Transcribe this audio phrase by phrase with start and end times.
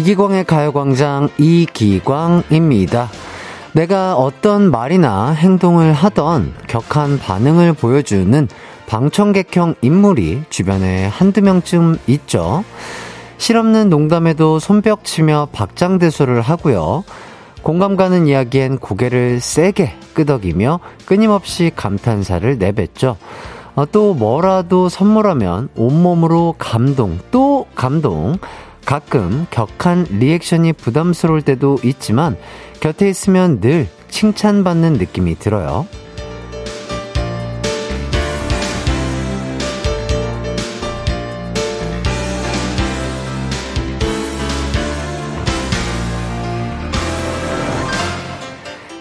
[0.00, 3.10] 이기광의 가요광장 이기광입니다.
[3.72, 8.48] 내가 어떤 말이나 행동을 하던 격한 반응을 보여주는
[8.86, 12.64] 방청객형 인물이 주변에 한두 명쯤 있죠.
[13.36, 17.04] 실없는 농담에도 손뼉 치며 박장대소를 하고요.
[17.62, 23.18] 공감 가는 이야기엔 고개를 세게 끄덕이며 끊임없이 감탄사를 내뱉죠.
[23.74, 28.38] 어, 또 뭐라도 선물하면 온몸으로 감동, 또 감동.
[28.84, 32.36] 가끔 격한 리액션이 부담스러울 때도 있지만
[32.80, 35.86] 곁에 있으면 늘 칭찬받는 느낌이 들어요.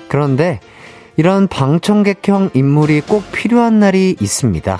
[0.07, 0.59] 그런데
[1.15, 4.79] 이런 방청객형 인물이 꼭 필요한 날이 있습니다.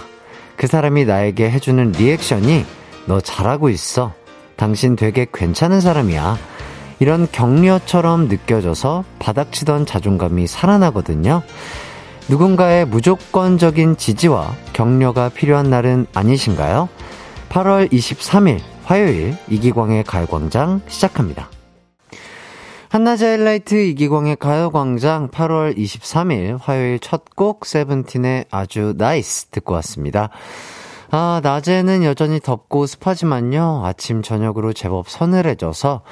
[0.56, 2.66] 그 사람이 나에게 해주는 reaction이
[3.06, 4.14] 너 잘하고 있어.
[4.60, 6.38] 당신 되게 괜찮은 사람이야.
[7.00, 11.42] 이런 격려처럼 느껴져서 바닥치던 자존감이 살아나거든요.
[12.28, 16.90] 누군가의 무조건적인 지지와 격려가 필요한 날은 아니신가요?
[17.48, 21.50] 8월 23일 화요일 이기광의 가요광장 시작합니다.
[22.90, 30.30] 한낮의 하이라이트 이기광의 가요광장 8월 23일 화요일 첫 곡 세븐틴의 아주 nice 듣고 왔습니다.
[31.12, 33.82] 아, 낮에는 여전히 덥고 습하지만요.
[33.84, 36.04] 아침, 저녁으로 제법 서늘해져서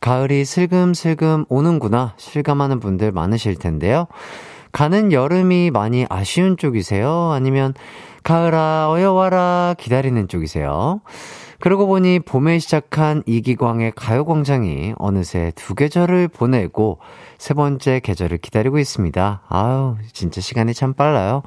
[0.00, 4.08] 가을이 슬금슬금 오는구나 실감하는 분들 많으실 텐데요.
[4.72, 7.30] 가는 여름이 많이 아쉬운 쪽이세요?
[7.32, 7.74] 아니면
[8.24, 11.00] 가을아, 어여와라 기다리는 쪽이세요?
[11.60, 16.98] 그러고 보니 봄에 시작한 이기광의 가요광장이 어느새 두 계절을 보내고
[17.36, 19.42] 세 번째 계절을 기다리고 있습니다.
[19.46, 21.42] 아유, 진짜 시간이 참 빨라요.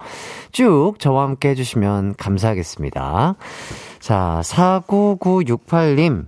[0.52, 3.36] 쭉 저와 함께 해주시면 감사하겠습니다.
[4.00, 6.28] 자, 49968님.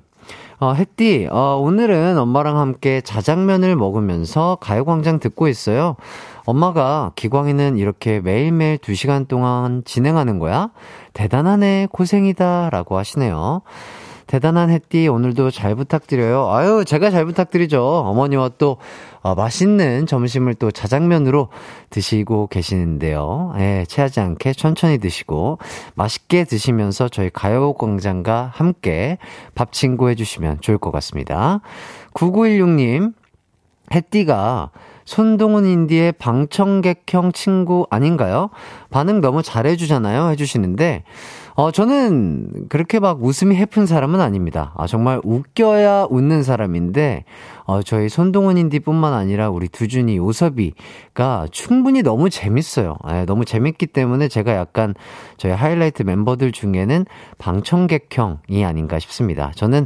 [0.59, 5.96] 어, 햇띠, 어, 오늘은 엄마랑 함께 자장면을 먹으면서 가요광장 듣고 있어요.
[6.45, 10.69] 엄마가 기광이는 이렇게 매일매일 2시간 동안 진행하는 거야?
[11.13, 12.69] 대단하네, 고생이다.
[12.69, 13.61] 라고 하시네요.
[14.28, 16.50] 대단한 햇띠, 오늘도 잘 부탁드려요.
[16.50, 17.84] 아유, 제가 잘 부탁드리죠.
[17.84, 18.78] 어머니와 또,
[19.22, 21.50] 어, 맛있는 점심을 또 자장면으로
[21.91, 23.53] 드시고 계시는데요.
[23.59, 25.59] 예, 체하지 않게 천천히 드시고,
[25.94, 29.19] 맛있게 드시면서 저희 가요광장과 함께
[29.53, 31.61] 밥 친구 해주시면 좋을 것 같습니다.
[32.16, 33.13] 9916님,
[33.94, 34.72] 햇띠가
[35.05, 38.49] 손동훈 인디의 방청객형 친구 아닌가요?
[38.89, 40.29] 반응 너무 잘해주잖아요.
[40.31, 41.03] 해주시는데,
[41.53, 44.73] 어, 저는 그렇게 막 웃음이 해픈 사람은 아닙니다.
[44.75, 47.23] 아, 정말 웃겨야 웃는 사람인데,
[47.66, 52.97] 어, 저희 손동훈 인디뿐만 아니라 우리 두준이, 오섭이가 충분히 너무 재밌어요.
[53.11, 54.95] 예, 너무 재밌기 때문에 제가 약간
[55.37, 57.05] 저희 하이라이트 멤버들 중에는
[57.37, 59.51] 방청객형이 아닌가 싶습니다.
[59.55, 59.85] 저는,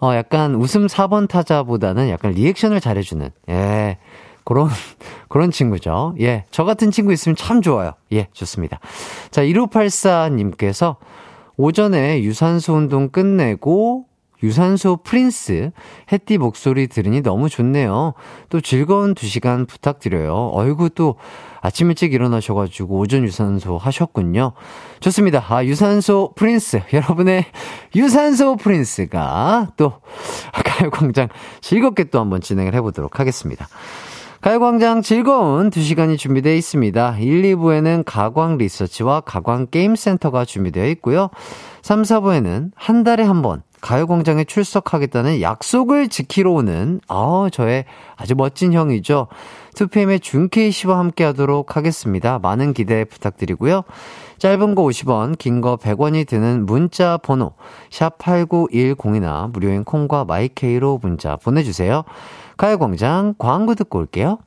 [0.00, 3.98] 어, 약간 웃음 4번 타자보다는 약간 리액션을 잘해주는, 예.
[4.44, 4.68] 그런,
[5.28, 6.14] 그런 친구죠.
[6.20, 6.44] 예.
[6.50, 7.92] 저 같은 친구 있으면 참 좋아요.
[8.12, 8.80] 예, 좋습니다.
[9.30, 10.96] 자, 1584님께서
[11.56, 14.06] 오전에 유산소 운동 끝내고
[14.42, 15.70] 유산소 프린스
[16.10, 18.14] 해띠 목소리 들으니 너무 좋네요.
[18.48, 20.50] 또 즐거운 두 시간 부탁드려요.
[20.52, 21.16] 어이구 또
[21.60, 24.52] 아침 일찍 일어나셔가지고 오전 유산소 하셨군요.
[24.98, 25.44] 좋습니다.
[25.48, 26.82] 아, 유산소 프린스.
[26.92, 27.46] 여러분의
[27.94, 30.00] 유산소 프린스가 또
[30.64, 31.28] 가요광장
[31.60, 33.68] 즐겁게 또 한번 진행을 해보도록 하겠습니다.
[34.42, 37.16] 가요광장 즐거운 2시간이 준비되어 있습니다.
[37.18, 41.30] 1, 2부에는 가광 리서치와 가광 게임센터가 준비되어 있고요.
[41.82, 47.84] 3, 4부에는 한 달에 한 번 가요광장에 출석하겠다는 약속을 지키러 오는, 아 저의
[48.16, 49.26] 아주 멋진 형이죠.
[49.74, 52.38] 2PM의 준케이 씨와 함께 하도록 하겠습니다.
[52.40, 53.82] 많은 기대 부탁드리고요.
[54.38, 57.54] 짧은 거 50원, 긴 거 100원이 드는 문자 번호,
[57.90, 62.04] 샵 8910이나 무료인 콩과 마이케이로 문자 보내주세요.
[62.62, 64.38] 가요광장 광고 듣고 올게요.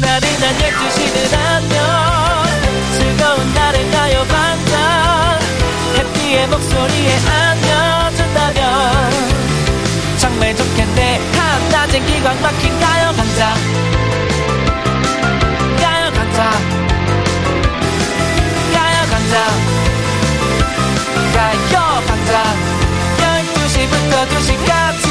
[0.00, 1.78] 나른한 12시는 안녕
[2.98, 5.38] 즐거운 날을 가요광장
[5.96, 8.60] 해피의 목소리에 안겨준다면
[10.18, 11.20] 정말 좋겠네.
[11.36, 13.54] 한낮엔 기광 막힌 가요광장.
[15.78, 16.50] 가요광장.
[18.74, 19.34] 가요광장.
[21.32, 22.42] 가요광장.
[23.20, 25.09] 12시부터 2시까지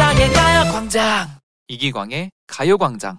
[0.00, 1.28] 이기광의 가요광장
[1.68, 3.18] 이기광의 가요광장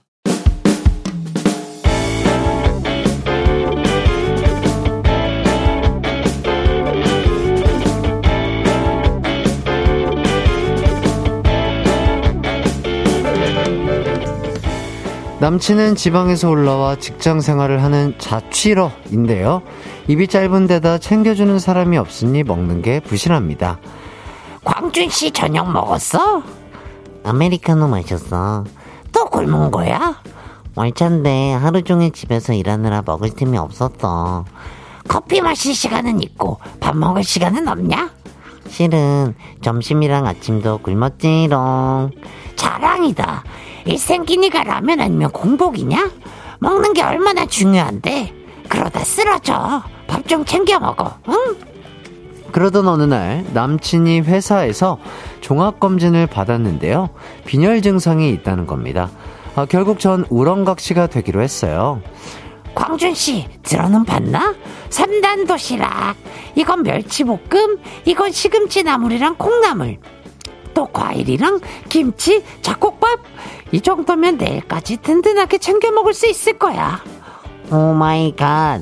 [15.39, 19.62] 남친은 지방에서 올라와 직장 생활을 하는 자취러인데요.
[20.07, 23.77] 입이 짧은 데다 챙겨주는 사람이 없으니 먹는 게 부실합니다.
[24.63, 26.61] 광준 씨 저녁 먹었어?
[27.23, 28.63] 아메리카노 마셨어.
[29.12, 30.15] 또 굶은 거야?
[30.75, 34.45] 월차인데 하루 종일 집에서 일하느라 먹을 틈이 없었어.
[35.07, 38.09] 커피 마실 시간은 있고 밥 먹을 시간은 없냐?
[38.69, 42.12] 실은 점심이랑 아침도 굶었지롱.
[42.56, 43.44] 자랑이다.
[43.85, 46.09] 일생끼니가 라면 아니면 공복이냐?
[46.59, 48.33] 먹는 게 얼마나 중요한데.
[48.69, 49.83] 그러다 쓰러져.
[50.07, 51.56] 밥 좀 챙겨 먹어, 응?
[52.51, 54.98] 그러던 어느 날 남친이 회사에서
[55.42, 57.09] 종합검진을 받았는데요.
[57.45, 59.09] 빈혈 증상이 있다는 겁니다.
[59.56, 62.01] 아, 결국 전 우렁각시가 되기로 했어요.
[62.74, 64.56] 광준 씨, 들어는 봤나?
[64.89, 66.15] 3단 도시락.
[66.56, 69.98] 이건 멸치볶음, 이건 시금치 나물이랑 콩나물.
[70.74, 71.59] 또 과일이랑
[71.89, 73.19] 김치, 잡곡밥.
[73.74, 77.01] 이 정도면 내일까지 든든하게 챙겨 먹을 수 있을 거야.
[77.71, 78.81] oh my god.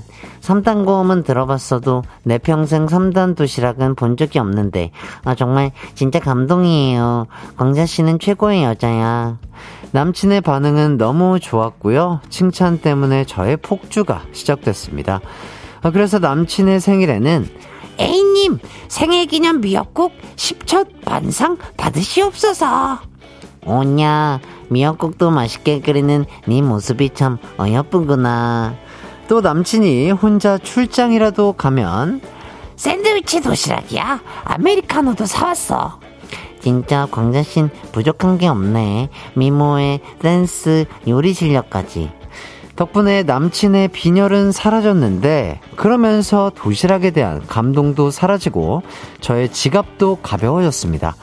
[0.50, 4.90] 3단 고음은 들어봤어도 내 평생 3단 도시락은 본 적이 없는데
[5.24, 7.28] 아 정말 진짜 감동이에요.
[7.56, 9.38] 광자 씨는 최고의 여자야.
[9.92, 12.22] 남친의 반응은 너무 좋았고요.
[12.30, 15.22] 칭찬 때문에 저의 폭주가 시작됐습니다.
[15.84, 17.48] 아, 그래서 남친의 생일에는
[18.00, 18.58] A님
[18.88, 23.00] 생일 기념 미역국 10첩 반상 받으시옵소서.
[23.68, 28.89] 오냐 미역국도 맛있게 끓이는 네 모습이 참 어여쁘구나.
[29.30, 32.20] 또 남친이 혼자 출장이라도 가면
[32.76, 34.22] 샌드위치 도시락이야.
[34.44, 36.00] 아메리카노도 사왔어.
[36.60, 39.10] 진짜 광자신 부족한 게 없네.
[39.36, 42.12] 미모의 댄스, 요리 실력까지.
[42.76, 48.82] 덕분에 남친의 빈혈은 사라졌는데 그러면서 도시락에 대한 감동도 사라지고
[49.22, 51.16] 저의 지갑도 가벼워졌습니다.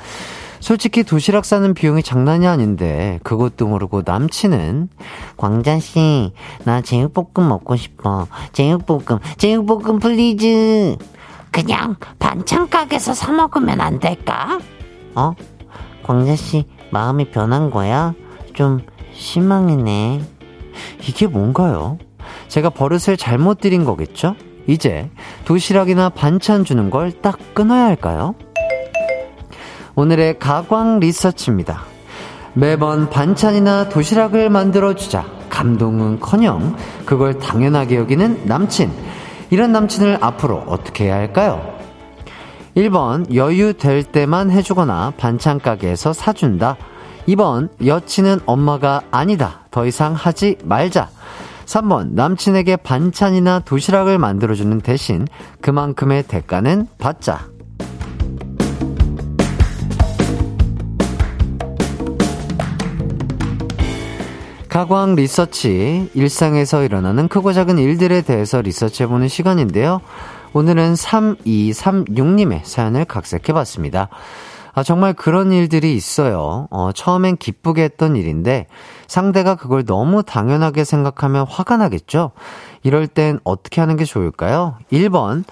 [0.66, 4.88] 솔직히 도시락 싸는 비용이 장난이 아닌데 그것도 모르고 남친은
[5.36, 6.32] 광자씨
[6.64, 10.96] 나 제육볶음 먹고 싶어 제육볶음 제육볶음 please
[11.52, 14.58] 그냥 반찬 가게에서 사 먹으면 안 될까?
[15.14, 15.34] 어?
[16.02, 18.14] 광자씨 마음이 변한 거야?
[18.52, 18.80] 좀
[19.12, 20.20] 실망이네
[21.06, 21.96] 이게 뭔가요?
[22.48, 24.34] 제가 버릇을 잘못 들인 거겠죠?
[24.66, 25.12] 이제
[25.44, 28.34] 도시락이나 반찬 주는 걸 딱 끊어야 할까요?
[29.98, 31.80] 오늘의 가광 리서치입니다.
[32.52, 36.76] 매번 반찬이나 도시락을 만들어주자 감동은 커녕
[37.06, 38.90] 그걸 당연하게 여기는 남친.
[39.48, 41.74] 이런 남친을 앞으로 어떻게 해야 할까요?
[42.76, 46.76] 1번 여유 될 때만 해주거나 반찬 가게에서 사준다.
[47.26, 49.60] 2번 여친은 엄마가 아니다.
[49.70, 51.08] 더 이상 하지 말자.
[51.64, 55.26] 3번 남친에게 반찬이나 도시락을 만들어주는 대신
[55.62, 57.55] 그만큼의 대가는 받자.
[64.76, 70.02] 가광 리서치, 일상에서 일어나는 크고 작은 일들에 대해서 리서치해보는 시간인데요.
[70.52, 74.10] 오늘은 3236님의 사연을 각색해봤습니다.
[74.74, 76.68] 아, 정말 그런 일들이 있어요.
[76.70, 78.66] 어, 처음엔 기쁘게 했던 일인데
[79.06, 82.32] 상대가 그걸 너무 당연하게 생각하면 화가 나겠죠?
[82.82, 84.76] 이럴 땐 어떻게 하는 게 좋을까요?
[84.92, 85.44] 1번,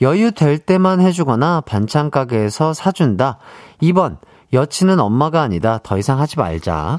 [0.00, 3.38] 여유 될 때만 해주거나 반찬 가게에서 사준다.
[3.80, 4.16] 2번,
[4.52, 5.78] 여친은 엄마가 아니다.
[5.84, 6.98] 더 이상 하지 말자.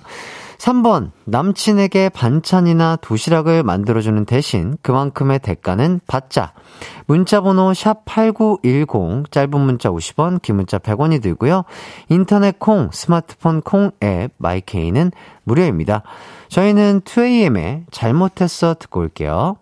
[0.64, 6.54] 3번, 남친에게 반찬이나 도시락을 만들어주는 대신 그만큼의 대가는 받자.
[7.06, 11.66] 문자번호 샵8910, 짧은 문자 50원, 긴 문자 100원이 들고요.
[12.08, 15.12] 인터넷 콩, 스마트폰 콩 앱, 마이케이는
[15.44, 16.04] 무료입니다.
[16.48, 19.58] 저희는 2AM의 잘못했어 듣고 올게요.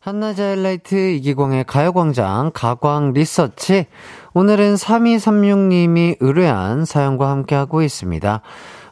[0.00, 3.86] 한낮의 하이라이트 이기광의 가요광장 가광 리서치.
[4.34, 8.42] 오늘은 3236님이 의뢰한 사연과 함께하고 있습니다.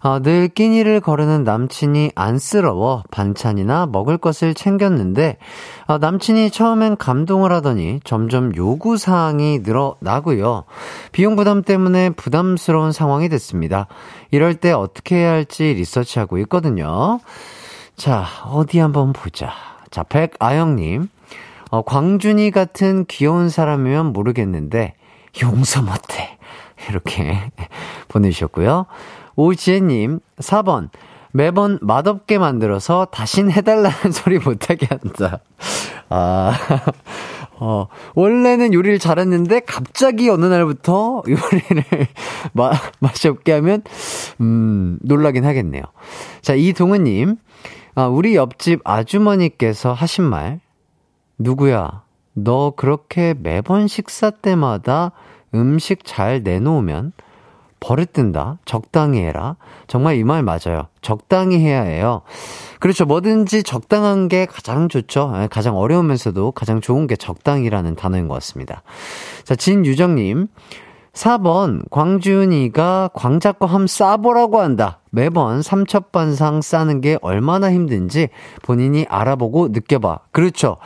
[0.04, 5.38] 어, 늘 끼니를 거르는 남친이 안쓰러워 반찬이나 먹을 것을 챙겼는데
[5.87, 10.64] 어, 남친이 처음엔 감동을 하더니 점점 요구 사항이 늘어나고요.
[11.12, 13.87] 비용 부담 때문에 부담스러운 상황이 됐습니다.
[14.30, 17.18] 이럴 때 어떻게 해야 할지 리서치하고 있거든요.
[17.96, 19.52] 자, 어디 한번 보자.
[19.90, 21.08] 자, 백아영님.
[21.70, 24.96] 어, 광준이 같은 귀여운 사람이면 모르겠는데
[25.42, 26.37] 용서 못해.
[26.90, 27.50] 이렇게
[28.08, 28.84] 보내주셨고요.
[29.36, 30.88] 오지혜님, 4번.
[31.36, 35.40] 매번 맛없게 만들어서 다신 해달라는 소리 못하게 한다.
[36.08, 36.52] 아,
[37.58, 41.84] 어, 원래는 요리를 잘했는데 갑자기 어느 날부터 요리를
[42.52, 43.82] 마, 맛이 없게 하면,
[44.40, 45.82] 음, 놀라긴 하겠네요.
[46.40, 47.36] 자, 이동은님,
[47.96, 50.60] 아, 우리 옆집 아주머니께서 하신 말,
[51.38, 55.10] 누구야, 너 그렇게 매번 식사 때마다
[55.52, 57.12] 음식 잘 내놓으면
[57.84, 58.58] 버릇든다.
[58.64, 59.56] 적당히 해라.
[59.86, 60.86] 정말 이 말 맞아요.
[61.02, 62.22] 적당히 해야 해요.
[62.80, 63.04] 그렇죠.
[63.04, 65.32] 뭐든지 적당한 게 가장 좋죠.
[65.36, 68.82] 예, 가장 어려우면서도 가장 좋은 게 적당이라는 단어인 것 같습니다.
[69.44, 70.48] 자, 진유정님.
[71.12, 74.98] 4번, 광준이가 광자 거함 싸보라고 한다.
[75.10, 78.30] 매번 삼첩반상 싸는 게 얼마나 힘든지
[78.62, 80.18] 본인이 알아보고 느껴봐.
[80.32, 80.78] 그렇죠.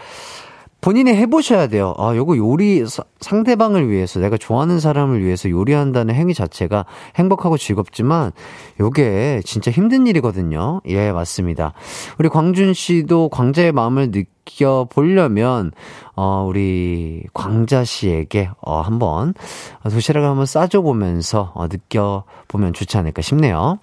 [0.80, 1.92] 본인이 해보셔야 돼요.
[1.98, 2.84] 아, 요거 요리,
[3.20, 6.84] 상대방을 위해서, 내가 좋아하는 사람을 위해서 요리한다는 행위 자체가
[7.16, 8.30] 행복하고 즐겁지만,
[8.78, 10.80] 요게 진짜 힘든 일이거든요.
[10.86, 11.72] 예, 맞습니다.
[12.18, 15.72] 우리 광준 씨도 광자의 마음을 느껴보려면,
[16.14, 19.34] 어, 우리 광자 씨에게, 어, 한번,
[19.82, 23.80] 도시락을 한번 싸줘 보면서, 어, 느껴보면 좋지 않을까 싶네요.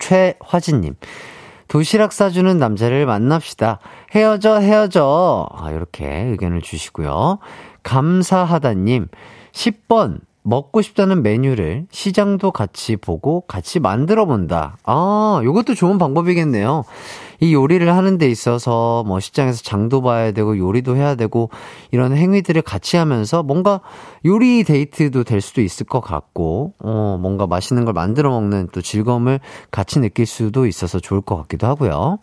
[0.00, 0.94] 최화진님.
[1.68, 3.78] 도시락 싸주는 남자를 만납시다.
[4.14, 5.46] 헤어져, 헤어져.
[5.52, 7.38] 아, 이렇게 의견을 주시고요.
[7.82, 9.08] 감사하다님,
[9.52, 14.78] 10번, 먹고 싶다는 메뉴를 시장도 같이 보고 같이 만들어 본다.
[14.84, 16.84] 아, 요것도 좋은 방법이겠네요.
[17.40, 21.50] 이 요리를 하는 데 있어서 뭐 시장에서 장도 봐야 되고 요리도 해야 되고
[21.90, 23.80] 이런 행위들을 같이 하면서 뭔가
[24.24, 29.40] 요리 데이트도 될 수도 있을 것 같고, 어, 뭔가 맛있는 걸 만들어 먹는 또 즐거움을
[29.70, 32.18] 같이 느낄 수도 있어서 좋을 것 같기도 하고요.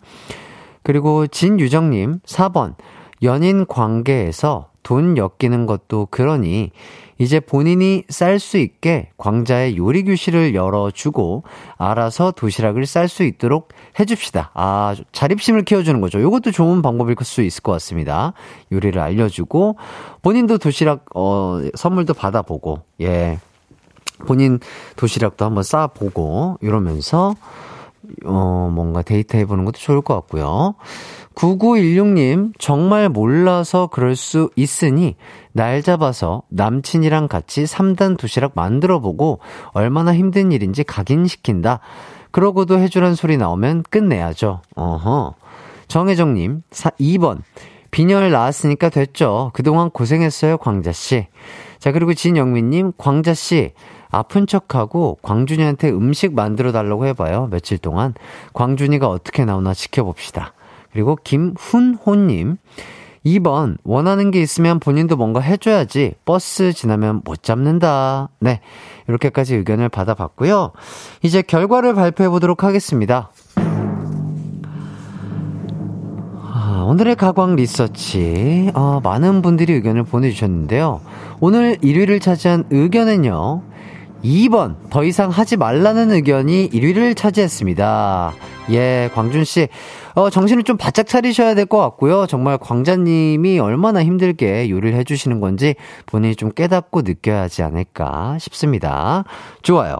[0.82, 2.74] 그리고 진유정님, 4번.
[3.22, 6.70] 연인 관계에서 돈 엮이는 것도 그러니
[7.18, 11.44] 이제 본인이 쌀 수 있게 광자의 요리 교실을 열어주고
[11.78, 13.68] 알아서 도시락을 쌀 수 있도록
[13.98, 14.50] 해줍시다.
[14.54, 16.18] 아, 자립심을 키워주는 거죠.
[16.18, 18.34] 이것도 좋은 방법일 수 있을 것 같습니다.
[18.72, 19.76] 요리를 알려주고
[20.22, 23.38] 본인도 도시락 어, 선물도 받아보고 예.
[24.26, 24.60] 본인
[24.96, 27.34] 도시락도 한번 쌓아보고 이러면서
[28.24, 30.74] 어, 뭔가 데이트 해보는 것도 좋을 것 같고요.
[31.36, 35.16] 9916님, 정말 몰라서 그럴 수 있으니,
[35.52, 39.40] 날 잡아서 남친이랑 같이 3단 도시락 만들어 보고,
[39.72, 41.80] 얼마나 힘든 일인지 각인시킨다.
[42.30, 44.62] 그러고도 해주란 소리 나오면 끝내야죠.
[44.74, 45.34] 어허.
[45.88, 47.42] 정혜정님, 2번.
[47.90, 49.50] 빈혈 나았으니까 됐죠.
[49.54, 51.28] 그동안 고생했어요, 광자씨.
[51.78, 53.72] 자, 그리고 진영민님, 광자씨.
[54.10, 57.48] 아픈 척하고 광준이한테 음식 만들어 달라고 해봐요.
[57.50, 58.14] 며칠 동안.
[58.54, 60.54] 광준이가 어떻게 나오나 지켜봅시다.
[60.92, 62.58] 그리고 김훈호님.
[63.26, 66.14] 2번, 원하는 게 있으면 본인도 뭔가 해줘야지.
[66.24, 68.28] 버스 지나면 못 잡는다.
[68.38, 68.60] 네.
[69.08, 70.72] 이렇게까지 의견을 받아봤고요.
[71.22, 73.30] 이제 결과를 발표해 보도록 하겠습니다.
[76.40, 78.70] 아, 오늘의 가광 리서치.
[78.74, 81.00] 어, 많은 분들이 의견을 보내주셨는데요.
[81.40, 83.62] 오늘 1위를 차지한 의견은요.
[84.24, 88.32] 2번, 더 이상 하지 말라는 의견이 1위를 차지했습니다.
[88.70, 89.68] 예, 광준씨.
[90.16, 92.26] 어, 정신을 좀 바짝 차리셔야 될 것 같고요.
[92.26, 95.74] 정말 광자님이 얼마나 힘들게 요리를 해주시는 건지
[96.06, 99.24] 본인이 좀 깨닫고 느껴야 하지 않을까 싶습니다.
[99.62, 99.96] 좋아요.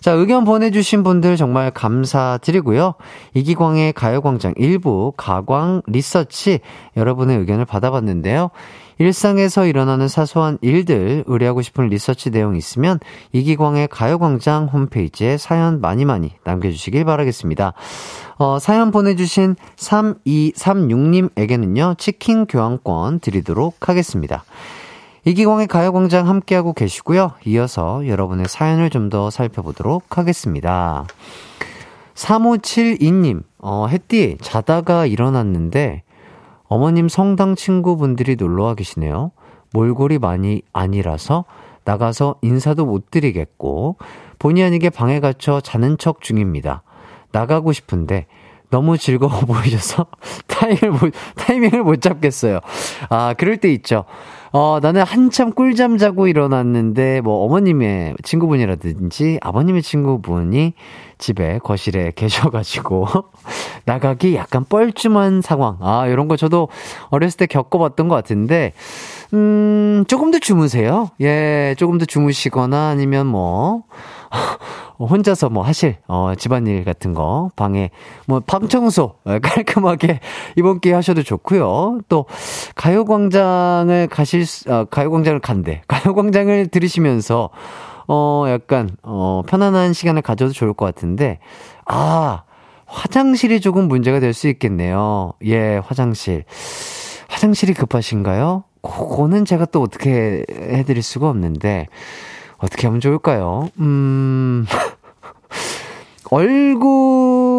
[0.00, 2.94] 자, 의견 보내주신 분들 정말 감사드리고요.
[3.34, 6.60] 이기광의 가요광장 일부 가광 리서치
[6.96, 8.50] 여러분의 의견을 받아봤는데요.
[8.98, 12.98] 일상에서 일어나는 사소한 일들 의뢰하고 싶은 리서치 내용 있으면
[13.32, 17.72] 이기광의 가요광장 홈페이지에 사연 많이 많이 남겨주시길 바라겠습니다.
[18.38, 24.44] 어, 사연 보내주신 3236님에게는요, 치킨 교환권 드리도록 하겠습니다.
[25.24, 27.32] 이기광의 가요광장 함께하고 계시고요.
[27.44, 31.06] 이어서 여러분의 사연을 좀 더 살펴보도록 하겠습니다.
[32.14, 36.02] 3572님, 어, 햇띠, 자다가 일어났는데,
[36.68, 39.32] 어머님 성당 친구분들이 놀러와 계시네요.
[39.72, 41.44] 몰골이 많이 아니라서
[41.84, 43.96] 나가서 인사도 못 드리겠고,
[44.38, 46.82] 본의 아니게 방에 갇혀 자는 척 중입니다.
[47.32, 48.26] 나가고 싶은데,
[48.70, 50.06] 너무 즐거워 보이셔서
[50.46, 52.60] 타이밍을 못, 타이밍을 못 잡겠어요.
[53.08, 54.04] 아, 그럴 때 있죠.
[54.52, 60.72] 어, 나는 한참 꿀잠 자고 일어났는데, 뭐, 어머님의 친구분이라든지 아버님의 친구분이
[61.18, 63.06] 집에 거실에 계셔가지고
[63.84, 65.76] 나가기 약간 뻘쭘한 상황.
[65.80, 66.68] 아, 이런 거 저도
[67.10, 68.72] 어렸을 때 겪어봤던 것 같은데,
[69.34, 71.10] 음, 조금 더 주무세요.
[71.20, 73.82] 예, 조금 더 주무시거나 아니면 뭐,
[74.98, 77.90] 혼자서 뭐 하실, 어, 집안일 같은 거, 방에,
[78.26, 80.20] 뭐, 방 청소, 어, 깔끔하게
[80.56, 82.00] 이번 기회에 하셔도 좋고요.
[82.08, 82.26] 또,
[82.74, 85.82] 가요 광장을 가실, 어, 가요 광장을 간대.
[85.88, 87.50] 가요 광장을 들으시면서,
[88.08, 91.38] 어, 약간, 어, 편안한 시간을 가져도 좋을 것 같은데,
[91.86, 92.42] 아,
[92.86, 95.32] 화장실이 조금 문제가 될 수 있겠네요.
[95.44, 96.44] 예, 화장실.
[97.28, 98.64] 화장실이 급하신가요?
[98.82, 101.86] 그거는 제가 또 어떻게 해드릴 수가 없는데,
[102.58, 103.70] 어떻게 하면 좋을까요?
[103.78, 104.66] 음,
[106.30, 107.54] 얼굴을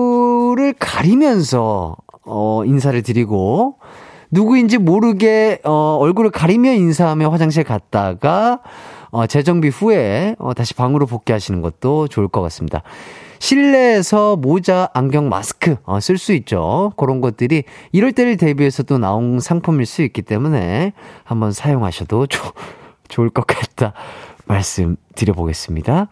[0.78, 3.80] 가리면서, 어, 인사를 드리고,
[4.32, 8.60] 누구인지 모르게, 어, 얼굴을 가리며 인사하며 화장실 갔다가,
[9.12, 12.84] 어, 재정비 후에 어, 다시 방으로 복귀하시는 것도 좋을 것 같습니다.
[13.40, 16.92] 실내에서 모자, 안경, 마스크 어, 쓸 수 있죠.
[16.98, 22.52] 그런 것들이 이럴 때를 대비해서 또 나온 상품일 수 있기 때문에 한번 사용하셔도 조,
[23.08, 23.94] 좋을 것 같다.
[24.50, 26.10] 말씀드려보겠습니다.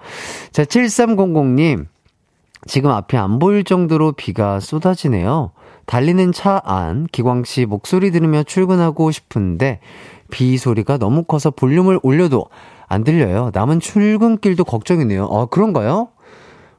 [0.51, 1.87] 자, 7300님.
[2.65, 5.51] 지금 앞이 안 보일 정도로 비가 쏟아지네요.
[5.85, 9.79] 달리는 차 안 기광 씨 목소리 들으며 출근하고 싶은데
[10.29, 12.47] 비 소리가 너무 커서 볼륨을 올려도
[12.89, 13.51] 안 들려요.
[13.53, 15.29] 남은 출근길도 걱정이네요.
[15.31, 16.09] 아, 그런가요?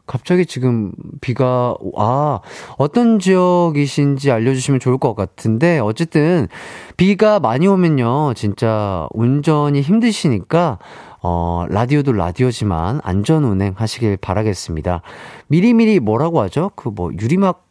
[0.07, 2.41] 갑자기 지금 비가, 아,
[2.79, 6.49] 어떤 지역이신지 알려주시면 좋을 것 같은데, 어쨌든,
[6.97, 10.79] 비가 많이 오면요, 진짜 운전이 힘드시니까,
[11.23, 15.03] 어, 라디오도 라디오지만 안전 운행 하시길 바라겠습니다.
[15.49, 16.71] 미리미리 뭐라고 하죠?
[16.75, 17.69] 그 뭐, 유리막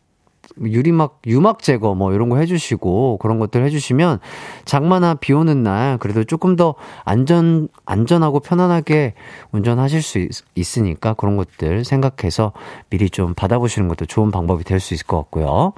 [0.62, 4.20] 유리막, 유막 제거 뭐 이런 거 해주시고 그런 것들 해주시면
[4.66, 9.13] 장마나 비 오는 날 그래도 조금 더 안전, 안전하고 편안하게
[9.51, 10.20] 운전하실 수
[10.56, 12.54] 있, 으니까 그런 것들 생각해서
[12.89, 15.74] 미리 좀 받아보시는 것도 좋은 방법이 될 수 있을 것 같고요.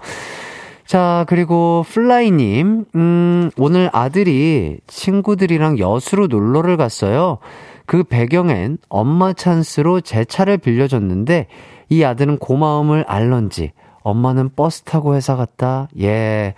[0.90, 7.38] 자, 그리고 플라이님, 음, 오늘 아들이 친구들이랑 여수로 놀러를 갔어요.
[7.86, 11.46] 그 배경엔 엄마 찬스로 제 차를 빌려줬는데
[11.90, 15.90] 이 아들은 고마움을 알런지 엄마는 버스 타고 회사 갔다.
[16.00, 16.56] 예.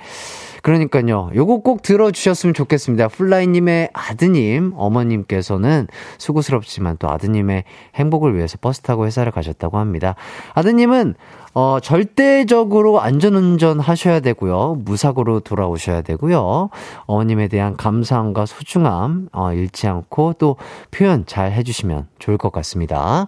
[0.61, 1.31] 그러니까요.
[1.33, 3.07] 요거 꼭 들어주셨으면 좋겠습니다.
[3.07, 5.87] 플라이님의 아드님, 어머님께서는
[6.17, 7.63] 수고스럽지만 또 아드님의
[7.95, 10.15] 행복을 위해서 버스 타고 회사를 가셨다고 합니다.
[10.53, 11.15] 아드님은,
[11.53, 14.77] 어, 절대적으로 안전운전 하셔야 되고요.
[14.85, 16.69] 무사고로 돌아오셔야 되고요.
[17.07, 20.55] 어머님에 대한 감사함과 소중함, 어, 잃지 않고 또
[20.91, 23.27] 표현 잘 해주시면 좋을 것 같습니다.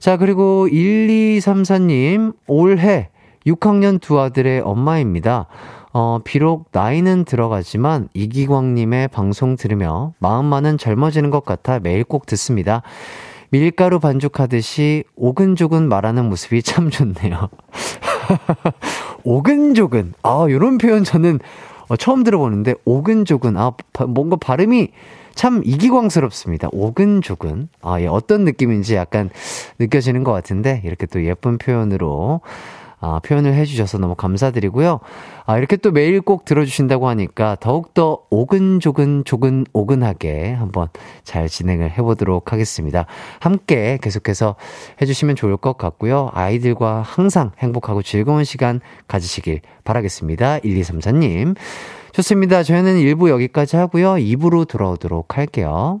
[0.00, 3.08] 자, 그리고 1234님, 올해
[3.46, 5.46] 6학년 두 아들의 엄마입니다.
[5.98, 12.82] 어, 비록 나이는 들어가지만 이기광님의 방송 들으며 마음만은 젊어지는 것 같아 매일 꼭 듣습니다.
[13.48, 17.48] 밀가루 반죽하듯이 오근조근 말하는 모습이 참 좋네요.
[19.24, 20.12] 오근조근.
[20.22, 21.38] 아, 요런 표현 저는
[21.88, 23.56] 어, 처음 들어보는데, 오근조근.
[23.56, 23.72] 아,
[24.06, 24.88] 뭔가 발음이
[25.34, 26.68] 참 이기광스럽습니다.
[26.72, 27.70] 오근조근.
[27.80, 29.30] 아, 예, 어떤 느낌인지 약간
[29.78, 32.42] 느껴지는 것 같은데, 이렇게 또 예쁜 표현으로
[32.98, 35.00] 아, 표현을 해주셔서 너무 감사드리고요.
[35.44, 40.88] 아, 이렇게 또 매일 꼭 들어주신다고 하니까 더욱더 오근조근 조근 오근하게 한번
[41.22, 43.06] 잘 진행을 해보도록 하겠습니다.
[43.40, 44.56] 함께 계속해서
[45.00, 46.30] 해주시면 좋을 것 같고요.
[46.32, 50.60] 아이들과 항상 행복하고 즐거운 시간 가지시길 바라겠습니다.
[50.60, 51.54] 1234님.
[52.12, 52.62] 좋습니다.
[52.62, 54.14] 저희는 1부 여기까지 하고요.
[54.14, 56.00] 2부로 돌아오도록 할게요.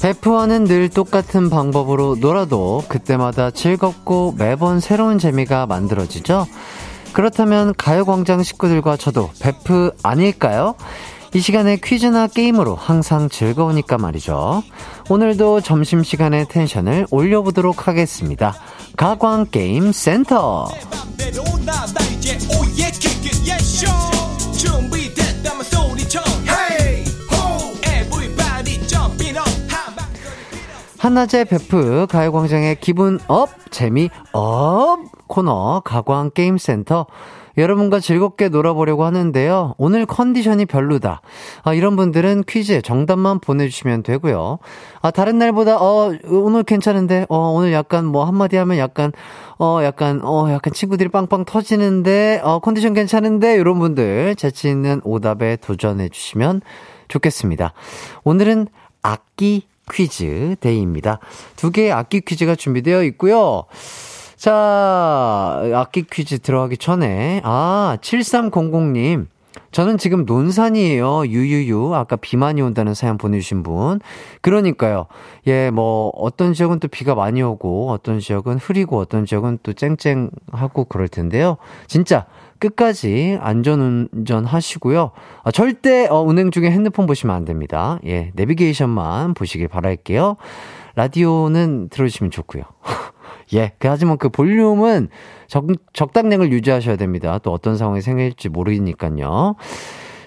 [0.00, 6.46] F1은 늘 똑같은 방법으로 놀아도 그때마다 즐겁고 매번 새로운 재미가 만들어지죠.
[7.12, 10.76] 그렇다면 가요광장 식구들과 저도 베프 아닐까요?
[11.34, 14.62] 이 시간에 퀴즈나 게임으로 항상 즐거우니까 말이죠.
[15.10, 18.54] 오늘도 점심시간에 텐션을 올려보도록 하겠습니다.
[18.96, 20.68] 가광게임센터!
[30.98, 37.06] 한낮의 베프 가요광장의 기분 up 재미 up 코너 가광 게임센터
[37.56, 39.74] 여러분과 즐겁게 놀아보려고 하는데요.
[39.78, 41.20] 오늘 컨디션이 별로다.
[41.64, 44.58] 아, 이런 분들은 퀴즈에 정답만 보내주시면 되고요.
[45.02, 49.12] 아, 다른 날보다, 어, 오늘 괜찮은데, 어, 오늘 약간 뭐 한마디 하면 약간,
[49.58, 55.56] 어, 약간, 어, 약간 친구들이 빵빵 터지는데, 어, 컨디션 괜찮은데, 이런 분들 재치 있는 오답에
[55.56, 56.60] 도전해 주시면
[57.08, 57.72] 좋겠습니다.
[58.22, 58.68] 오늘은
[59.02, 61.18] 악기 퀴즈 day입니다.
[61.56, 63.64] 두 개의 악기 퀴즈가 준비되어 있고요.
[64.36, 69.26] 자, 악기 퀴즈 들어가기 전에, 아, 7300님.
[69.72, 71.26] 저는 지금 논산이에요.
[71.26, 71.94] 유유유.
[71.94, 74.00] 아까 비 많이 온다는 사연 보내주신 분.
[74.40, 75.06] 그러니까요.
[75.46, 80.84] 예, 뭐, 어떤 지역은 또 비가 많이 오고, 어떤 지역은 흐리고, 어떤 지역은 또 쨍쨍하고
[80.84, 81.56] 그럴 텐데요.
[81.86, 82.26] 진짜
[82.58, 85.12] 끝까지 안전운전 하시고요.
[85.42, 87.98] 아, 절대 어, 운행 중에 핸드폰 보시면 안 됩니다.
[88.06, 90.36] 예, 내비게이션만 보시길 바랄게요.
[90.94, 92.64] 라디오는 들어주시면 좋고요.
[93.54, 93.72] 예.
[93.78, 95.08] 그, 하지만 그 볼륨은
[95.46, 97.38] 적, 적당량을 유지하셔야 됩니다.
[97.38, 99.56] 또 어떤 상황이 생길지 모르니까요.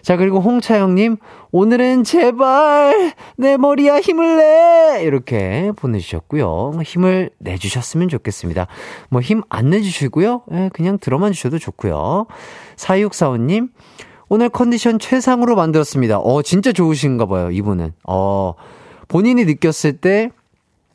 [0.01, 1.17] 자, 그리고 홍차영님,
[1.51, 5.03] 오늘은 제발 내 머리야 힘을 내!
[5.03, 6.71] 이렇게 보내주셨고요.
[6.83, 8.67] 힘을 내주셨으면 좋겠습니다.
[9.09, 10.43] 뭐 힘 안 내주시고요.
[10.53, 12.25] 예, 그냥 들어만 주셔도 좋고요.
[12.77, 13.69] 4645님,
[14.29, 16.19] 오늘 컨디션 최상으로 만들었습니다.
[16.19, 17.93] 어, 진짜 좋으신가 봐요, 이분은.
[18.07, 18.53] 어,
[19.07, 20.31] 본인이 느꼈을 때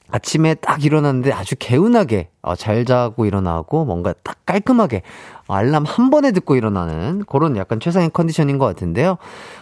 [0.09, 5.03] 아침에 딱 일어났는데 아주 개운하게 어, 잘 자고 일어나고 뭔가 딱 깔끔하게
[5.49, 9.17] 알람 한 번에 듣고 일어나는 그런 약간 최상의 컨디션인 것 같은데요.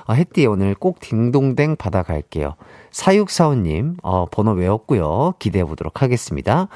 [0.07, 2.57] 어, 햇띠 오늘 꼭 딩동댕 받아갈게요.
[2.90, 5.35] 4645님, 어, 번호 외웠고요.
[5.38, 6.68] 기대해 보도록 하겠습니다.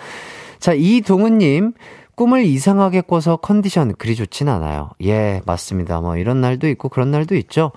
[0.59, 1.73] 자, 이동훈님,
[2.17, 4.91] 꿈을 이상하게 꿔서 컨디션 그리 좋진 않아요.
[5.05, 6.01] 예, 맞습니다.
[6.01, 7.71] 뭐 이런 날도 있고 그런 날도 있죠.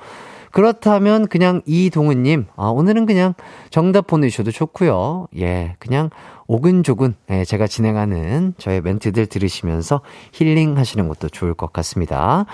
[0.51, 3.33] 그렇다면 그냥 이동훈님, 아, 오늘은 그냥
[3.69, 5.27] 정답 보내주셔도 좋고요.
[5.37, 6.09] 예, 그냥
[6.47, 10.01] 오근조근 예, 제가 진행하는 저의 멘트들 들으시면서
[10.33, 12.45] 힐링 하시는 것도 좋을 것 같습니다.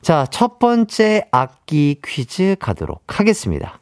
[0.00, 3.80] 자, 첫 번째 악기 퀴즈 가도록 하겠습니다.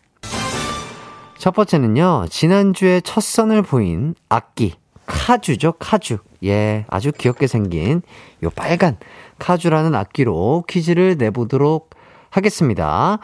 [1.38, 4.74] 첫 번째는요, 지난주에 첫 선을 보인 악기,
[5.06, 6.18] 카주죠, 카주.
[6.44, 8.02] 예, 아주 귀엽게 생긴
[8.42, 8.96] 요 빨간
[9.38, 11.90] 카주라는 악기로 퀴즈를 내보도록
[12.36, 13.18] 하겠습니다.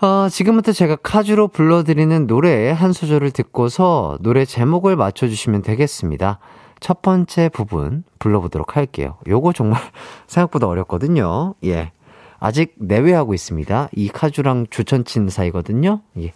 [0.00, 6.38] 어, 지금부터 제가 카주로 불러드리는 노래 한 소절을 듣고서 노래 제목을 맞춰주시면 되겠습니다.
[6.80, 9.18] 첫 번째 부분 불러보도록 할게요.
[9.28, 9.80] 요거 정말
[10.26, 11.54] 생각보다 어렵거든요.
[11.64, 11.92] 예.
[12.38, 13.90] 아직 내외하고 있습니다.
[13.92, 16.00] 이 카주랑 주천친 사이거든요.
[16.18, 16.32] 예.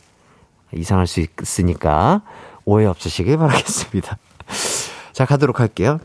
[0.74, 2.20] 이상할 수 있으니까
[2.66, 4.18] 오해 없으시길 바라겠습니다.
[5.12, 6.00] 자, 가도록 할게요.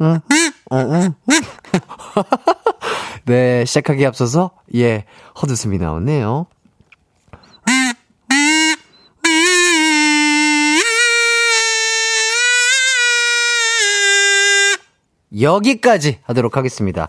[0.00, 0.20] 응,
[0.72, 1.14] 응, 응.
[3.30, 5.04] 네, 시작하기 앞서서, 예,
[5.40, 6.46] 헛웃음이 나오네요.
[15.40, 17.06] 여기까지 하도록 하겠습니다.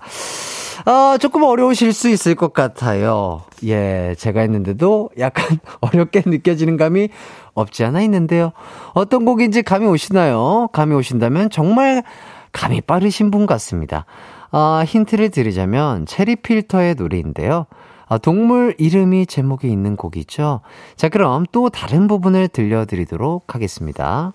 [0.86, 3.42] 아, 조금 어려우실 수 있을 것 같아요.
[3.66, 7.10] 예, 제가 했는데도 약간 어렵게 느껴지는 감이
[7.56, 8.52] 없지 않아 있는데요.
[8.94, 10.68] 어떤 곡인지 감이 오시나요?
[10.72, 12.04] 감이 오신다면 정말
[12.52, 14.06] 감이 빠르신 분 같습니다.
[14.52, 17.66] 아, 힌트를 드리자면 체리 필터의 노래인데요.
[18.08, 20.60] 아, 동물 이름이 제목에 있는 곡이죠.
[20.98, 24.34] 자, 그럼 또 다른 부분을 들려드리도록 하겠습니다.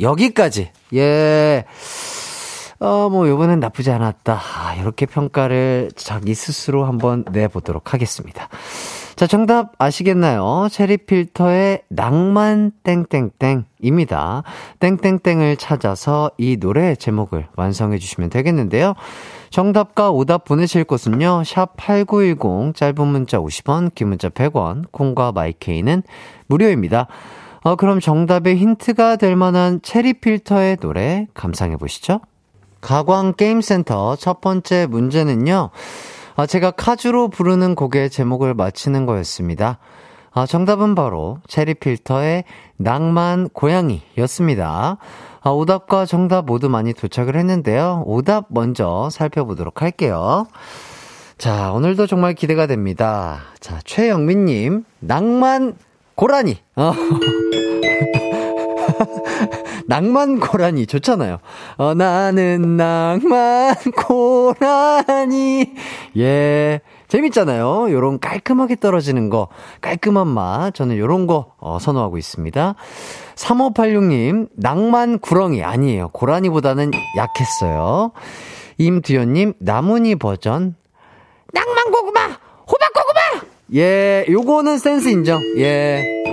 [0.00, 0.70] 여기까지.
[0.94, 1.64] 예.
[2.84, 4.38] 어, 뭐, 요번엔 나쁘지 않았다.
[4.38, 8.50] 아, 이렇게 평가를 자기 스스로 한번 내보도록 하겠습니다.
[9.16, 10.68] 자, 정답 아시겠나요?
[10.70, 14.42] 체리 필터의 낭만 땡땡땡입니다.
[14.80, 18.92] 땡땡땡을 찾아서 이 노래 제목을 완성해 주시면 되겠는데요.
[19.48, 21.40] 정답과 오답 보내실 곳은요.
[21.42, 26.02] 샵8910 짧은 문자 50원, 긴 문자 100원, 콩과 마이케이는
[26.48, 27.06] 무료입니다.
[27.62, 32.20] 어, 그럼 정답의 힌트가 될 만한 체리 필터의 노래 감상해 보시죠.
[32.84, 35.70] 가광게임센터 첫 번째 문제는요.
[36.36, 39.78] 아, 제가 카주로 부르는 곡의 제목을 맞히는 거였습니다.
[40.32, 42.44] 아, 정답은 바로 체리필터의
[42.76, 44.98] 낭만 고양이였습니다.
[45.40, 48.02] 아, 오답과 정답 모두 많이 도착을 했는데요.
[48.06, 50.46] 오답 먼저 살펴보도록 할게요.
[51.38, 53.40] 자, 오늘도 정말 기대가 됩니다.
[53.60, 55.76] 자, 최영민님, 낭만
[56.16, 56.58] 고라니.
[56.76, 56.92] 어.
[59.94, 61.38] 낭만 고라니 좋잖아요.
[61.76, 65.72] 어, 나는 낭만 고라니.
[66.16, 66.80] 예.
[67.06, 67.92] 재밌잖아요.
[67.92, 69.46] 요런 깔끔하게 떨어지는 거,
[69.80, 70.74] 깔끔한 맛.
[70.74, 72.74] 저는 요런 거, 어, 선호하고 있습니다.
[73.36, 76.08] 3586님, 낭만 구렁이 아니에요.
[76.08, 78.10] 고라니보다는 약했어요.
[78.78, 80.74] 임두현님, 나무니 버전.
[81.52, 82.20] 낭만 고구마!
[82.66, 83.20] 호박 고구마!
[83.76, 85.40] 예, 요거는 센스 인정.
[85.58, 86.23] 예.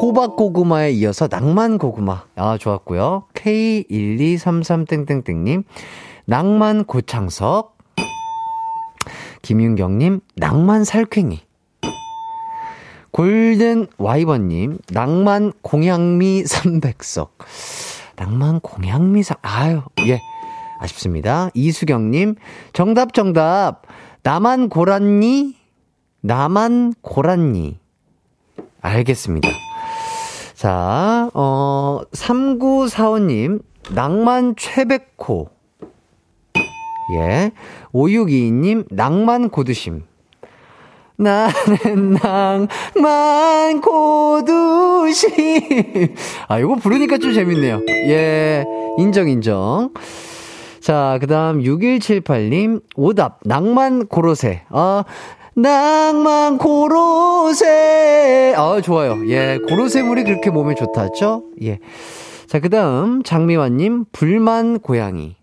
[0.00, 2.24] 호박 고구마에 이어서 낭만 고구마.
[2.34, 3.24] 아, 좋았고요.
[3.34, 5.64] K1233땡땡땡님,
[6.24, 7.76] 낭만 고창석.
[9.42, 11.40] 김윤경님, 낭만 살쾡이.
[13.10, 17.28] 골든 와이번님, 낭만 공양미 300석.
[18.16, 20.18] 낭만 공양미 3, 아유, 예.
[20.78, 21.50] 아쉽습니다.
[21.52, 22.36] 이수경님,
[22.72, 23.82] 정답, 정답.
[24.22, 25.56] 나만 고랐니?
[26.22, 27.78] 나만 고랐니?
[28.80, 29.50] 알겠습니다.
[30.60, 33.62] 자, 어, 3945님,
[33.94, 35.48] 낭만 최백호.
[37.14, 37.52] 예.
[37.94, 40.02] 5622님, 낭만 고두심.
[41.16, 45.32] 나는 낭만 고두심.
[46.46, 47.80] 아, 이거 부르니까 좀 재밌네요.
[48.08, 48.66] 예,
[48.98, 49.94] 인정, 인정.
[50.82, 54.64] 자, 그 다음 6178님, 오답, 낭만 고로세.
[54.68, 55.04] 아,
[55.54, 58.54] 낭만 고로세.
[58.56, 59.16] 아, 좋아요.
[59.28, 61.44] 예, 고로쇠물이 그렇게 몸에 좋다죠?
[61.62, 61.78] 예.
[62.46, 65.36] 자, 그 다음, 장미화님, 불만 고양이.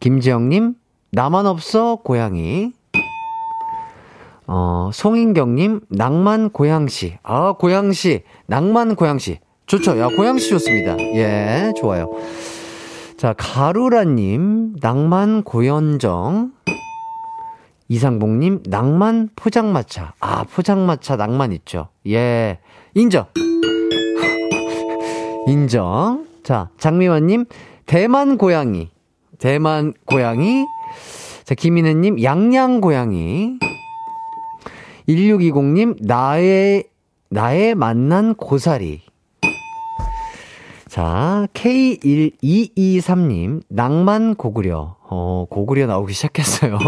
[0.00, 0.74] 김지영님,
[1.10, 2.72] 나만 없어, 고양이.
[4.46, 7.18] 어, 송인경님, 낭만 고양시.
[7.22, 8.22] 아, 고양시.
[8.46, 9.38] 낭만 고양시.
[9.66, 9.98] 좋죠.
[9.98, 10.98] 야, 고양시 좋습니다.
[10.98, 12.10] 예, 좋아요.
[13.16, 16.52] 자, 가루라님, 낭만 고연정.
[17.88, 20.14] 이상봉님, 낭만 포장마차.
[20.20, 21.88] 아, 포장마차 낭만 있죠.
[22.06, 22.58] 예,
[22.94, 23.26] 인정.
[25.46, 26.26] 인정.
[26.42, 27.44] 자, 장미화님,
[27.86, 28.90] 대만 고양이.
[29.38, 30.64] 대만 고양이.
[31.44, 33.58] 자, 김인혜님, 양양 고양이.
[35.08, 36.84] 1620님, 나의,
[37.28, 39.02] 나의 만난 고사리.
[40.94, 44.94] 자, K1223님, 낭만 고구려.
[45.10, 46.78] 어, 고구려 나오기 시작했어요.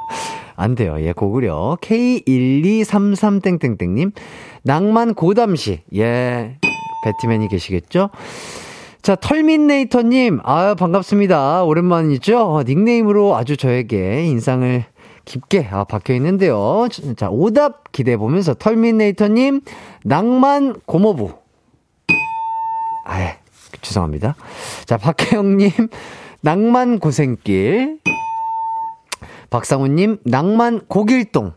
[0.56, 0.96] 안 돼요.
[1.00, 1.76] 예, 고구려.
[1.82, 4.12] K1233땡땡땡님,
[4.62, 5.82] 낭만 고담시.
[5.94, 6.56] 예,
[7.04, 8.08] 배트맨이 계시겠죠?
[9.02, 11.64] 자, 털민네이터님, 아 반갑습니다.
[11.64, 12.40] 오랜만이죠?
[12.40, 14.86] 어, 닉네임으로 아주 저에게 인상을
[15.26, 16.88] 깊게 아, 박혀 있는데요.
[17.14, 19.60] 자, 오답 기대해 보면서 털민네이터님,
[20.04, 21.32] 낭만 고모부.
[23.04, 23.39] 아예,
[23.80, 24.34] 죄송합니다.
[24.84, 25.70] 자, 박혜영님,
[26.40, 27.98] 낭만 고생길.
[29.50, 31.52] 박상우님, 낭만 고길동.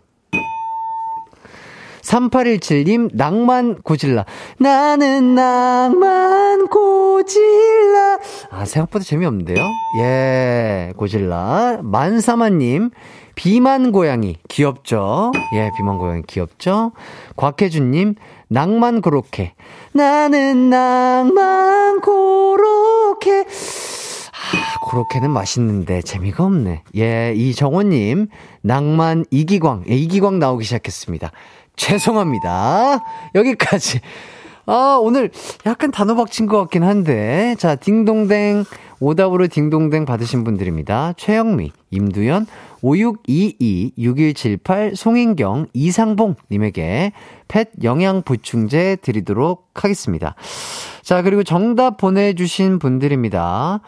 [2.01, 4.25] 3817님, 낭만 고질라.
[4.57, 8.19] 나는 낭만 고질라.
[8.51, 9.63] 아, 생각보다 재미없는데요?
[9.99, 11.79] 예, 고질라.
[11.81, 12.91] 만사마님,
[13.35, 14.37] 비만 고양이.
[14.49, 15.31] 귀엽죠?
[15.55, 16.91] 예, 비만 고양이 귀엽죠?
[17.37, 18.15] 곽혜준님,
[18.49, 19.53] 낭만 고로케.
[19.93, 23.41] 나는 낭만 고로케.
[23.41, 26.81] 아, 고로케는 맛있는데 재미가 없네.
[26.97, 28.27] 예, 이정원님,
[28.61, 29.83] 낭만 이기광.
[29.89, 31.31] 예, 이기광 나오기 시작했습니다.
[31.75, 33.03] 죄송합니다.
[33.35, 33.99] 여기까지.
[34.65, 35.29] 아, 오늘
[35.65, 37.55] 약간 단호 박친 것 같긴 한데.
[37.59, 38.63] 자, 딩동댕,
[38.99, 41.13] 오답으로 딩동댕 받으신 분들입니다.
[41.17, 42.47] 최영미, 임두현,
[42.81, 47.11] 5622-6178 송인경 이상봉님에게
[47.53, 50.33] 펫 영양 보충제 드리도록 하겠습니다.
[51.03, 53.79] 자, 그리고 정답 보내주신 분들입니다.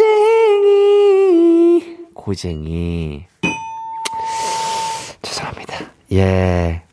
[2.14, 3.26] 고쟁이.
[5.24, 5.78] 죄송합니다.
[6.12, 6.84] 예.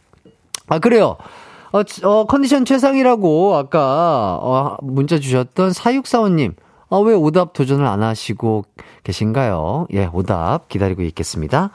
[0.69, 1.19] 아, 그래요.
[1.73, 6.55] 어, 어, 컨디션 최상이라고 아까, 어, 문자 주셨던 사육사원님.
[6.89, 8.65] 어, 왜 오답 도전을 안 하시고
[9.05, 9.89] 계신가요?
[9.93, 11.71] 예, 오답 기다리고 있겠습니다.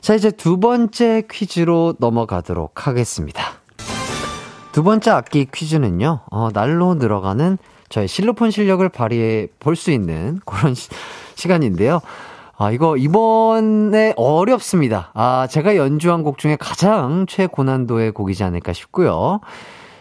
[0.00, 3.42] 자, 이제 두 번째 퀴즈로 넘어가도록 하겠습니다.
[4.72, 10.74] 두 번째 악기 퀴즈는요, 어, 날로 늘어가는 저의 실로폰 실력을 발휘해 볼 수 있는 그런
[10.74, 10.88] 시,
[11.34, 12.00] 시간인데요.
[12.58, 15.10] 아, 이거 이번에 어렵습니다.
[15.14, 19.40] 아, 제가 연주한 곡 중에 가장 최고난도의 곡이지 않을까 싶고요.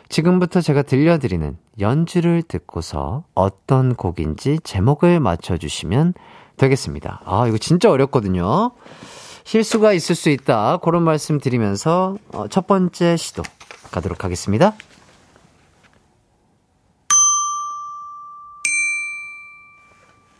[0.09, 6.13] 지금부터 제가 들려드리는 연주를 듣고서 어떤 곡인지 제목을 맞춰주시면
[6.57, 7.21] 되겠습니다.
[7.25, 8.71] 아, 이거 진짜 어렵거든요.
[9.45, 10.77] 실수가 있을 수 있다.
[10.77, 13.43] 그런 말씀 드리면서 어, 첫 번째 시도
[13.91, 14.75] 가도록 하겠습니다.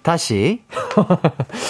[0.02, 0.64] 다시.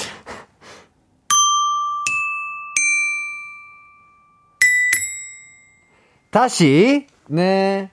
[6.31, 7.07] 다시.
[7.27, 7.91] 네.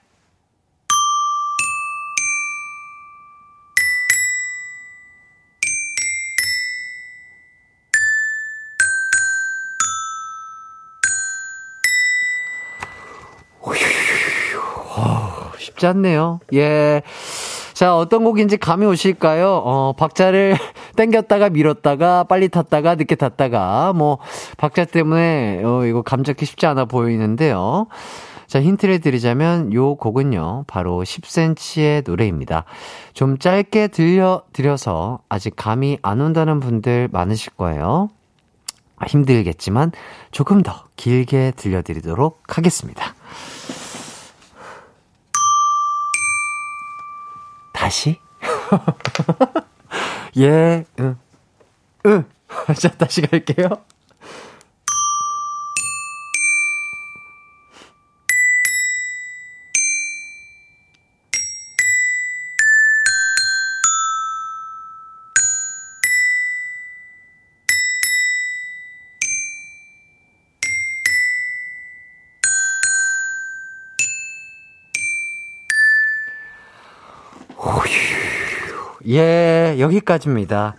[15.83, 16.39] 쉽지 않네요.
[16.53, 17.01] 예.
[17.73, 19.61] 자, 어떤 곡인지 감이 오실까요?
[19.65, 20.55] 어, 박자를
[20.95, 24.19] 땡겼다가 밀었다가 빨리 탔다가 늦게 탔다가 뭐
[24.57, 27.87] 박자 때문에 어, 이거 감 잡기 쉽지 않아 보이는데요.
[28.47, 30.65] 자, 힌트를 드리자면 요 곡은요.
[30.67, 32.65] 바로 10cm의 노래입니다.
[33.13, 38.09] 좀 짧게 들려 드려서 아직 감이 안 온다는 분들 많으실 거예요.
[39.05, 39.91] 힘들겠지만
[40.31, 43.15] 조금 더 길게 들려드리도록 하겠습니다.
[47.83, 48.17] 다시?
[50.39, 51.17] 예, 응.
[52.05, 52.23] 응.
[52.79, 53.67] 자, 다시 갈게요.
[79.13, 80.75] 예, 여기까지입니다.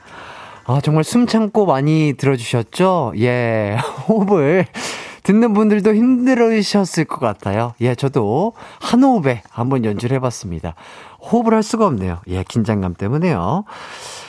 [0.67, 3.13] 아, 정말 숨 참고 많이 들어주셨죠?
[3.19, 3.77] 예,
[4.09, 4.67] 호흡을
[5.23, 7.75] 듣는 분들도 힘들으셨을 것 같아요.
[7.81, 10.75] 예, 저도 한 호흡에 한번 연주를 해봤습니다.
[11.21, 12.21] 호흡을 할 수가 없네요.
[12.29, 13.65] 예, 긴장감 때문에요.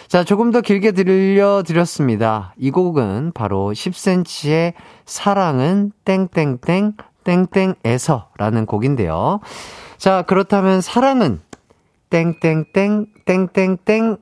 [0.08, 2.54] 자, 조금 더 길게 들려드렸습니다.
[2.58, 4.74] 이 곡은 바로 10cm의
[5.06, 9.39] 사랑은 땡땡땡 땡땡에서 라는 곡인데요.
[9.98, 11.41] 자, 그렇다면 사랑은
[12.12, 14.18] 땡땡땡 땡땡땡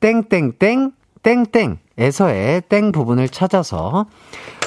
[0.00, 4.06] 땡땡땡 땡땡에서의 땡 부분을 찾아서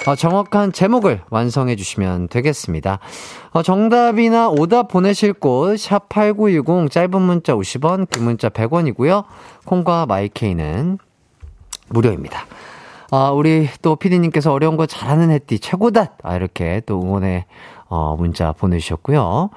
[0.07, 2.99] 어, 정확한 제목을 완성해 주시면 되겠습니다.
[3.51, 9.25] 어, 정답이나 오답 보내실 곳 샵 8910 짧은 문자 50원, 긴 문자 100원이고요.
[9.65, 10.97] 콩과 마이케이는
[11.89, 12.45] 무료입니다.
[13.11, 16.13] 아, 우리 또 피디님께서 어려운 거 잘하는 햇띠 최고다!
[16.23, 17.45] 아, 이렇게 또 응원의
[17.89, 19.49] 어, 문자 보내주셨고요.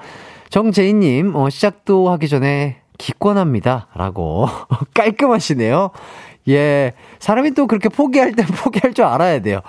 [0.49, 3.87] 정재인님, 어, 시작도 하기 전에 기권합니다.
[3.95, 4.47] 라고
[4.93, 5.89] 깔끔하시네요.
[6.49, 6.93] 예.
[7.19, 9.61] 사람이 또 그렇게 포기할 때 포기할 줄 알아야 돼요.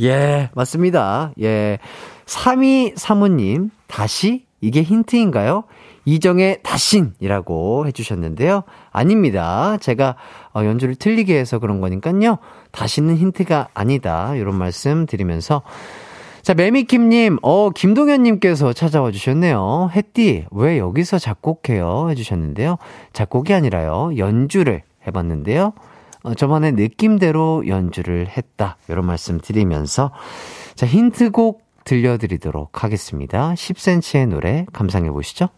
[0.00, 1.32] 예, 맞습니다.
[1.40, 1.78] 예.
[2.26, 4.46] 3위 사모님, 다시?
[4.60, 5.64] 이게 힌트인가요?
[6.04, 8.64] 이정의 다신이라고 해주셨는데요.
[8.90, 9.76] 아닙니다.
[9.80, 10.16] 제가
[10.52, 12.38] 어, 연주를 틀리게 해서 그런 거니까요.
[12.72, 14.34] 다시는 힌트가 아니다.
[14.34, 15.62] 이런 말씀 드리면서
[16.42, 19.90] 자, 매미킴님, 어, 김동현님께서 찾아와 주셨네요.
[19.94, 22.10] 햇띠, 왜 여기서 작곡해요?
[22.10, 22.78] 해주셨는데요.
[23.12, 24.10] 작곡이 아니라요.
[24.16, 25.72] 연주를 해봤는데요.
[26.24, 28.76] 어, 저만의 느낌대로 연주를 했다.
[28.88, 30.10] 이런 말씀 드리면서.
[30.74, 33.54] 자, 힌트곡 들려드리도록 하겠습니다.
[33.54, 35.48] 10cm의 노래 감상해 보시죠.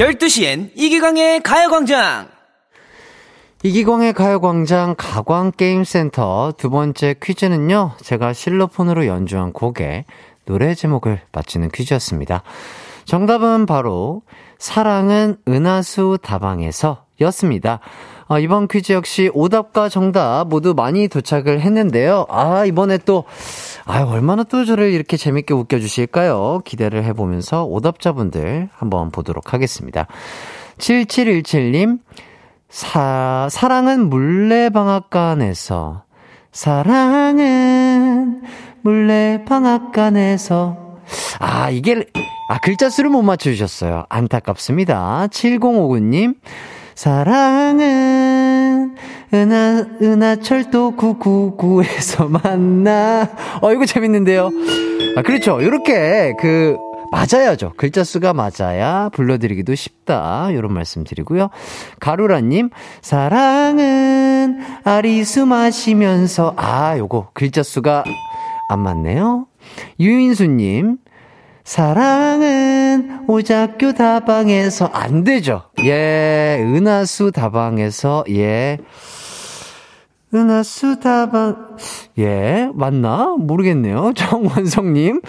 [0.00, 2.28] 열두 시엔 이기광의 가요광장!
[3.62, 10.06] 이기광의 가요광장 가광게임센터 두 번째 퀴즈는요, 제가 실로폰으로 연주한 곡의
[10.46, 12.44] 노래 제목을 맞히는 퀴즈였습니다.
[13.04, 14.22] 정답은 바로
[14.58, 17.80] 사랑은 은하수 다방에서 였습니다.
[18.26, 22.24] 아, 이번 퀴즈 역시 오답과 정답 모두 많이 도착을 했는데요.
[22.30, 23.24] 아, 이번에 또,
[23.92, 26.60] 아, 얼마나 또 저를 이렇게 재밌게 웃겨주실까요?
[26.64, 30.06] 기대를 해보면서 오답자분들 한번 보도록 하겠습니다.
[30.78, 31.98] 7717님,
[32.68, 36.04] 사, 사랑은 물레방앗간에서,
[36.52, 38.42] 사랑은
[38.82, 40.76] 물레방앗간에서,
[41.40, 42.06] 아, 이게,
[42.48, 44.04] 아, 글자 수를 못 맞춰주셨어요.
[44.08, 45.26] 안타깝습니다.
[45.32, 46.36] 7059님,
[46.94, 48.29] 사랑은
[49.32, 53.28] 은하 은하철도 999에서 만나.
[53.62, 54.50] 어 이거 재밌는데요.
[55.16, 55.60] 아 그렇죠.
[55.60, 56.76] 이렇게 그
[57.12, 57.72] 맞아야죠.
[57.76, 60.50] 글자 수가 맞아야 불러드리기도 쉽다.
[60.52, 61.50] 이런 말씀 드리고요.
[61.98, 62.70] 가루라님,
[63.02, 68.04] 사랑은 아리수 마시면서, 아, 요거, 글자 수가
[68.68, 69.46] 안 맞네요.
[69.98, 70.98] 유인수님,
[71.64, 75.62] 사랑은 오작교 다방에서 안 되죠.
[75.82, 78.78] 예, 은하수 다방에서 예.
[80.32, 81.76] 은하수 다방
[82.18, 83.34] 예, 맞나?
[83.38, 84.12] 모르겠네요.
[84.16, 85.22] 정원성님.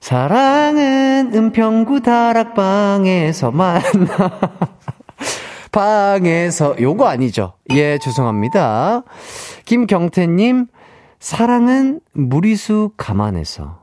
[0.00, 3.82] 사랑은 은평구 다락방에서 만나.
[5.72, 7.54] 방에서 요거 아니죠.
[7.70, 9.02] 예, 죄송합니다.
[9.64, 10.66] 김경태님.
[11.18, 13.78] 사랑은 무리수 가만에서.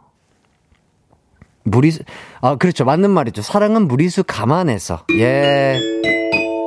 [1.65, 2.03] 무리수,
[2.41, 2.84] 아, 그렇죠.
[2.86, 3.41] 맞는 말이죠.
[3.41, 5.05] 사랑은 무리수 감안해서.
[5.20, 5.80] 예.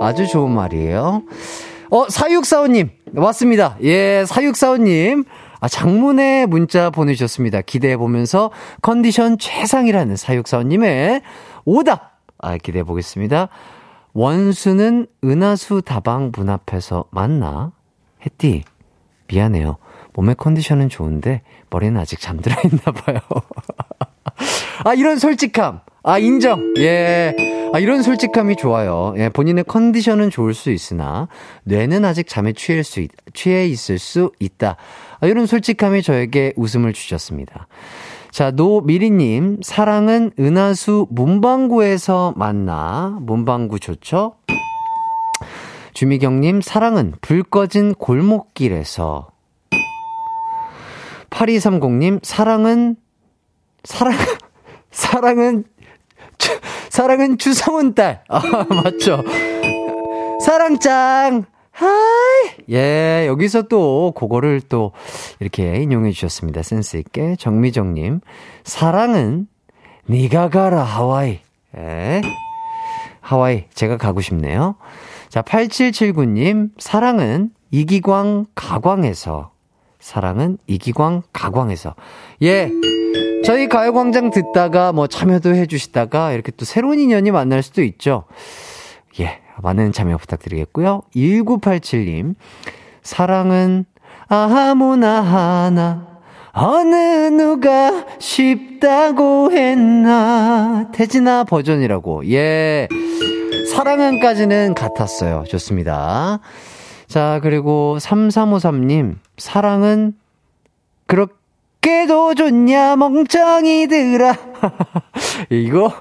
[0.01, 1.23] 아주 좋은 말이에요.
[1.91, 2.91] 어, 사육사원님.
[3.15, 3.77] 왔습니다.
[3.83, 5.25] 예, 사육사원님.
[5.61, 7.63] 아, 장문의 문자 보내주셨습니다.
[7.63, 8.51] 기대해보면서
[8.83, 11.23] 컨디션 최상이라는 사육사원님의
[11.65, 12.21] 오답.
[12.39, 13.49] 아, 기대해보겠습니다.
[14.13, 17.73] 원수는 은하수 다방 문 앞에서 만나?
[18.25, 18.65] 햇띠,
[19.29, 19.77] 미안해요.
[20.15, 23.19] 몸의 컨디션은 좋은데 머리는 아직 잠들어 있나 봐요.
[24.85, 25.81] 아, 이런 솔직함.
[26.03, 26.75] 아, 인정.
[26.79, 27.35] 예.
[27.73, 29.15] 아, 이런 솔직함이 좋아요.
[29.17, 31.29] 예, 본인의 컨디션은 좋을 수 있으나,
[31.65, 34.77] 뇌는 아직 잠에 취할 수, 있, 취해 있을 수 있다.
[35.21, 37.67] 아, 이런 솔직함이 저에게 웃음을 주셨습니다.
[38.31, 43.17] 자, 노미리님, 사랑은 은하수 문방구에서 만나.
[43.21, 44.35] 문방구 좋죠?
[45.95, 49.31] 주미경님, 사랑은 불 꺼진 골목길에서.
[51.31, 52.97] 8230님, 사랑은,
[53.85, 54.15] 사랑,
[54.91, 55.76] 사랑은, 주,
[56.97, 58.23] 사랑은 주성훈 딸.
[58.31, 58.41] 아,
[58.71, 59.23] 맞죠.
[60.41, 61.45] 사랑짱!
[61.71, 61.91] 하이!
[62.71, 64.93] 예, 여기서 또, 그거를 또,
[65.39, 66.63] 이렇게 인용해 주셨습니다.
[66.63, 67.37] 센스있게.
[67.39, 68.23] 정미정님,
[68.65, 69.47] 사랑은,
[70.09, 71.41] 니가 가라, 하와이.
[71.77, 72.23] 예.
[73.21, 74.77] 하와이, 제가 가고 싶네요.
[75.29, 79.51] 자, 8779님, 사랑은 이기광 가광에서.
[80.01, 81.95] 사랑은 이기광 가광에서.
[82.41, 82.71] 예.
[83.47, 88.25] 저희 가요광장 듣다가 뭐 참여도 해주시다가 이렇게 또 새로운 인연이 만날 수도 있죠.
[89.21, 89.39] 예.
[89.63, 91.03] 많은 참여 부탁드리겠고요.
[91.15, 92.35] 1987님,
[93.03, 93.87] 사랑은
[94.27, 96.09] 아무나 하나,
[96.51, 96.95] 어느
[97.31, 100.91] 누가 쉽다고 했나.
[100.93, 102.29] 태진아 버전이라고.
[102.33, 102.89] 예.
[103.73, 105.45] 사랑은까지는 같았어요.
[105.49, 106.41] 좋습니다.
[107.07, 110.15] 자, 그리고 3353님, 사랑은
[111.07, 111.36] 그렇게
[112.07, 114.37] 도 좋냐, 멍청이들아.
[115.51, 115.93] 이거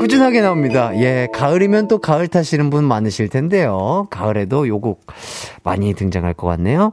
[0.00, 0.96] 꾸준하게 나옵니다.
[0.96, 4.06] 예, 가을이면 또 가을 타시는 분 많으실 텐데요.
[4.10, 5.06] 가을에도 요곡
[5.62, 6.92] 많이 등장할 것 같네요.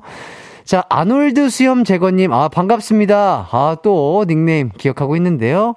[0.63, 3.49] 자, 아놀드 수염 제거님, 아, 반갑습니다.
[3.51, 5.75] 아, 또 닉네임 기억하고 있는데요.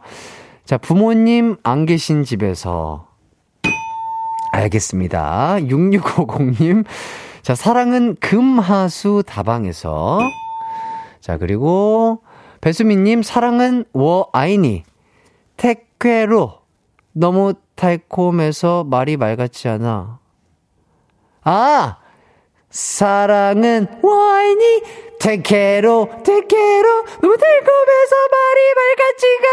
[0.65, 3.09] 자, 부모님 안 계신 집에서
[4.53, 5.57] 알겠습니다.
[5.61, 6.85] 6650님.
[7.43, 10.21] 자, 사랑은 금하수 다방에서.
[11.21, 12.21] 자, 그리고
[12.65, 14.85] 배수민님, 사랑은 워 아이니.
[15.59, 16.61] 택회로.
[17.13, 20.19] 너무 달콤해서 말이 말 같지 않아.
[21.43, 21.99] 아!
[22.71, 24.83] 사랑은 와인이
[25.21, 29.49] 택회로 택회로 너무 달콤해서 말이 말 같지가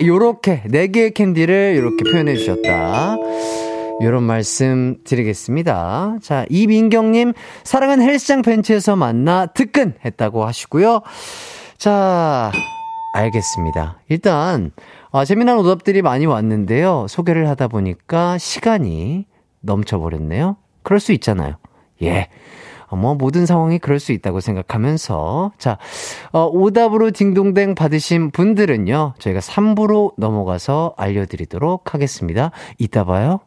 [0.00, 0.06] 않아.
[0.06, 3.16] 요렇게 네 개의 캔디를 이렇게 표현해 주셨다.
[4.00, 6.16] 요런 말씀 드리겠습니다.
[6.22, 7.34] 자, 이민경님,
[7.64, 11.02] 사랑은 헬스장 벤치에서 만나 특근 했다고 하시고요.
[11.78, 12.50] 자,
[13.14, 14.00] 알겠습니다.
[14.08, 14.72] 일단,
[15.12, 17.06] 아, 재미난 오답들이 많이 왔는데요.
[17.08, 19.26] 소개를 하다 보니까 시간이
[19.60, 20.56] 넘쳐버렸네요.
[20.82, 21.54] 그럴 수 있잖아요.
[22.02, 22.28] 예.
[22.88, 25.78] 어, 뭐, 모든 상황이 그럴 수 있다고 생각하면서, 자,
[26.32, 32.50] 어, 오답으로 딩동댕 받으신 분들은요, 저희가 3부로 넘어가서 알려드리도록 하겠습니다.
[32.78, 33.38] 이따 봐요.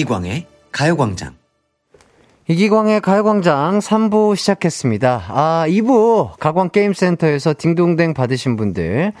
[0.00, 1.34] 이기광의 가요광장.
[2.48, 5.24] 이기광의 가요광장 3부 시작했습니다.
[5.28, 9.12] 아, 2부 가광게임센터에서 딩동댕 받으신 분들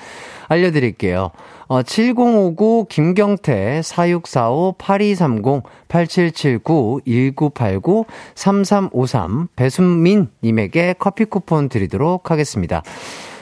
[0.48, 1.32] 알려드릴게요.
[1.68, 12.82] 어, 7059 김경태 4645 8230 8779 1989 3353 배순민 님에게 커피 쿠폰 드리도록 하겠습니다.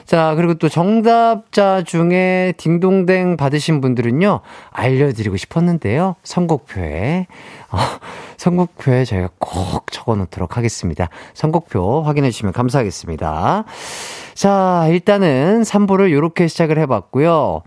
[0.09, 4.41] 자, 그리고 또 정답자 중에 딩동댕 받으신 분들은요,
[4.71, 6.17] 알려드리고 싶었는데요.
[6.23, 7.27] 선곡표에,
[7.71, 7.79] 어,
[8.39, 11.11] 선곡표에 저희가 꼭 적어 놓도록 하겠습니다.
[11.35, 13.65] 선곡표 확인해 주시면 감사하겠습니다.
[14.33, 17.63] 자, 일단은 3부를 이렇게 시작을 해봤고요.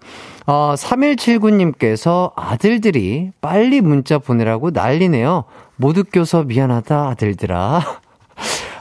[0.47, 5.43] 어, 3179님께서 아들들이 빨리 문자 보내라고 난리네요.
[5.75, 7.81] 못 웃겨서 미안하다, 아들들아.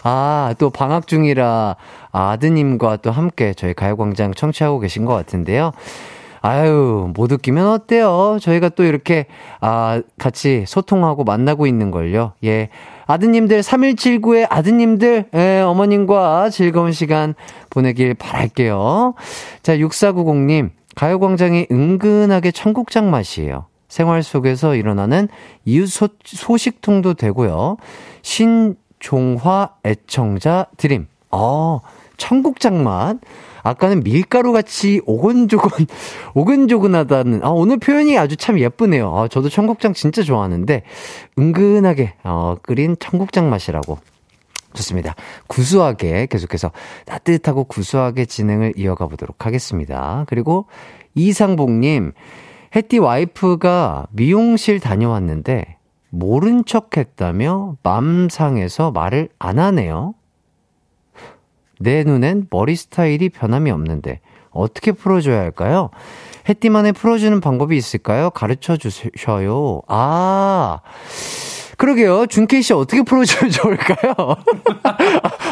[0.03, 1.77] 아, 또 방학 중이라
[2.13, 5.73] 아드님과 또 함께 저희 가요광장 청취하고 계신 것 같은데요.
[6.43, 8.39] 아유, 못 웃기면 어때요?
[8.41, 9.27] 저희가 또 이렇게,
[9.61, 12.33] 아, 같이 소통하고 만나고 있는 걸요.
[12.45, 12.71] 예.
[13.07, 17.35] 아드님들, 3179의 아드님들, 예, 어머님과 즐거운 시간
[17.69, 19.15] 보내길 바랄게요.
[19.63, 23.67] 자, 6490님, 가요광장이 은근하게 청국장 맛이에요.
[23.89, 25.29] 생활 속에서 일어나는
[25.65, 27.77] 이웃 소, 소식통도 되고요.
[28.23, 31.09] 신 종화 애청자 드림.
[31.31, 31.81] 어,
[32.17, 33.19] 청국장 맛.
[33.63, 35.87] 아까는 밀가루 같이 오근조근,
[36.35, 39.15] 오근조근하다는, 아, 오늘 표현이 아주 참 예쁘네요.
[39.15, 40.83] 아, 저도 청국장 진짜 좋아하는데,
[41.39, 43.99] 은근하게, 어, 끓인 청국장 맛이라고.
[44.73, 45.15] 좋습니다.
[45.49, 46.71] 구수하게 계속해서
[47.05, 50.25] 따뜻하고 구수하게 진행을 이어가 보도록 하겠습니다.
[50.29, 50.67] 그리고
[51.17, 52.13] 이상복님,
[52.77, 55.77] 혜띠 와이프가 미용실 다녀왔는데
[56.11, 60.15] 모른 척 했다며 맘 상해서 말을 안 하네요.
[61.79, 65.91] 내 눈엔 머리 스타일이 변함이 없는데 어떻게 풀어줘야 할까요?
[66.49, 68.31] 햇띠만의 풀어주는 방법이 있을까요?
[68.31, 69.83] 가르쳐 주셔요.
[69.87, 70.81] 아,
[71.81, 72.27] 그러게요.
[72.27, 74.37] 준케이 씨 어떻게 풀어주면 좋을까요?
[74.83, 74.97] 아,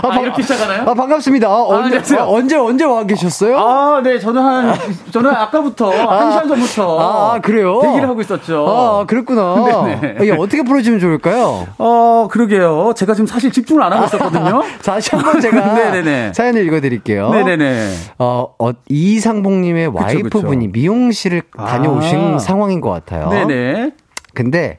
[0.02, 0.82] 아, 이렇게 시작하나요?
[0.82, 1.48] 아, 반갑습니다.
[1.50, 3.56] 어, 언제, 아, 언제, 언제 와 계셨어요?
[3.56, 4.18] 아, 네.
[4.18, 4.74] 저는 한,
[5.10, 6.98] 저는 아까부터, 아, 한 시간 전부터.
[7.00, 7.80] 아, 그래요?
[7.80, 8.66] 대기를 하고 있었죠.
[8.68, 9.86] 아, 그랬구나.
[9.86, 10.16] 네네.
[10.20, 11.66] 이게 어떻게 풀어주면 좋을까요?
[11.78, 12.92] 어, 그러게요.
[12.94, 14.62] 제가 지금 사실 집중을 안 하고 있었거든요.
[14.84, 16.34] 다시 한 번 제가 네네네.
[16.36, 17.30] 사연을 읽어드릴게요.
[17.30, 17.94] 네네네.
[18.18, 22.38] 어, 어 이상봉님의 와이프분이 미용실을 다녀오신 아.
[22.38, 23.30] 상황인 것 같아요.
[23.30, 23.92] 네네.
[24.34, 24.76] 근데,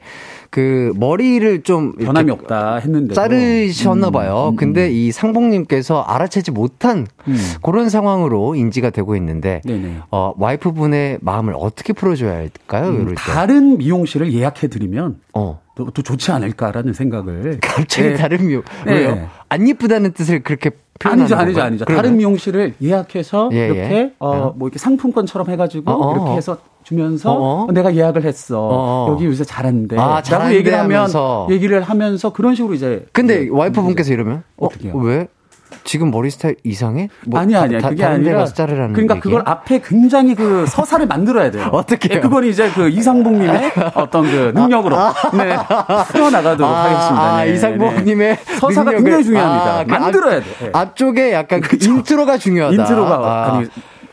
[0.50, 4.48] 그 머리를 좀 변함이 없다 했는데 자르셨나 봐요.
[4.48, 4.92] 음, 음, 근데 음.
[4.92, 7.36] 이 상봉님께서 알아채지 못한 음.
[7.62, 9.98] 그런 상황으로 인지가 되고 있는데 네네.
[10.10, 12.88] 어 와이프분의 마음을 어떻게 풀어줘야 할까요?
[12.88, 15.60] 음, 다른 미용실을 예약해 드리면 어.
[15.76, 18.14] 또, 또, 좋지 않을까라는 생각을 갑자기 네.
[18.14, 18.92] 다른 미용 네.
[18.92, 19.30] 왜요?
[19.48, 20.72] 안 이쁘다는 뜻을 그렇게
[21.02, 21.84] 아니죠, 아니죠, 아니죠.
[21.86, 24.12] 다른 미용실을 예약해서 예, 이렇게 예.
[24.18, 26.12] 어뭐 이렇게 상품권처럼 해가지고 어어.
[26.12, 26.58] 이렇게 해서
[26.90, 27.66] 주면서 어어.
[27.72, 28.58] 내가 예약을 했어.
[28.60, 29.12] 어어.
[29.12, 29.96] 여기 요새 잘하는데.
[29.96, 31.46] 아, 라고 얘기를 하면 하면서.
[31.48, 33.06] 얘기를 하면서 그런 식으로 이제.
[33.12, 34.96] 근데 네, 와이프분께서 이러면 어, 어떻게요?
[34.96, 35.28] 왜?
[35.84, 37.08] 지금 머리 스타일 이상해?
[37.26, 37.78] 뭐 아니 아니야.
[37.78, 39.20] 그게 아니라 그러니까 얘기야?
[39.20, 41.70] 그걸 앞에 굉장히 그 서사를 만들어야 돼요.
[41.72, 42.08] 어떻게?
[42.08, 45.56] 네, 그건 이제 그 이상봉 님의 어떤 그 능력으로 아, 네
[46.08, 47.22] 풀어 나가도록 아, 하겠습니다.
[47.22, 48.54] 아, 네, 이상봉님의 네.
[48.58, 49.78] 서사가 능력을, 굉장히 중요합니다.
[49.78, 50.46] 아, 그 만들어야 돼.
[50.60, 50.70] 네.
[50.72, 52.82] 앞쪽에 약간 그 intro가 중요하다.
[52.82, 53.62] intro가 아.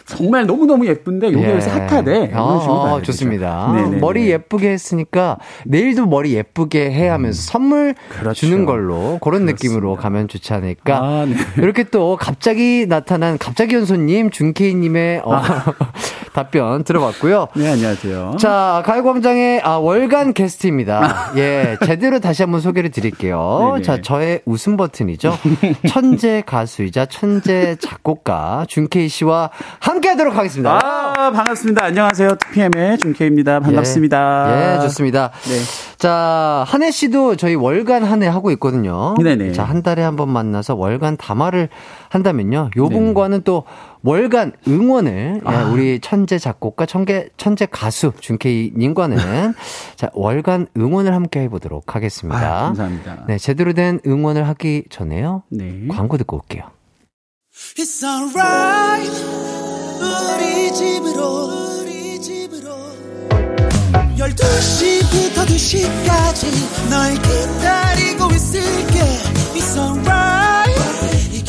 [0.07, 1.73] 정말 너무너무 예쁜데 요게 요새 예.
[1.73, 2.31] hot하대.
[2.33, 3.71] 아, 아 좋습니다.
[3.75, 3.97] 네네네.
[3.97, 7.43] 머리 예쁘게 했으니까 내일도 머리 예쁘게 해 하면서 음.
[7.51, 8.33] 선물 그렇죠.
[8.33, 9.51] 주는 걸로 그런 그렇습니다.
[9.51, 10.97] 느낌으로 가면 좋지 않을까.
[10.97, 11.35] 아, 네.
[11.61, 15.73] 이렇게 또 갑자기 나타난 갑자기 온 손님 준케이님의 어, 아.
[16.37, 17.47] 답변 들어봤고요.
[17.55, 18.35] 네, 안녕하세요.
[18.39, 21.31] 자, 가요광장의 아, 월간 게스트입니다.
[21.37, 23.71] 예, 제대로 다시 한번 소개를 드릴게요.
[23.73, 23.81] 네네.
[23.81, 25.35] 자, 저의 웃음 버튼이죠.
[25.89, 30.79] 천재 가수이자 천재 작곡가 준케이 씨와 한 함께 하도록 하겠습니다.
[30.83, 31.85] 아, 반갑습니다.
[31.85, 32.29] 안녕하세요.
[32.29, 33.59] 2PM의 준케입니다.
[33.61, 34.47] 반갑습니다.
[34.49, 35.31] 예, 예 좋습니다.
[35.45, 35.55] 네.
[35.97, 39.15] 자, 한혜 씨도 저희 월간 한해 하고 있거든요.
[39.15, 39.53] 네네.
[39.53, 41.69] 자, 한 달에 한 번 만나서 월간 담화를
[42.09, 42.71] 한다면요.
[42.77, 43.63] 요 분과는 또
[44.03, 45.69] 월간 응원을 예, 아.
[45.69, 49.17] 우리 천재 작곡가 천재 천재 가수 준케이 님과는
[49.95, 52.39] 자, 월간 응원을 함께 해 보도록 하겠습니다.
[52.39, 53.25] 아, 감사합니다.
[53.27, 55.43] 네, 제대로 된 응원을 하기 전에요.
[55.49, 55.87] 네.
[55.89, 56.63] 광고 듣고 올게요.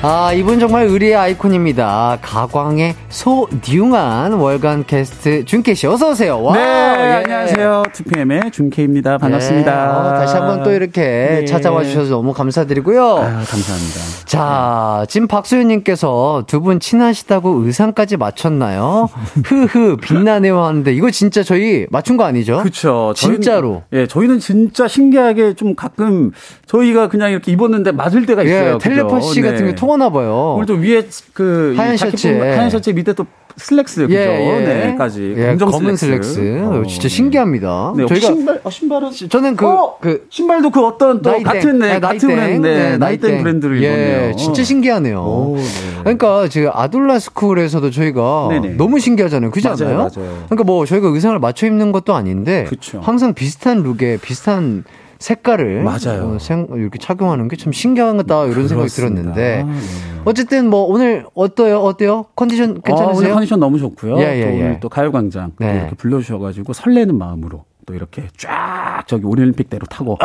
[0.02, 2.20] 아, 이분 정말 의리의 아이콘입니다.
[2.22, 6.40] 가광의 소뉴한 월간 게스트 준케 씨 어서 오세요.
[6.42, 7.12] 와, 네, 예.
[7.22, 7.82] 안녕하세요.
[7.92, 9.18] 2PM의 준케입니다.
[9.18, 9.70] 반갑습니다.
[9.70, 11.44] 네, 어, 다시 한번 또 이렇게 네.
[11.44, 13.02] 찾아와 주셔서 너무 감사드리고요.
[13.04, 14.00] 아, 감사합니다.
[14.24, 19.08] 자, 지금 박소연 님께서 두 분 친하시다고 의상까지 맞췄나요?
[19.44, 22.58] 흐흐, 빛나네요 하는데 이거 진짜 저희 맞춘 거 아니죠?
[22.58, 23.12] 그렇죠.
[23.16, 23.82] 진짜로.
[23.92, 26.30] 예, 저희는 진짜 신기하게 좀 가끔
[26.66, 28.74] 저희가 그냥 이렇게 입었는데 맞을 때가 예, 있어요.
[28.74, 30.54] 예, 텔레파시 같은 게 통하나 봐요.
[30.56, 33.26] 오늘 또 위에 그 하얀 셔츠, 하얀 셔츠 밑에 또
[33.56, 34.14] 슬랙스 그죠?
[34.14, 34.86] 예, 예.
[34.86, 36.34] 네,까지 예, 검은 슬랙스.
[36.34, 36.64] 슬랙스.
[36.64, 37.92] 어, 진짜 신기합니다.
[37.96, 41.44] 네, 저희가 신발 어, 신발은 저는 그, 어, 그 신발도 그 어떤 또 나이땡.
[41.44, 44.36] 같은 네, 네 같은 브랜드 네, 나이땡 브랜드를 예, 입었네요.
[44.36, 45.20] 진짜 신기하네요.
[45.20, 45.62] 오, 네.
[46.00, 48.68] 그러니까 지금 아둘라 스쿨에서도 저희가 네네.
[48.74, 49.50] 너무 신기하잖아요.
[49.50, 49.96] 맞아요, 않아요?
[49.98, 50.44] 맞아요.
[50.46, 53.00] 그러니까 뭐 저희가 의상을 맞춰 입는 것도 아닌데 그쵸.
[53.02, 54.84] 항상 비슷한 룩에 비슷한
[55.20, 56.32] 색깔을 맞아요.
[56.34, 58.68] 어, 생, 이렇게 착용하는 게 참 신기하다 이런 그렇습니다.
[58.68, 59.72] 생각이 들었는데 아, 네.
[60.24, 61.78] 어쨌든 뭐 오늘 어때요?
[61.78, 62.24] 어때요?
[62.34, 63.14] 컨디션 괜찮으세요?
[63.14, 64.18] 어, 오늘 컨디션 너무 좋고요.
[64.18, 64.80] 예, 예, 또 오늘 예.
[64.80, 65.76] 또 가요광장 네.
[65.80, 68.48] 이렇게 불러주셔가지고 설레는 마음으로 또 이렇게 쫙
[69.00, 70.18] 쫙 저기 올림픽대로 타고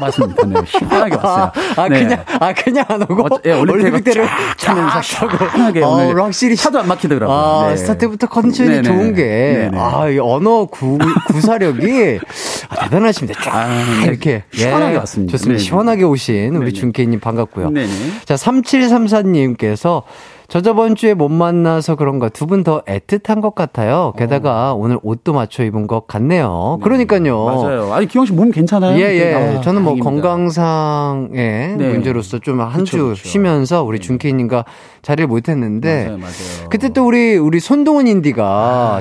[0.00, 0.46] 맞습니다.
[0.46, 1.52] 네, 시원하게 왔어요.
[1.76, 2.02] 아, 아 네.
[2.02, 4.24] 그냥 아 그냥 안 오고 어, 예, 올림픽대로
[4.56, 7.36] 차면서 시원하게 어, 오늘 확실히 차도 안 막히더라고요.
[7.36, 7.76] 아, 네.
[7.76, 8.82] 스타트부터 컨디션이 네네.
[8.82, 9.78] 좋은 게 네네.
[9.78, 10.98] 아, 이 언어 구,
[11.28, 12.20] 구사력이
[12.68, 13.40] 아, 대단하십니다.
[13.42, 13.66] 쫙 아,
[14.00, 14.06] 네.
[14.06, 15.32] 이렇게 시원하게 예, 왔습니다.
[15.32, 15.58] 좋습니다.
[15.58, 15.64] 네네.
[15.64, 17.70] 시원하게 오신 우리 준케이님 반갑고요.
[18.24, 20.02] 자, 3734님께서
[20.48, 24.12] 저 저번 주에 못 만나서 그런가 두 분 더 애틋한 것 같아요.
[24.16, 24.74] 게다가 어.
[24.76, 26.76] 오늘 옷도 맞춰 입은 것 같네요.
[26.78, 26.84] 네.
[26.84, 27.44] 그러니까요.
[27.44, 27.92] 맞아요.
[27.92, 28.96] 아니 기영 씨 몸 괜찮아요?
[28.98, 29.34] 예, 예.
[29.34, 30.04] 아, 저는 뭐 다행입니다.
[30.04, 31.88] 건강상의 네.
[31.88, 34.06] 문제로서 좀 한 주 쉬면서 우리 네.
[34.06, 34.64] 준케이님과
[35.02, 36.68] 자리를 못했는데 맞아요, 맞아요.
[36.70, 38.44] 그때 또 우리 우리 손동훈 인디가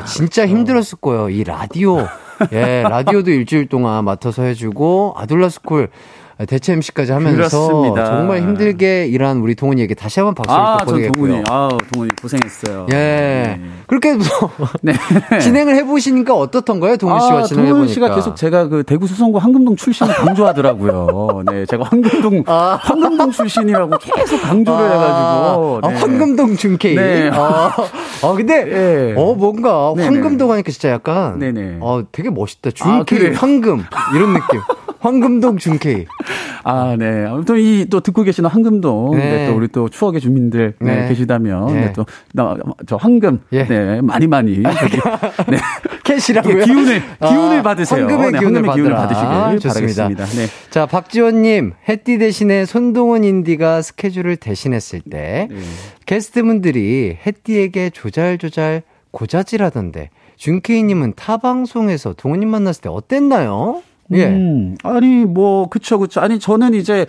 [0.01, 0.57] 아, 진짜 그렇죠.
[0.57, 1.29] 힘들었을 거예요.
[1.29, 1.99] 이 라디오
[2.51, 5.89] 예, 라디오도 일주일 동안 맡아서 해주고 아둘라스쿨
[6.47, 8.05] 대체 MC까지 하면서 그렇습니다.
[8.05, 11.27] 정말 힘들게 일한 우리 동훈이에게 다시 한번 박수를 아, 보내겠고요.
[11.31, 12.87] 동훈이, 아, 동훈이 고생했어요.
[12.91, 12.95] 예.
[12.95, 13.61] 네.
[13.87, 14.17] 그렇게
[14.81, 14.93] 네.
[15.39, 17.73] 진행을 해보시니까 어떻던가요, 동훈 씨와 아, 진행해 보니까.
[17.73, 21.43] 동훈 씨가 계속 제가 그 대구 수성구 황금동 출신을 강조하더라고요.
[21.49, 22.79] 네, 제가 황금동 아.
[22.81, 24.91] 황금동 출신이라고 계속 강조를 아.
[24.91, 25.79] 해가지고.
[25.83, 25.87] 네.
[25.87, 26.95] 아, 황금동 준케이.
[26.95, 27.29] 네.
[27.31, 27.71] 아,
[28.23, 29.13] 아 근데 네.
[29.15, 31.77] 어 뭔가 황금동 하니까 진짜 약간 네네.
[31.79, 32.71] 어 되게 멋있다.
[32.71, 34.59] 준케이 아, 황금 이런 느낌.
[35.05, 36.07] 황금동 준케이.
[36.63, 37.25] 아, 네.
[37.25, 39.17] 아무튼 이 또 듣고 계시는 황금동, 네.
[39.17, 39.47] 네.
[39.47, 40.95] 또 우리 또 추억의 주민들 네.
[41.01, 41.07] 네.
[41.07, 41.73] 계시다면, 네.
[41.73, 41.93] 네.
[41.93, 42.55] 또, 나,
[42.87, 43.65] 저 황금, 예.
[43.65, 44.01] 네.
[44.01, 44.61] 많이 많이.
[44.63, 44.97] 저기,
[45.49, 45.57] 네.
[46.03, 46.59] 캐시라고요?
[46.61, 48.01] 예, 기운을, 기운을 아, 받으세요.
[48.07, 50.03] 황금의 네, 기운을, 기운을 받으시길 좋습니다.
[50.03, 50.25] 바라겠습니다.
[50.25, 50.47] 네.
[50.69, 55.57] 자, 박지원님, 햇띠 대신에 손동원 인디가 스케줄을 대신했을 때, 네.
[56.05, 63.81] 게스트분들이 햇띠에게 조잘조잘 고자질하던데, 준케이님은 타 방송에서 동훈님 만났을 때 어땠나요?
[64.13, 64.27] 예.
[64.27, 66.21] 음, 아니 뭐 그쵸 그쵸.
[66.21, 67.05] 아니 저는 이제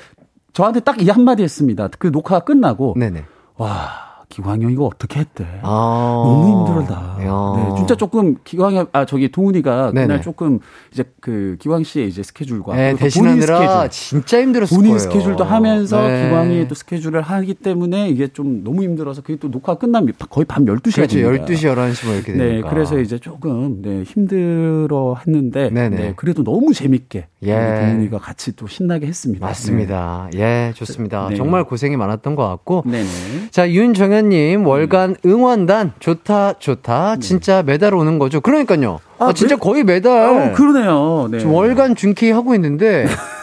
[0.52, 1.88] 저한테 딱 이 한마디 했습니다.
[1.98, 3.24] 그 녹화가 끝나고 네네.
[3.58, 5.46] 와 기광형 이거 어떻게 했대?
[5.62, 7.16] 아~ 너무 힘들다.
[7.18, 10.06] 네, 진짜 조금 기광형 아 저기 동훈이가 네네.
[10.06, 10.58] 그날 조금
[10.92, 14.98] 이제 그 기광 씨의 이제 스케줄과 네, 대신하느라 스케줄, 진짜 힘들었을 본인 거예요.
[14.98, 16.24] 스케줄도 하면서 네.
[16.24, 20.64] 기광이 또 스케줄을 하기 때문에 이게 좀 너무 힘들어서 그게 또 녹화 끝나면 거의 밤
[20.64, 21.16] 12시가 그렇죠.
[21.16, 21.44] 됩니다.
[21.44, 22.68] 12시 11시 뭐 이렇게 네, 되니까.
[22.68, 27.54] 네, 그래서 이제 조금 네, 힘들어 했는데 네, 그래도 너무 재밌게 예.
[27.54, 29.46] 동훈이가 같이 또 신나게 했습니다.
[29.46, 30.30] 맞습니다.
[30.32, 30.40] 네.
[30.40, 31.28] 예, 좋습니다.
[31.30, 31.36] 네.
[31.36, 32.82] 정말 고생이 많았던 것 같고.
[32.86, 33.06] 네네.
[33.50, 37.20] 자, 윤정현 님 월간 응원단 좋다 좋다 네.
[37.20, 38.40] 진짜 매달 오는 거죠.
[38.40, 39.00] 그러니까요.
[39.18, 40.28] 아, 아 진짜 거의 매달.
[40.28, 41.28] 어, 그러네요.
[41.30, 41.44] 네.
[41.44, 43.06] 월간 준케이 하고 있는데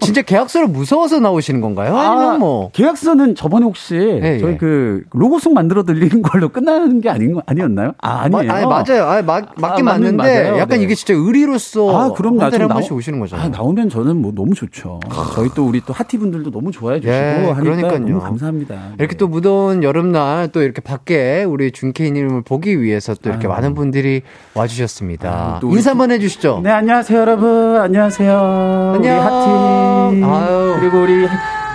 [0.00, 1.96] 진짜 계약서를 무서워서 나오시는 건가요?
[1.96, 4.56] 아니면 아, 뭐 계약서는 저번에 혹시 예, 저희 예.
[4.56, 7.92] 그 로고송 만들어 드리는 걸로 끝나는 게 아닌 거 아니었나요?
[8.00, 8.46] 아 아니에요.
[8.46, 9.04] 마, 아니 맞아요.
[9.04, 10.58] 아 맞, 맞긴 아, 맞는데 맞아요.
[10.58, 10.84] 약간 네.
[10.84, 13.46] 이게 진짜 의리로서 아 그럼 나중에 한 번씩 오시는 거잖아요.
[13.46, 15.00] 아, 나오면 저는 뭐 너무 좋죠.
[15.34, 17.98] 저희 또 우리 또 핫티 분들도 너무 좋아해 주시고 예, 하니까 그러니까요.
[17.98, 18.74] 너무 감사합니다.
[18.98, 23.54] 이렇게 또 무더운 여름날 또 이렇게 밖에 우리 준케이님을 보기 위해서 또 이렇게 아유.
[23.54, 24.22] 많은 분들이
[24.54, 25.30] 와주셨습니다.
[25.30, 26.60] 아, 인사 한번 해주시죠.
[26.62, 28.92] 네 안녕하세요 여러분 안녕하세요.
[28.94, 29.00] 안녕.
[29.00, 29.71] 우리 핫티.
[30.24, 30.76] 아유.
[30.80, 31.26] 그리고 우리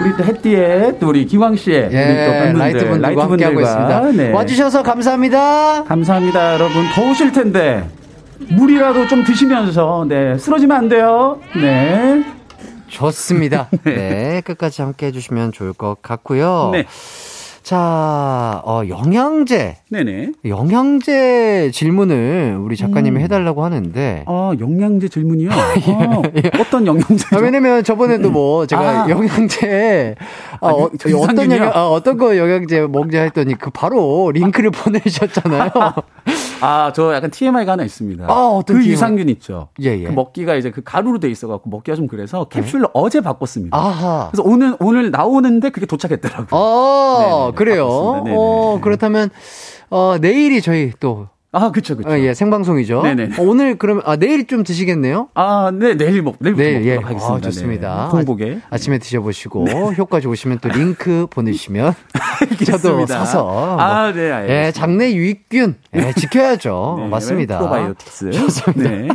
[0.01, 3.49] 우리 또 햇띠의 또 우리 기광 씨의 예, 우리 또 팬분들, 라이트 분들과 라이트 분들과
[3.49, 4.23] 하고 있습니다.
[4.23, 4.31] 네.
[4.31, 5.83] 와주셔서 감사합니다.
[5.85, 6.89] 감사합니다, 여러분.
[6.93, 7.87] 더우실 텐데
[8.49, 11.39] 물이라도 좀 드시면서 네 쓰러지면 안 돼요.
[11.55, 12.23] 네.
[12.87, 13.67] 좋습니다.
[13.83, 13.95] 네.
[13.95, 16.69] 네, 끝까지 함께 해주시면 좋을 것 같고요.
[16.73, 16.85] 네.
[17.67, 19.75] 자, 어, 영양제.
[19.89, 20.31] 네네.
[20.45, 23.21] 영양제 질문을 우리 작가님이 음.
[23.21, 24.23] 해달라고 하는데.
[24.25, 25.49] 아, 영양제 질문이요?
[25.85, 25.91] 예.
[25.91, 27.35] 아, 어떤 영양제?
[27.35, 29.09] 아, 왜냐면 저번에도 뭐 제가 아.
[29.09, 30.15] 영양제,
[30.61, 35.69] 아, 어, 어떤 영양, 아, 어떤 거 영양제 먹자 했더니 그 바로 링크를 보내주셨잖아요.
[36.61, 38.25] 아, 저 약간 TMI가 하나 있습니다.
[38.25, 38.93] 아, 어떤 그 TMI?
[38.93, 39.69] 유산균 있죠.
[39.81, 40.03] 예, 예.
[40.03, 42.61] 그 먹기가 이제 그 가루로 돼 있어갖고 먹기가 좀 그래서 네.
[42.61, 42.89] 캡슐로 네.
[42.93, 43.77] 어제 바꿨습니다.
[43.77, 44.29] 아하.
[44.31, 46.47] 그래서 오늘, 오늘 나오는데 그게 도착했더라고요.
[46.59, 47.87] 아, 네네, 그래요?
[47.87, 49.29] 어, 그렇다면,
[49.89, 52.09] 어, 내일이 저희 또 아, 그쵸, 그쵸.
[52.09, 53.03] 아, 예, 생방송이죠.
[53.03, 53.23] 네네.
[53.39, 55.29] 어, 오늘 그러면, 아, 내일 좀 드시겠네요?
[55.33, 56.95] 아, 네, 내일 먹, 내일 내일, 예.
[56.97, 57.33] 하겠습니다.
[57.33, 58.05] 아, 좋습니다.
[58.05, 58.11] 네.
[58.11, 58.59] 공복에.
[58.69, 59.71] 아, 침에 드셔보시고, 네.
[59.97, 61.93] 효과지 오시면 또 링크 보내주시면,
[62.67, 63.77] 저도 사서.
[63.79, 64.67] 아, 네, 알겠습니다.
[64.67, 66.97] 예, 장내 유익균, 예, 지켜야죠.
[66.99, 67.59] 네, 맞습니다.
[67.59, 68.31] 프로바이오틱스.
[68.31, 68.89] 좋습니다.
[68.89, 69.07] 네.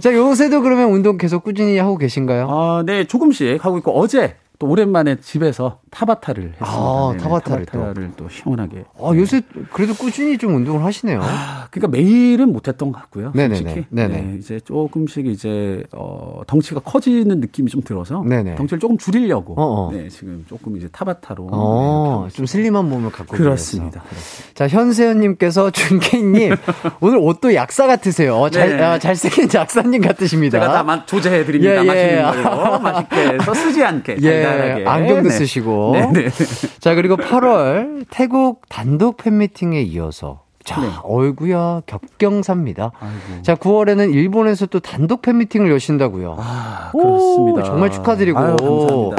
[0.00, 2.48] 자, 요새도 그러면 운동 계속 꾸준히 하고 계신가요?
[2.50, 6.66] 아, 네, 조금씩 하고 있고, 어제, 또 오랜만에 집에서 타바타를 했습니다.
[6.66, 8.24] 아, 타바타를, 타바타를 또.
[8.24, 8.28] 또.
[8.28, 8.84] 시원하게.
[9.00, 9.40] 아, 요새
[9.72, 11.18] 그래도 꾸준히 좀 운동을 하시네요.
[11.22, 13.32] 아, 그러니까 매일은 못했던 것 같고요.
[13.34, 13.56] 네네네.
[13.56, 13.86] 솔직히.
[13.88, 14.20] 네네.
[14.20, 18.56] 네, 이제 조금씩 이제 어, 덩치가 커지는 느낌이 좀 들어서 네네.
[18.56, 19.92] 덩치를 조금 줄이려고 어어.
[19.92, 24.02] 네, 지금 조금 이제 타바타로 어, 좀 슬림한 몸을 갖고 그렇습니다.
[24.02, 24.54] 그렇습니다.
[24.54, 26.54] 자, 현세현님께서 준케이님
[27.00, 28.36] 오늘 옷도 약사 같으세요.
[28.36, 28.82] 어, 잘 네.
[28.82, 30.60] 아, 잘생긴 약사님 같으십니다.
[30.60, 31.76] 제가 다 조제해 드립니다.
[31.76, 32.22] 예, 예.
[32.22, 34.18] 맛있는 걸로 맛있게 해서 쓰지 않게.
[34.22, 34.49] 예.
[34.56, 35.34] 네, 안경도 네.
[35.34, 35.92] 쓰시고.
[35.94, 36.28] 네, 네.
[36.78, 40.88] 자, 그리고 8월 태국 단독 팬미팅에 이어서 자, 네.
[41.02, 42.92] 어이구야, 겹경사입니다.
[43.00, 43.42] 아이고.
[43.42, 46.36] 자, 9월에는 일본에서 또 단독 팬미팅을 여신다고요.
[46.38, 47.60] 아, 그렇습니다.
[47.60, 48.38] 오, 정말 축하드리고.
[48.38, 49.16] 아유, 감사합니다.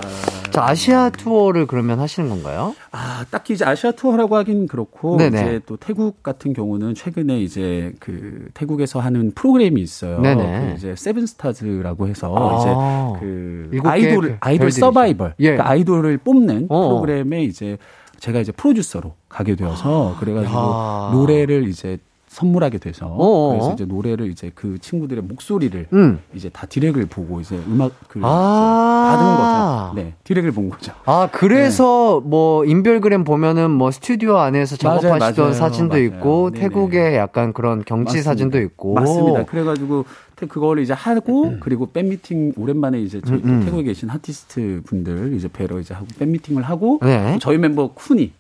[0.52, 2.76] 자, 아시아 투어를 그러면 하시는 건가요?
[2.92, 5.42] 아, 딱히 이제 아시아 투어라고 하긴 그렇고 네네.
[5.42, 10.22] 이제 또 태국 같은 경우는 최근에 이제 그 태국에서 하는 프로그램이 있어요.
[10.22, 15.52] 그 이제 세븐스타즈라고 해서 아, 이제 그 아이돌 아이돌 서바이벌 예.
[15.52, 16.88] 그러니까 아이돌을 뽑는 어.
[16.90, 17.78] 프로그램에 이제
[18.20, 21.10] 제가 이제 프로듀서로 가게 되어서 그래가지고 야.
[21.14, 21.98] 노래를 이제
[22.32, 23.50] 선물하게 돼서 어어.
[23.52, 26.20] 그래서 이제 노래를 이제 그 친구들의 목소리를 음.
[26.34, 30.08] 이제 다 디렉을 보고 이제 음악을 아~ 받은 거죠.
[30.08, 30.94] 네, 디렉을 본 거죠.
[31.04, 32.30] 아 그래서 네.
[32.30, 36.06] 뭐 인별그램 보면은 뭐 스튜디오 안에서 작업하시던 맞아요, 사진도 맞아요.
[36.06, 36.70] 있고 네네.
[36.70, 38.30] 태국의 약간 그런 경치 맞습니다.
[38.30, 39.44] 사진도 있고 맞습니다.
[39.44, 40.06] 그래가지고
[40.48, 41.60] 그걸 이제 하고 음.
[41.60, 43.66] 그리고 팬 미팅 오랜만에 이제 저희 음, 음.
[43.66, 47.38] 태국에 계신 핫티스트 분들 이제 뵈러 이제 하고 팬 미팅을 하고 네.
[47.42, 48.32] 저희 멤버 쿤이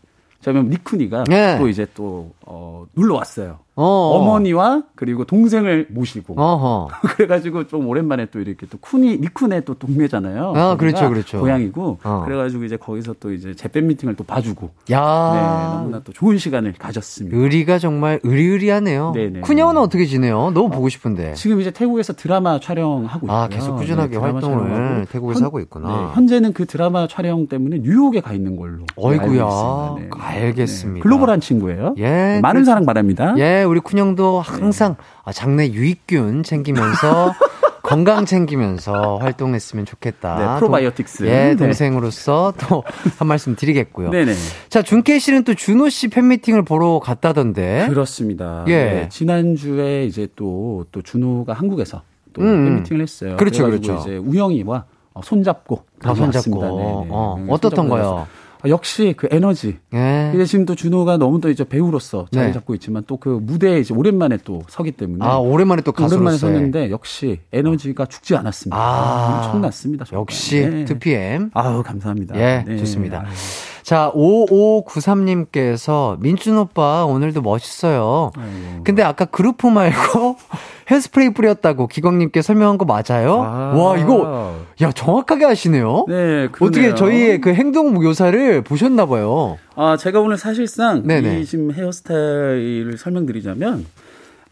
[0.41, 1.57] 저희 멤버 니쿤이가 네.
[1.57, 3.59] 또 이제 또 어, 놀러 왔어요.
[3.81, 4.17] 어어.
[4.19, 6.89] 어머니와 그리고 동생을 모시고 어허.
[7.15, 10.53] 그래가지고 좀 오랜만에 또 이렇게 또 쿤이 니쿤의 또 동네잖아요.
[10.55, 11.39] 아 그렇죠 그렇죠.
[11.39, 12.23] 고향이고 어.
[12.25, 14.99] 그래가지고 이제 거기서 또 이제 재팬 미팅을 또 봐주고 야
[15.33, 17.35] 네, 너무나 또 좋은 시간을 가졌습니다.
[17.35, 19.13] 의리가 정말 의리의리하네요.
[19.15, 19.41] 네네.
[19.41, 20.51] 쿤 형은 어떻게 지내요?
[20.51, 21.33] 너무 어, 보고 싶은데.
[21.33, 23.31] 지금 이제 태국에서 드라마 촬영하고 있고요.
[23.31, 25.87] 아 계속 꾸준하게 네, 활동을 태국에서 현, 하고 있구나.
[25.87, 28.85] 네, 현재는 그 드라마 촬영 때문에 뉴욕에 가 있는 걸로.
[28.95, 29.45] 어이구야.
[29.97, 30.95] 네, 알겠습니다.
[30.95, 31.95] 네, 글로벌한 친구예요.
[31.97, 32.39] 예.
[32.41, 33.33] 많은 사랑 바랍니다.
[33.37, 35.31] 예, 우리 쿤 형도 항상 네.
[35.31, 37.33] 장내 유익균 챙기면서
[37.81, 40.35] 건강 챙기면서 활동했으면 좋겠다.
[40.37, 41.23] 네, 프로바이오틱스.
[41.23, 41.55] 예, 네.
[41.55, 42.83] 동생으로서 또한
[43.25, 44.11] 말씀 드리겠고요.
[44.11, 44.33] 네네.
[44.69, 47.87] 자, 준케이 씨는 또 준호 씨 팬미팅을 보러 갔다던데.
[47.89, 48.65] 그렇습니다.
[48.67, 48.71] 예.
[48.71, 52.03] 네, 지난주에 이제 또, 또 준호가 한국에서
[52.33, 52.65] 또 음.
[52.65, 53.37] 팬미팅을 했어요.
[53.37, 53.99] 그렇죠, 그렇죠.
[54.01, 54.85] 이제 우영이와
[55.23, 55.85] 손잡고.
[56.03, 56.59] 아, 손잡고.
[56.63, 58.27] 어, 어떻던가요?
[58.63, 59.77] 아, 역시 그 에너지.
[59.93, 60.31] 예.
[60.35, 62.53] 이제 지금 또 준호가 너무 또 이제 배우로서 자리 네.
[62.53, 65.23] 잡고 있지만 또 그 무대에 이제 오랜만에 또 서기 때문에.
[65.25, 66.15] 아, 오랜만에 또 가수로서.
[66.15, 68.75] 오랜만에 섰는데 역시 에너지가 죽지 않았습니다.
[68.77, 70.05] 아, 엄청났습니다.
[70.05, 70.21] 정말.
[70.21, 70.85] 역시 네.
[70.85, 71.51] 2PM.
[71.53, 72.35] 아우, 감사합니다.
[72.35, 72.77] 예, 네.
[72.77, 73.21] 좋습니다.
[73.25, 73.33] 아유.
[73.83, 78.31] 자, 5593님께서 민준 오빠 오늘도 멋있어요.
[78.37, 78.83] 아이고.
[78.83, 80.37] 근데 아까 그루프 말고
[80.89, 83.41] 헤어스프레이 뿌렸다고 기광님께 설명한 거 맞아요?
[83.43, 83.73] 아.
[83.75, 86.05] 와, 이거, 야, 정확하게 하시네요?
[86.07, 86.55] 네, 그러네요.
[86.61, 89.57] 어떻게 저희의 그 행동 묘사를 보셨나봐요.
[89.75, 91.39] 아, 제가 오늘 사실상 네네.
[91.41, 93.85] 이 지금 헤어스타일을 설명드리자면,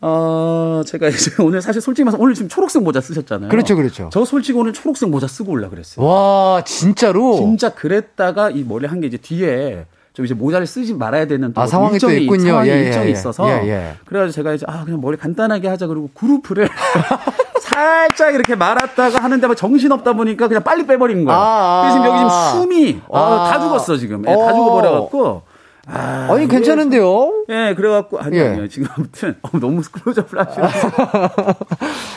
[0.02, 3.50] 어, 제가 이제 오늘 사실 솔직히 말해서 오늘 지금 초록색 모자 쓰셨잖아요.
[3.50, 4.10] 그렇죠, 그렇죠.
[4.14, 6.06] 저 솔직히 오늘 초록색 모자 쓰고 올라 그랬어요.
[6.06, 7.36] 와, 진짜로?
[7.36, 11.62] 진짜 그랬다가 이 머리 한 게 이제 뒤에 좀 이제 모자를 쓰지 말아야 되는 또
[11.62, 12.48] 아, 상황이 일정이, 또 있군요.
[12.50, 13.94] 상황이 예, 예 일정이 예, 있어서 예, 예.
[14.06, 16.68] 그래가지고 제가 이제 아 그냥 머리 간단하게 하자 그리고 그루프를
[17.62, 21.40] 살짝 이렇게 말았다가 하는데 막 정신 없다 보니까 그냥 빨리 빼버린 거예요.
[21.40, 25.44] 아, 그래서 지금 여기 지금 숨이 아, 어, 다 죽었어 지금 예, 다 죽어버려갖고
[25.92, 27.46] 아, 아니 괜찮은데요?
[27.50, 28.48] 예, 그래갖고 아니 예.
[28.50, 30.68] 아니요 지금 아무튼 어, 너무 클로즈업을 하시는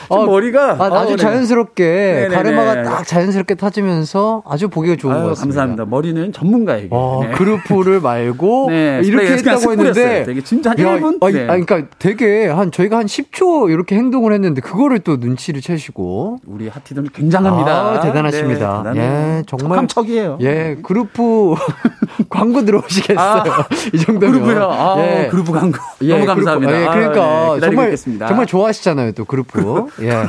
[0.09, 1.15] 어, 머리가 아, 주 어, 네.
[1.15, 2.35] 자연스럽게 네네네.
[2.35, 5.61] 가르마가 딱 자연스럽게 타지면서 아주 보기가 좋은 아유, 것 같습니다.
[5.61, 5.85] 감사합니다.
[5.85, 7.31] 머리는 전문가에게 어, 네.
[7.31, 11.23] 그루프를 말고 네, 이렇게 했다고 했는데 되게 진짜 한 야, 1분?
[11.23, 11.43] 아, 네.
[11.43, 16.67] 아, 그러니까 되게 한 저희가 한 10초 이렇게 행동을 했는데 그거를 또 눈치를 채시고 우리
[16.67, 17.71] 하티들 굉장합니다.
[17.71, 18.91] 아, 대단하십니다.
[18.93, 18.99] 네,
[19.39, 20.37] 예, 정말 척이에요.
[20.41, 21.55] 예, 그루프
[22.29, 23.43] 광고 들어오시겠어요.
[23.63, 24.41] 아, 이 정도면.
[24.43, 24.63] 그루프요.
[24.63, 25.27] 아, 네.
[25.29, 25.77] 그루프 광고.
[26.01, 26.71] 예, 너무 감사합니다.
[26.71, 28.27] 그루프, 예, 그러니까 아, 네, 정말 있겠습니다.
[28.27, 29.87] 정말 좋아하시잖아요, 또 그루프.
[30.01, 30.23] 예.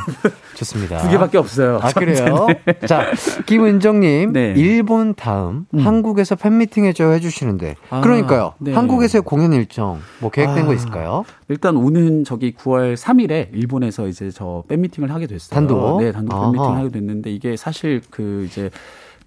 [0.55, 0.99] 좋습니다.
[0.99, 1.79] 두 개밖에 없어요.
[1.81, 2.47] 아, 그래요?
[2.87, 3.07] 자,
[3.45, 4.53] 김은정 님, 네.
[4.55, 5.79] 일본 다음 음.
[5.79, 7.75] 한국에서 팬미팅 해줘 해 주시는데.
[7.89, 8.53] 아, 그러니까요.
[8.59, 8.73] 네.
[8.73, 11.25] 한국에서의 공연 일정, 뭐 계획된 아, 거 있을까요?
[11.49, 15.53] 일단 오는 저기 9월 3일에 일본에서 이제 저 팬미팅을 하게 됐어요.
[15.53, 16.01] 단독?
[16.01, 18.69] 네, 단독 팬미팅을 하게 됐는데 이게 사실 그 이제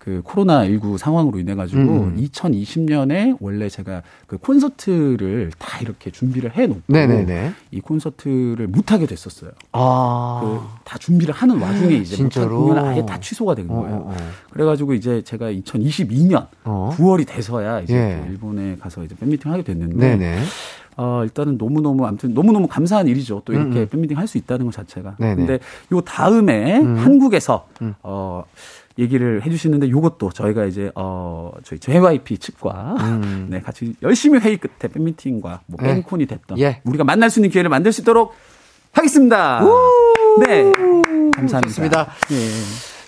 [0.09, 2.17] 그 코로나 19 상황으로 인해 가지고 음.
[2.17, 6.81] 2020년에 원래 제가 그 콘서트를 다 이렇게 준비를 해 놓고.
[7.71, 9.51] 이 콘서트를 못 하게 됐었어요.
[9.73, 10.41] 아.
[10.43, 13.83] 그 다 준비를 하는 와중에 이제 진짜로 공연 아예 다 취소가 된 거예요.
[13.97, 14.17] 어, 어, 어.
[14.51, 16.95] 그래 가지고 이제 제가 2022년 어.
[16.97, 18.27] 9월이 돼서야 이제 예.
[18.31, 20.39] 일본에 가서 이제 팬미팅 하게 됐는데 네네.
[20.97, 23.43] 어, 일단은 너무너무, 아무튼 너무너무 감사한 일이죠.
[23.45, 23.83] 또 이렇게 음.
[23.83, 23.89] 음.
[23.89, 25.15] 팬미팅 할 수 있다는 것 자체가.
[25.19, 25.37] 네네.
[25.37, 25.59] 근데
[25.93, 26.97] 요 다음에 음.
[26.99, 27.95] 한국에서, 음.
[28.03, 28.43] 어,
[28.99, 33.47] 얘기를 해주시는데 요것도 저희가 이제 어 저희 JYP 측과 음.
[33.51, 35.95] 네 같이 열심히 회의 끝에 팬미팅과 뭐 네.
[35.95, 36.81] 팬콘이 됐던 예.
[36.85, 38.35] 우리가 만날 수 있는 기회를 만들 수 있도록
[38.93, 39.61] 하겠습니다.
[40.41, 40.65] 네
[41.37, 41.61] 감사합니다.
[41.69, 42.07] 좋습니다.
[42.33, 42.37] 예.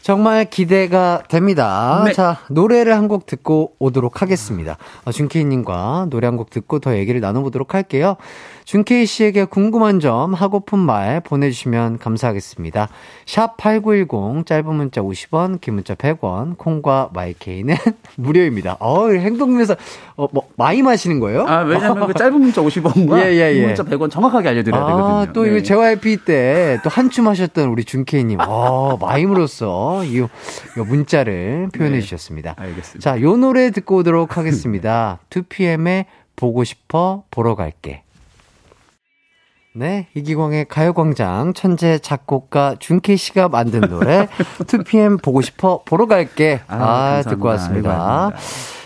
[0.02, 2.02] 정말 기대가 됩니다.
[2.06, 2.12] 네.
[2.14, 4.78] 자, 노래를 한 곡 듣고 오도록 하겠습니다.
[5.04, 8.16] 어, 준케이님과 노래 한 곡 듣고 더 얘기를 나눠보도록 할게요.
[8.64, 12.88] 준케이 씨에게 궁금한 점, 하고픈 말 보내주시면 감사하겠습니다.
[13.26, 17.76] 샵 8910, 짧은 문자 50원, 긴 문자 100원, 콩과 마이케이는
[18.16, 18.76] 무료입니다.
[18.80, 19.76] 어, 행동면서,
[20.16, 21.46] 어, 뭐, 많이 마시는 거예요?
[21.46, 23.54] 아, 왜냐면 그 짧은 문자 50원과 예, 예, 예.
[23.54, 25.32] 긴 문자 100원 정확하게 알려드려야 아, 되거든요.
[25.32, 25.50] 또 네.
[25.50, 32.00] 이거 JYP 때 또 한춤 하셨던 우리 준케이님, 어, 마임으로써 이, 이 문자를 표현해 네,
[32.00, 32.54] 주셨습니다.
[32.56, 32.98] 알겠습니다.
[33.00, 35.18] 자, 요 노래 듣고 오도록 하겠습니다.
[35.30, 36.06] 2PM의
[36.36, 38.02] 보고 싶어 보러 갈게.
[39.72, 44.26] 네, 이기광의 가요광장 천재 작곡가 준케 씨가 만든 노래
[44.66, 46.60] 2PM 보고 싶어 보러 갈게.
[46.66, 48.32] 아, 아 듣고 왔습니다.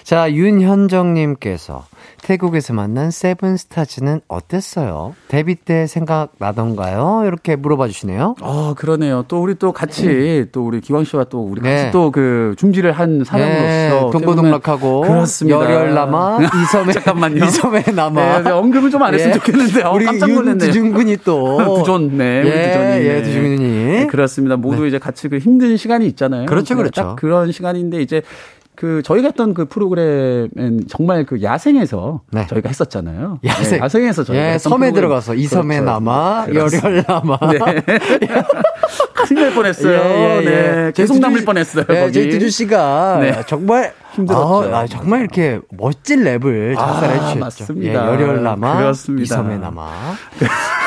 [0.02, 1.86] 자, 윤현정님께서
[2.24, 5.14] 태국에서 만난 세븐스타즈는 어땠어요?
[5.28, 7.24] 데뷔 때 생각나던가요?
[7.26, 8.36] 이렇게 물어봐 주시네요.
[8.40, 9.26] 아, 그러네요.
[9.28, 10.44] 또 우리 또 같이 네.
[10.50, 11.90] 또 우리 기광 씨와 또 우리 같이 네.
[11.90, 14.10] 또그 중지를 한 사람으로서 네.
[14.10, 15.60] 동고동락하고 그렇습니다.
[15.60, 17.44] 열혈 남아 이섬에 잠깐만요.
[17.44, 18.38] 이섬에 남아.
[18.38, 19.38] 네, 네, 언급을 좀 안 했으면 예.
[19.38, 19.92] 좋겠는데요.
[19.92, 20.06] 우리
[20.58, 22.42] 두준군이 또 두존 네.
[22.46, 23.06] 예, 두존이.
[23.06, 23.84] 예, 두준군이.
[23.84, 24.56] 네, 그렇습니다.
[24.56, 24.88] 모두 네.
[24.88, 26.46] 이제 같이 그 힘든 시간이 있잖아요.
[26.46, 27.02] 그렇죠, 그렇죠.
[27.02, 28.22] 딱 그런 시간인데 이제
[28.76, 32.46] 그 저희가 했던 그 프로그램은 정말 그 야생에서 네.
[32.48, 33.38] 저희가 했었잖아요.
[33.44, 33.78] 야생.
[33.78, 34.94] 네, 야생에서 저희가 예, 섬에 프로그램.
[34.94, 35.92] 들어가서 이 섬에 그렇죠.
[35.92, 37.38] 남아 열혈 남아.
[37.52, 37.82] 네.
[39.14, 39.98] 큰일 날 뻔했어요.
[39.98, 40.92] 예, 예, 네.
[40.94, 41.84] 계속 남을 뻔했어요.
[41.88, 43.42] 예, 두주 씨가 네.
[43.46, 44.74] 정말 힘들었죠.
[44.74, 47.38] 아, 정말 이렇게 멋진 랩을 작사를 아, 해주셨죠.
[47.38, 47.92] 맞습니다.
[47.92, 49.22] 예, 열혈 남아 그렇습니다.
[49.22, 49.90] 이 섬에 남아.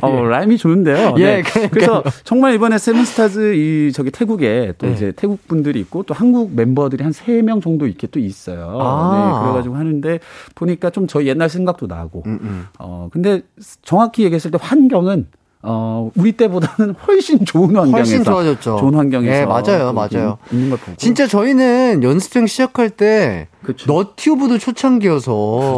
[0.00, 1.14] 어, 라임이 좋은데요.
[1.18, 1.68] 예, 네.
[1.70, 4.92] 그래서 정말 이번에 세븐스타즈 이 저기 태국에 또 네.
[4.92, 8.78] 이제 태국 분들이 있고 또 한국 멤버들이 한 세 명 정도 이렇게 또 있어요.
[8.80, 9.12] 아.
[9.14, 10.18] 네, 그래가지고 하는데
[10.54, 12.22] 보니까 좀 저희 옛날 생각도 나고.
[12.26, 12.66] 음, 음.
[12.78, 13.42] 어, 근데
[13.82, 15.26] 정확히 얘기했을 때 환경은
[15.66, 18.76] 어, 우리 때보다는 훨씬 좋은 환경에서 훨씬 좋아졌죠.
[18.78, 19.92] 좋은 환경에서 네, 맞아요.
[19.94, 20.38] 맞아요.
[20.52, 20.96] 있는 걸 보고.
[20.98, 23.92] 진짜 저희는 연습생 시작할 때 그쵸.
[23.92, 25.32] 너튜브도 초창기여서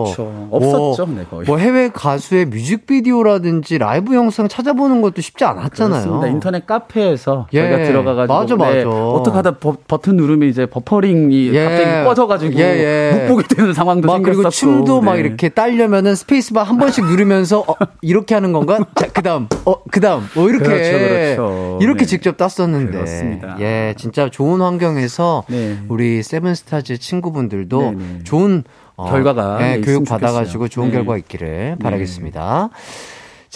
[0.05, 0.49] 그렇죠.
[0.51, 1.45] 없었죠, 뭐, 네, 거의.
[1.47, 6.03] 뭐 해외 가수의 뮤직비디오라든지 라이브 영상 찾아보는 것도 쉽지 않았잖아요.
[6.03, 6.27] 그렇습니다.
[6.29, 8.73] 인터넷 카페에서 예, 저희가 들어가가지고 맞아, 맞아.
[8.75, 13.19] 네, 어떻게 하다 버, 버튼 누르면 이제 버퍼링이 예, 갑자기 꺼져가지고 예, 예.
[13.19, 15.07] 못 보게 되는 상황도 생겼었고 그리고 춤도 네.
[15.07, 18.79] 막 이렇게 딸려면은 스페이스바 한 번씩 누르면서 어, 이렇게 하는 건가?
[18.95, 21.79] 자 그다음 어 그다음 뭐 이렇게 그렇죠, 그렇죠.
[21.81, 22.07] 이렇게 네.
[22.07, 23.57] 직접 땄었는데 그렇습니다.
[23.61, 25.79] 예 진짜 좋은 환경에서 네.
[25.89, 27.97] 우리 세븐스타즈 친구분들도 네네.
[27.97, 28.25] 네.
[28.25, 28.65] 좋은
[28.97, 30.93] 어, 결과가 네, 교육 받아가지고 좋은 네.
[30.95, 31.83] 결과 있기를 네.
[31.83, 32.71] 바라겠습니다.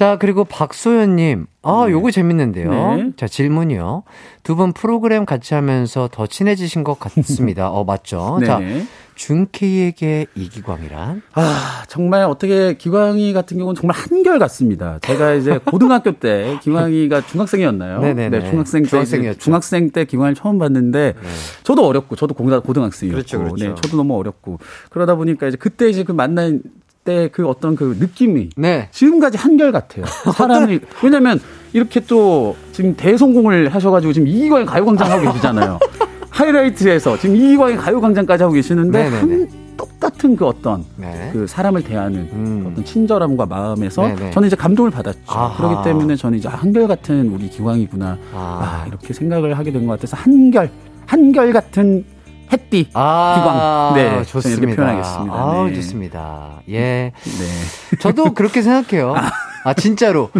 [0.00, 1.44] 자, 그리고 박소연님.
[1.62, 1.92] 아, 네.
[1.92, 2.70] 요거 재밌는데요.
[2.96, 3.10] 네.
[3.18, 4.04] 자, 질문이요.
[4.42, 7.68] 두 분 프로그램 같이 하면서 더 친해지신 것 같습니다.
[7.70, 8.38] 어, 맞죠?
[8.40, 8.46] 네.
[8.46, 8.60] 자,
[9.14, 11.20] 준케이에게 이기광이란?
[11.34, 14.98] 아, 정말 어떻게 기광이 같은 경우는 정말 한결 같습니다.
[15.02, 18.00] 제가 이제 고등학교 때 기광이가 중학생이었나요?
[18.00, 18.38] 네네네.
[18.38, 19.38] 네, 중학생 때 중학생이었죠.
[19.38, 21.28] 중학생 때 기광이를 처음 봤는데 네.
[21.62, 23.56] 저도 어렵고 저도 고등학생이었고 그렇죠, 그렇죠.
[23.56, 26.62] 네, 저도 너무 어렵고 그러다 보니까 이제 그때 이제 그 만난
[27.10, 28.88] 때 그 어떤 그 느낌이 네.
[28.92, 30.04] 지금까지 한결 같아요.
[30.34, 31.40] 사람이 왜냐면
[31.72, 35.78] 이렇게 또 지금 대성공을 하셔가지고 지금 이광 가요광장 하고 계시잖아요.
[36.30, 41.30] 하이라이트에서 지금 이광의 가요광장까지 하고 계시는데 한 똑같은 그 어떤 네.
[41.32, 42.68] 그 사람을 대하는 음.
[42.70, 44.30] 어떤 친절함과 마음에서 네네.
[44.30, 45.20] 저는 이제 감동을 받았죠.
[45.26, 45.56] 아하.
[45.56, 48.82] 그렇기 때문에 저는 이제 한결 같은 우리 기광이구나 아.
[48.84, 50.70] 아, 이렇게 생각을 하게 된 것 같아서 한결
[51.06, 52.04] 한결 같은
[52.52, 54.74] 햇띠 아, 기광 네 좋습니다.
[54.76, 55.34] 표현하겠습니다.
[55.34, 55.74] 아 네.
[55.74, 56.62] 좋습니다.
[56.68, 57.96] 예, 네.
[58.00, 59.14] 저도 그렇게 생각해요.
[59.64, 60.30] 아 진짜로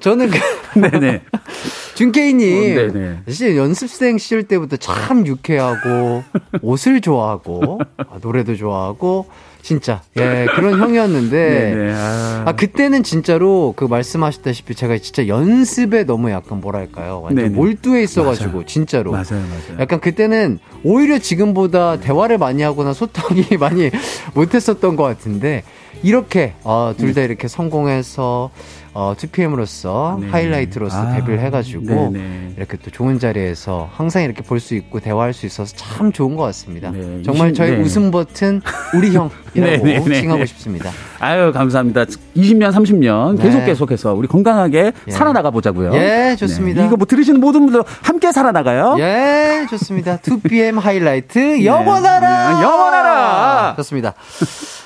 [0.00, 1.22] 저는 그 네네
[1.94, 6.24] 준케이님 어, 사실 연습생 시절 때부터 참 유쾌하고
[6.62, 9.28] 옷을 좋아하고 아, 노래도 좋아하고
[9.62, 12.42] 진짜 예 그런 형이었는데 네네, 아.
[12.46, 12.52] 아.
[12.56, 17.56] 그때는 진짜로 그 말씀하셨다시피 제가 진짜 연습에 너무 약간 뭐랄까요 완전 네네.
[17.56, 18.66] 몰두해 있어가지고 맞아요.
[18.66, 23.90] 진짜로 맞아요 맞아요 약간 그때는 오히려 지금보다 대화를 많이 하거나 소통이 많이
[24.34, 25.62] 못했었던 것 같은데
[26.02, 27.26] 이렇게 어, 둘다 네.
[27.26, 28.50] 이렇게 성공해서
[28.92, 30.28] 어, 2PM으로서 네.
[30.30, 32.54] 하이라이트로서 아, 데뷔를 해가지고 네네.
[32.56, 36.42] 이렇게 또 좋은 자리에서 항상 이렇게 볼 수 있고 대화할 수 있어서 참 좋은 것
[36.44, 36.90] 같습니다.
[36.90, 37.22] 네.
[37.22, 37.76] 정말 20, 저희 네.
[37.80, 38.60] 웃음 버튼
[38.94, 40.90] 우리 형이라고 칭하고 싶습니다.
[41.18, 42.04] 아유 감사합니다.
[42.36, 45.10] 20년 30년 계속 계속해서 우리 건강하게 예.
[45.10, 45.92] 살아나가 보자고요.
[45.94, 46.84] 예 좋습니다.
[46.84, 48.96] 이거 뭐 들으시는 모든 분들 함께 살아나가요.
[48.98, 50.18] 예 좋습니다.
[50.18, 51.64] 2PM 하이라이트 네.
[51.64, 54.14] 영원하라 영원하라 좋습니다.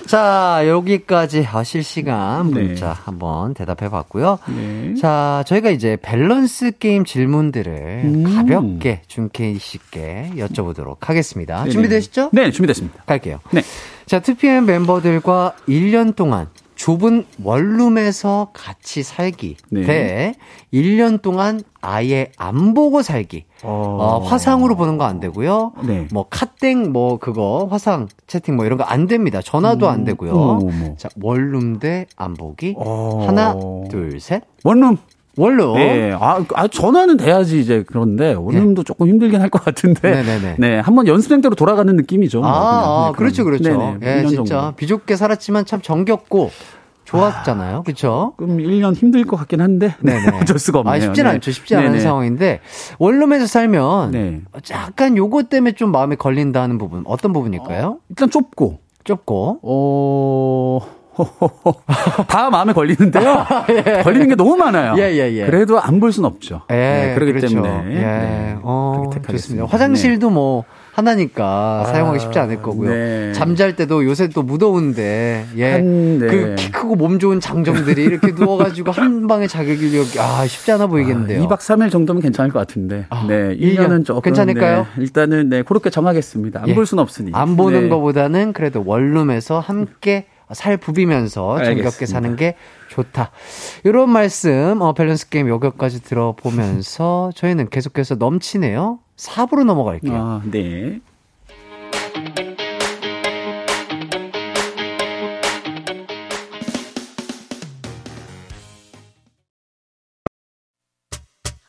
[0.06, 3.00] 자 여기까지 실시간 문자 네.
[3.04, 4.38] 한번 대답해 봤고요.
[4.48, 4.94] 네.
[4.94, 8.24] 자, 저희가 이제 밸런스 게임 질문들을 음.
[8.36, 11.58] 가볍게 준케이 씨께 여쭤보도록 하겠습니다.
[11.60, 11.70] 네네.
[11.70, 12.30] 준비되시죠?
[12.32, 13.04] 네, 준비됐습니다.
[13.06, 13.40] 갈게요.
[13.52, 13.62] 네.
[14.06, 19.82] 자, 2PM 멤버들과 1년 동안 좁은 원룸에서 같이 살기 네.
[19.86, 20.34] 대
[20.72, 23.44] 1년 동안 아예 안 보고 살기.
[23.62, 25.72] 어, 어 화상으로 보는 거 안 되고요.
[25.86, 26.06] 네.
[26.12, 29.40] 뭐 카땡 뭐 그거 화상 채팅 뭐 이런 거 안 됩니다.
[29.42, 30.58] 전화도 음, 안 되고요.
[30.62, 32.74] 음, 자 원룸 대 안 보기.
[32.78, 33.24] 어...
[33.26, 33.54] 하나
[33.90, 34.42] 둘 셋.
[34.64, 34.96] 원룸.
[35.36, 35.74] 원룸.
[35.74, 36.12] 네.
[36.12, 38.86] 아, 아, 전화는 돼야지 이제 그런데 원룸도 네.
[38.86, 40.10] 조금 힘들긴 할 것 같은데.
[40.22, 40.56] 네네네.
[40.60, 40.78] 네.
[40.78, 42.44] 한번 연습생대로 돌아가는 느낌이죠.
[42.44, 43.64] 아, 아 네, 그렇죠, 그렇죠.
[43.64, 44.76] 네네, 예, 진짜 정도.
[44.76, 46.50] 비좁게 살았지만 참 정겹고
[47.04, 47.82] 좋았잖아요.
[47.84, 48.34] 그렇죠?
[48.36, 49.94] 그럼 1년 힘들 것 같긴 한데.
[50.00, 50.38] 네네.
[50.40, 50.94] 어쩔 수가 없네요.
[50.94, 51.30] 아, 쉽진 네.
[51.30, 51.50] 않죠.
[51.50, 52.00] 쉽지 않은 네네.
[52.00, 52.60] 상황인데
[52.98, 54.40] 원룸에서 살면 네.
[54.70, 57.86] 약간 요것 때문에 좀 마음에 걸린다는 부분 어떤 부분일까요?
[57.86, 60.80] 어, 일단 좁고 좁고 어
[62.26, 63.46] 다 마음에 걸리는데요.
[63.70, 64.02] 예.
[64.02, 64.94] 걸리는 게 너무 많아요.
[64.98, 65.46] 예, 예, 예.
[65.46, 66.62] 그래도 안볼 수는 없죠.
[66.70, 67.48] 예, 네, 그렇기 그렇죠.
[67.62, 67.94] 때문에.
[67.94, 68.00] 예.
[68.00, 69.66] 네, 어, 좋습니다.
[69.66, 70.34] 화장실도 네.
[70.34, 70.64] 뭐
[70.94, 72.90] 하나니까 아, 사용하기 쉽지 않을 거고요.
[72.90, 73.32] 네.
[73.32, 75.72] 잠잘 때도 요새 또 무더운데 예.
[75.72, 76.26] 한, 네.
[76.28, 81.42] 그키 크고 몸 좋은 장정들이 이렇게 누워 가지고 한 방에 자격일력 아 쉽지 않아 보이겠는데요.
[81.42, 83.06] 아, 2박 3일 정도면 괜찮을 것 같은데.
[83.10, 84.86] 아, 네, 1년은 조금 괜찮을까요?
[84.96, 86.60] 네, 일단은 네 그렇게 정하겠습니다.
[86.60, 86.84] 안볼 예.
[86.84, 87.32] 수는 없으니.
[87.34, 87.88] 안 보는 네.
[87.88, 92.54] 것보다는 그래도 원룸에서 함께 살 부비면서 정겹게 사는 게
[92.88, 93.32] 좋다.
[93.82, 99.00] 이런 말씀, 어, 밸런스 게임 여기까지 들어보면서 저희는 계속해서 넘치네요.
[99.16, 100.14] 4부로 넘어갈게요.
[100.14, 101.00] 아, 네.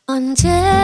[0.08, 0.75] 언제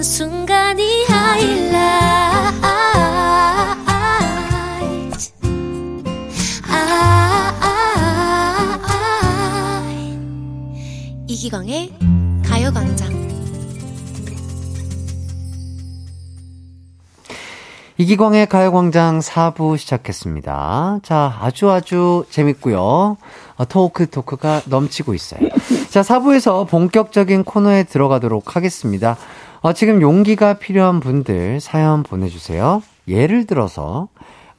[0.00, 1.60] 모든 순간이 하이라이트
[11.26, 11.92] 이기광의
[12.44, 13.10] 가요광장
[17.98, 21.00] 이기광의 가요광장 4부 시작했습니다.
[21.02, 23.18] 자, 아주 아주 재밌고요.
[23.56, 25.50] 어, 토크 토크가 넘치고 있어요.
[25.90, 29.18] 자, 4부에서 본격적인 코너에 들어가도록 하겠습니다.
[29.62, 32.82] 어, 지금 용기가 필요한 분들 사연 보내주세요.
[33.08, 34.08] 예를 들어서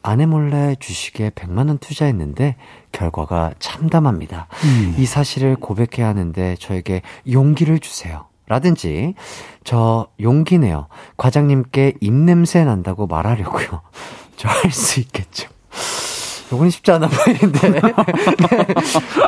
[0.03, 2.55] 아내 몰래 주식에 100만 원 투자했는데
[2.91, 4.47] 결과가 참담합니다.
[4.63, 4.95] 음.
[4.97, 8.25] 이 사실을 고백해야 하는데 저에게 용기를 주세요.
[8.47, 9.13] 라든지
[9.63, 10.87] 저 용기네요.
[11.17, 13.81] 과장님께 입냄새 난다고 말하려고요.
[14.37, 15.49] 저 할 수 있겠죠.
[16.51, 17.81] 요건 쉽지 않아 보이는데.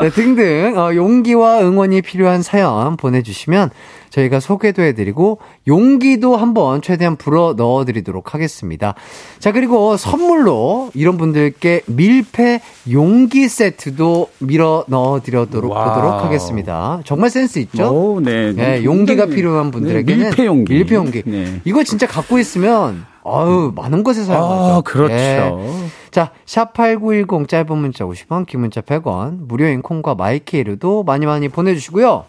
[0.01, 3.69] 네, 등등, 어, 용기와 응원이 필요한 사연 보내주시면
[4.13, 8.93] 저희가 소개도 해드리고 용기도 한번 최대한 불어 넣어드리도록 하겠습니다.
[9.39, 12.61] 자 그리고 선물로 이런 분들께 밀폐
[12.91, 17.01] 용기 세트도 밀어 넣어드리도록 하도록 하겠습니다.
[17.05, 17.89] 정말 센스 있죠?
[17.89, 20.74] 오, 네, 네, 용기가 필요한 분들에게는 네, 밀폐 용기.
[20.74, 21.24] 밀폐 용기.
[21.26, 21.61] 네.
[21.65, 24.74] 이거 진짜 갖고 있으면 아유 많은 곳에 사용하죠.
[24.74, 25.13] 아, 그렇죠.
[25.15, 25.88] 네.
[26.11, 32.26] 자, 샵8910 짧은 문자 50원, 긴 문자 100원, 무료인 콩과 마이케이르도 많이 많이 보내주시고요.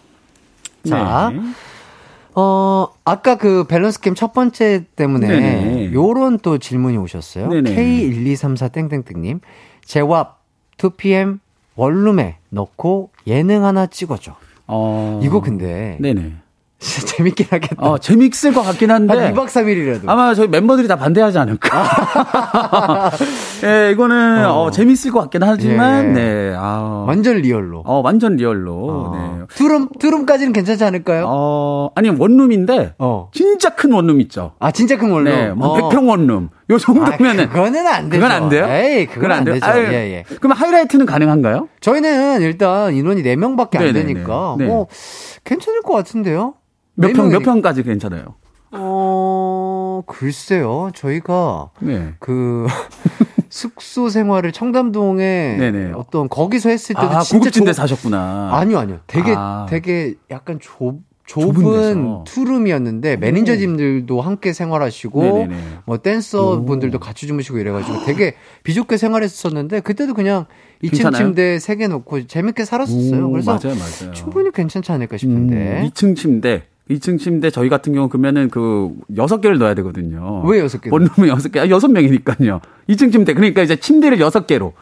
[0.88, 1.40] 자, 네.
[2.34, 5.92] 어, 아까 그 밸런스 게임 첫 번째 때문에 네네.
[5.92, 7.48] 요런 또 질문이 오셨어요.
[7.48, 9.40] K1234땡땡땡님.
[9.84, 10.26] 제왑
[10.78, 11.38] 2PM
[11.76, 14.36] 원룸에 넣고 예능 하나 찍어줘.
[14.66, 15.20] 어...
[15.22, 16.34] 이거 근데 네네.
[16.84, 17.76] 진짜 재밌긴 하겠다.
[17.78, 19.14] 어, 재밌을 것 같긴 한데.
[19.18, 20.02] 한 2박 3일이라도.
[20.06, 23.10] 아마 저희 멤버들이 다 반대하지 않을까.
[23.64, 24.64] 예, 이거는, 어.
[24.64, 24.70] 어.
[24.70, 26.12] 재밌을 것 같긴 하지만, 예, 예.
[26.12, 26.54] 네.
[26.56, 27.04] 아.
[27.08, 27.84] 완전 리얼로.
[27.86, 28.74] 어, 완전 리얼로.
[28.74, 29.12] 어.
[29.16, 29.46] 네.
[29.54, 31.24] 투룸, 투룸까지는 괜찮지 않을까요?
[31.26, 33.30] 어, 아니, 원룸인데, 어.
[33.32, 34.52] 진짜 큰 원룸 있죠.
[34.58, 35.32] 아, 진짜 큰 원룸?
[35.32, 35.48] 네.
[35.50, 35.88] 뭐, 어.
[35.88, 36.50] 100평 원룸.
[36.70, 37.44] 요 정도면은.
[37.44, 38.20] 아, 그거는 안 되죠.
[38.22, 38.66] 그건 안 돼요?
[38.68, 39.66] 에이, 그건, 그건 안, 안 되죠.
[39.66, 40.24] 아유, 예, 예.
[40.40, 41.68] 그럼 하이라이트는 가능한가요?
[41.80, 44.06] 저희는 일단 인원이 4명밖에 안 네네네.
[44.14, 44.66] 되니까, 네.
[44.66, 44.86] 뭐,
[45.44, 46.54] 괜찮을 것 같은데요?
[46.94, 48.36] 몇 평, 몇 평까지 괜찮아요?
[48.72, 50.90] 어, 글쎄요.
[50.94, 52.14] 저희가 네.
[52.18, 52.66] 그
[53.48, 55.92] 숙소 생활을 청담동에 네네.
[55.94, 57.76] 어떤 거기서 했을 때도 아, 진짜 고급진데 조...
[57.76, 58.50] 사셨구나.
[58.52, 58.98] 아니요, 아니요.
[59.06, 59.66] 되게 아.
[59.68, 65.56] 되게 약간 좁 좁은 투룸이었는데 매니저님들도 함께 생활하시고 네네네.
[65.86, 70.44] 뭐 댄서 분들도 같이 주무시고 이래가지고 되게 비좁게 생활했었는데 그때도 그냥
[70.82, 73.26] 2층 침대 3개 놓고 재밌게 살았었어요.
[73.26, 74.12] 오, 그래서 맞아요, 맞아요.
[74.12, 75.80] 충분히 괜찮지 않을까 싶은데.
[75.80, 80.42] 음, 2층 침대 2층 침대 저희 같은 경우 그러면은 그 여섯 개를 넣어야 되거든요.
[80.44, 80.90] 왜 여섯 개?
[80.90, 81.60] 원룸은 여섯 개.
[81.60, 82.60] 아, 여섯 명이니까요.
[82.88, 83.32] 2층 침대.
[83.32, 84.74] 그러니까 이제 침대를 여섯 개로.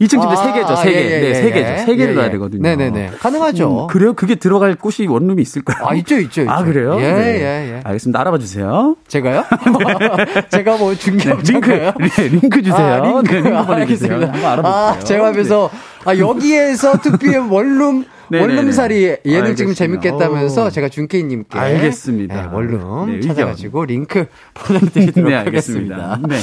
[0.00, 0.86] 2층 침대 아, 3개죠, 3개.
[0.88, 1.56] 예, 예, 네, 3개죠.
[1.56, 2.62] 예, 3개를 예, 넣어야 되거든요.
[2.62, 3.12] 네네네.
[3.18, 3.84] 가능하죠.
[3.84, 4.12] 음, 그래요?
[4.12, 5.86] 그게 들어갈 곳이 원룸이 있을까요?
[5.86, 6.50] 아, 있죠, 있죠, 있죠.
[6.50, 6.96] 아, 그래요?
[7.00, 7.40] 예, 네.
[7.40, 7.80] 예, 예.
[7.82, 8.20] 알겠습니다.
[8.20, 8.96] 알아봐 주세요.
[9.08, 9.44] 제가요?
[9.44, 10.48] 네.
[10.52, 12.86] 제가 뭐 중개 네, 링크, 네, 링크 주세요.
[12.86, 14.12] 아, 링크, 네, 링크 보내주세요.
[14.14, 14.74] 한번 알아보세요.
[14.74, 15.70] 아, 제가 하면서,
[16.04, 22.42] 아, 여기에서 2PM 원룸 원룸살이 예능 지금 재밌겠다면서 제가 준케이님께 알겠습니다.
[22.42, 26.20] 네, 원룸 네, 찾아가지고 링크 보내드리도록 네, 하겠습니다.
[26.28, 26.36] 네.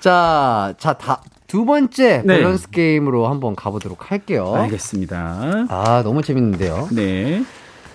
[0.00, 2.36] 자, 자, 다, 두 번째 네.
[2.36, 4.54] 밸런스 게임으로 한번 가보도록 할게요.
[4.54, 5.66] 알겠습니다.
[5.68, 6.88] 아, 너무 재밌는데요.
[6.92, 7.44] 네.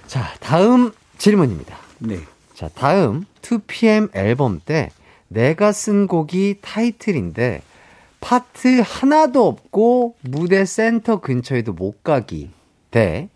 [0.07, 1.75] 자, 다음 질문입니다.
[1.99, 2.19] 네.
[2.53, 4.91] 자, 다음 2PM 앨범 때
[5.27, 7.61] 내가 쓴 곡이 타이틀인데
[8.21, 12.49] 파트 하나도 없고 무대 센터 근처에도 못 가기
[12.95, 13.29] 대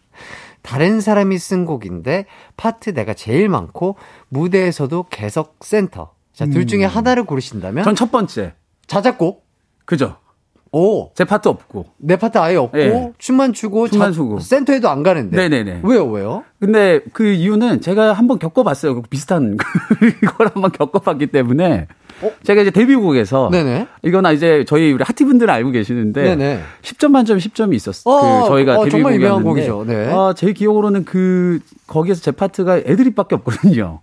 [0.62, 3.98] 다른 사람이 쓴 곡인데 파트 내가 제일 많고
[4.30, 6.14] 무대에서도 계속 센터.
[6.34, 6.90] 자, 둘 중에 음.
[6.90, 8.54] 하나를 고르신다면 전 첫 번째.
[8.88, 9.46] 자작곡.
[9.84, 10.16] 그죠?
[10.72, 11.12] 오.
[11.16, 11.86] 제 파트 없고.
[11.98, 13.12] 내 파트 아예 없고, 네.
[13.18, 14.40] 춤만 추고, 춤만 추고.
[14.40, 15.36] 센터에도 안 가는데.
[15.36, 15.82] 네네네.
[15.84, 16.44] 왜요, 왜요?
[16.60, 18.96] 근데 그 이유는 제가 한번 겪어봤어요.
[18.96, 19.58] 그 비슷한
[20.38, 21.88] 걸 한번 겪어봤기 때문에.
[22.22, 22.32] 어?
[22.44, 23.50] 제가 이제 데뷔곡에서.
[23.52, 23.88] 네네.
[24.04, 26.22] 이거는 이제 저희 우리 핫티 분들은 알고 계시는데.
[26.36, 26.60] 네네.
[26.82, 28.14] 10점 만점 10점이 있었어요.
[28.14, 28.90] 어, 그 저희가 어, 데뷔곡이었는데.
[28.92, 29.86] 정말 유명한 곡이죠.
[29.88, 30.12] 네.
[30.14, 34.02] 아, 제 기억으로는 그, 거기에서 제 파트가 애드립밖에 없거든요.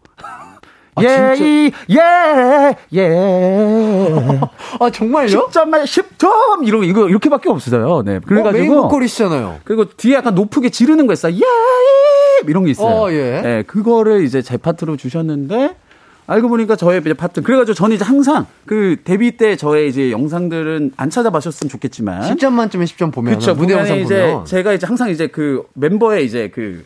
[0.97, 4.41] 아, 예, 예, 예.
[4.81, 5.29] 아, 정말요?
[5.51, 6.67] 10점 만 10점!
[6.67, 8.03] 이러, 이거, 이렇게밖에 없어요.
[8.03, 8.19] 네.
[8.27, 8.49] 그래가지고.
[8.49, 9.61] 어, 메인 보컬이시잖아요.
[9.65, 11.35] 그리고 뒤에 약간 높게 지르는 거 있어요.
[11.35, 12.87] 예, 이런 게 있어요.
[12.87, 13.41] 어, 예.
[13.43, 15.77] 네, 그거를 이제 제 파트로 주셨는데,
[16.29, 17.43] 알고 보니까 저의 이제 파트.
[17.43, 22.23] 그래가지고 저는 이제 항상 그 데뷔 때 저의 이제 영상들은 안 찾아봐셨으면 좋겠지만.
[22.23, 23.35] 10점 만점에 10점 보면.
[23.35, 23.55] 그쵸.
[23.55, 24.45] 무대 영상 이제 보면.
[24.47, 26.85] 제가 이제 항상 이제 그 멤버의 이제 그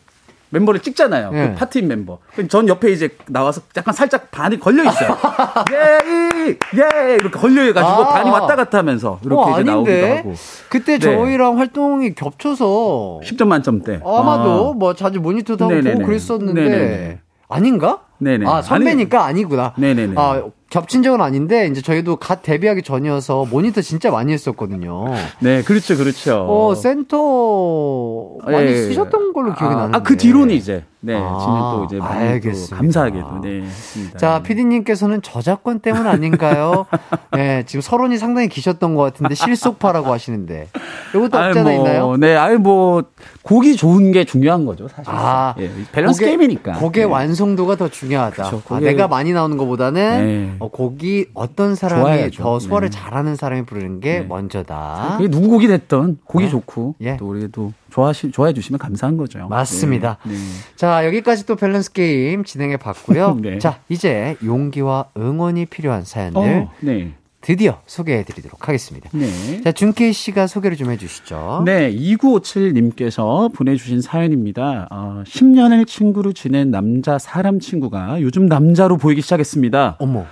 [0.50, 1.30] 멤버를 찍잖아요.
[1.30, 1.48] 그 예.
[1.48, 2.18] 그 파트인 멤버.
[2.48, 5.16] 전 옆에 이제 나와서 약간 살짝 반이 걸려 있어요.
[5.72, 8.08] 예, 예, 이렇게 걸려 해가지고 아.
[8.08, 10.00] 반이 왔다 갔다 하면서 이렇게 어, 이제 아닌데?
[10.02, 10.34] 나오기도 하고.
[10.68, 10.98] 그때 네.
[10.98, 14.00] 저희랑 활동이 겹쳐서 10점 만점대.
[14.04, 14.78] 아마도 아.
[14.78, 17.18] 뭐 자주 모니터도 하고 그랬었는데 네네네.
[17.48, 18.00] 아닌가?
[18.18, 18.46] 네네.
[18.46, 20.14] 아 선배니까 아니, 구나 네네네.
[20.16, 25.06] 아 겹친 적은 아닌데 이제 저희도 갓 데뷔하기 전이어서 모니터 진짜 많이 했었거든요.
[25.40, 26.46] 네, 그렇죠, 그렇죠.
[26.48, 28.76] 어 센터 많이 예.
[28.76, 29.98] 쓰셨던 걸로 기억이 아, 나는데.
[29.98, 32.76] 아, 그 뒤로는 이제 네, 아, 지는 또 이제 알겠습니다.
[32.76, 33.62] 감사하게도 네.
[33.62, 34.18] 했습니다.
[34.18, 36.86] 자, 피디님께서는 저작권 때문 아닌가요?
[37.32, 40.68] 네, 지금 서론이 상당히 기셨던 것 같은데 실속파라고 하시는데
[41.14, 42.16] 이것도 없지 않아 뭐, 있나요?
[42.16, 43.04] 네, 아니 뭐
[43.42, 45.04] 곡이 좋은 게 중요한 거죠, 사실.
[45.06, 46.72] 아, 예, 밸런스 곡의, 게임이니까.
[46.74, 47.10] 곡의 네.
[47.10, 48.44] 완성도가 더 중요하다.
[48.44, 48.88] 그쵸, 곡의...
[48.88, 50.56] 아, 내가 많이 나오는 것보다는 네.
[50.60, 52.42] 어, 곡이 어떤 사람이 좋아야죠.
[52.42, 52.96] 더 소화를 네.
[52.98, 54.26] 잘하는 사람이 부르는 게 네.
[54.26, 55.16] 먼저다.
[55.18, 56.50] 그게 누구 곡이 됐던 곡이 네.
[56.50, 57.16] 좋고 예.
[57.16, 59.48] 또 우리도 좋아하시 좋아해 주시면 감사한 거죠.
[59.48, 60.18] 맞습니다.
[60.24, 60.34] 네.
[60.34, 60.38] 네.
[60.76, 63.38] 자 여기까지 또 밸런스 게임 진행해 봤고요.
[63.42, 63.58] 네.
[63.58, 67.14] 자 이제 용기와 응원이 필요한 사연들 어, 네.
[67.42, 69.08] 드디어 소개해 드리도록 하겠습니다.
[69.14, 69.62] 네.
[69.62, 71.62] 자, 준케이 씨가 소개를 좀 해 주시죠.
[71.64, 74.88] 네, 2957님께서 보내주신 사연입니다.
[74.90, 79.96] 어, 10년을 친구로 지낸 남자 사람 친구가 요즘 남자로 보이기 시작했습니다.
[80.00, 80.26] 어머.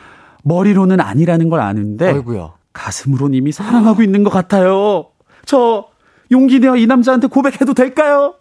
[0.45, 2.09] 머리로는 아니라는 걸 아는데.
[2.09, 2.55] 아이고야.
[2.72, 5.07] 가슴으론 이미 사랑하고 있는 것 같아요.
[5.45, 5.86] 저
[6.30, 8.34] 용기 내어 이 남자한테 고백해도 될까요?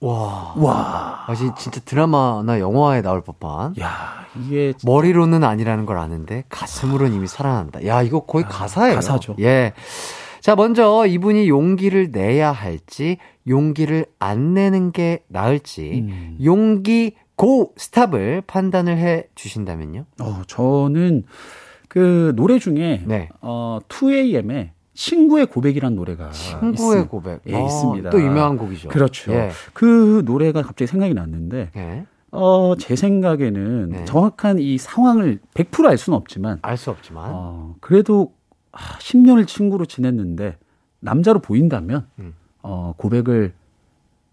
[0.00, 0.54] 와.
[0.56, 1.24] 와.
[1.26, 3.74] 아, 진짜 드라마나 영화에 나올 법한.
[3.80, 4.72] 야, 이게.
[4.72, 4.90] 진짜...
[4.90, 7.86] 머리로는 아니라는 걸 아는데 가슴으로는 이미 사랑한다.
[7.86, 8.96] 야, 이거 거의 아, 가사예요.
[8.96, 9.36] 가사죠.
[9.40, 9.72] 예.
[10.40, 13.16] 자, 먼저 이분이 용기를 내야 할지,
[13.48, 16.38] 용기를 안 내는 게 나을지, 음.
[16.44, 20.04] 용기 고 스탑을 판단을 해 주신다면요?
[20.20, 21.24] 어, 저는
[21.88, 23.28] 그 노래 중에 네.
[23.40, 28.10] 어 2AM의 친구의 고백이란 노래가 친구의 있, 고백 예, 아, 있습니다.
[28.10, 28.88] 또 유명한 곡이죠.
[28.88, 29.32] 그렇죠.
[29.32, 29.50] 예.
[29.72, 32.06] 그 노래가 갑자기 생각이 났는데 예.
[32.30, 34.04] 어, 제 생각에는 네.
[34.04, 38.32] 정확한 이 상황을 100%알 수는 없지만 알 수 없지만 어, 그래도
[38.72, 40.56] 아, 10년을 친구로 지냈는데
[41.00, 42.34] 남자로 보인다면 음.
[42.62, 43.52] 어, 고백을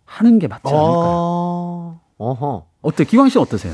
[0.06, 0.90] 하는 게 맞지 않을까요?
[0.94, 2.02] 어...
[2.18, 2.66] 어허.
[2.82, 3.04] 어때?
[3.04, 3.74] 기광 씨 어떠세요?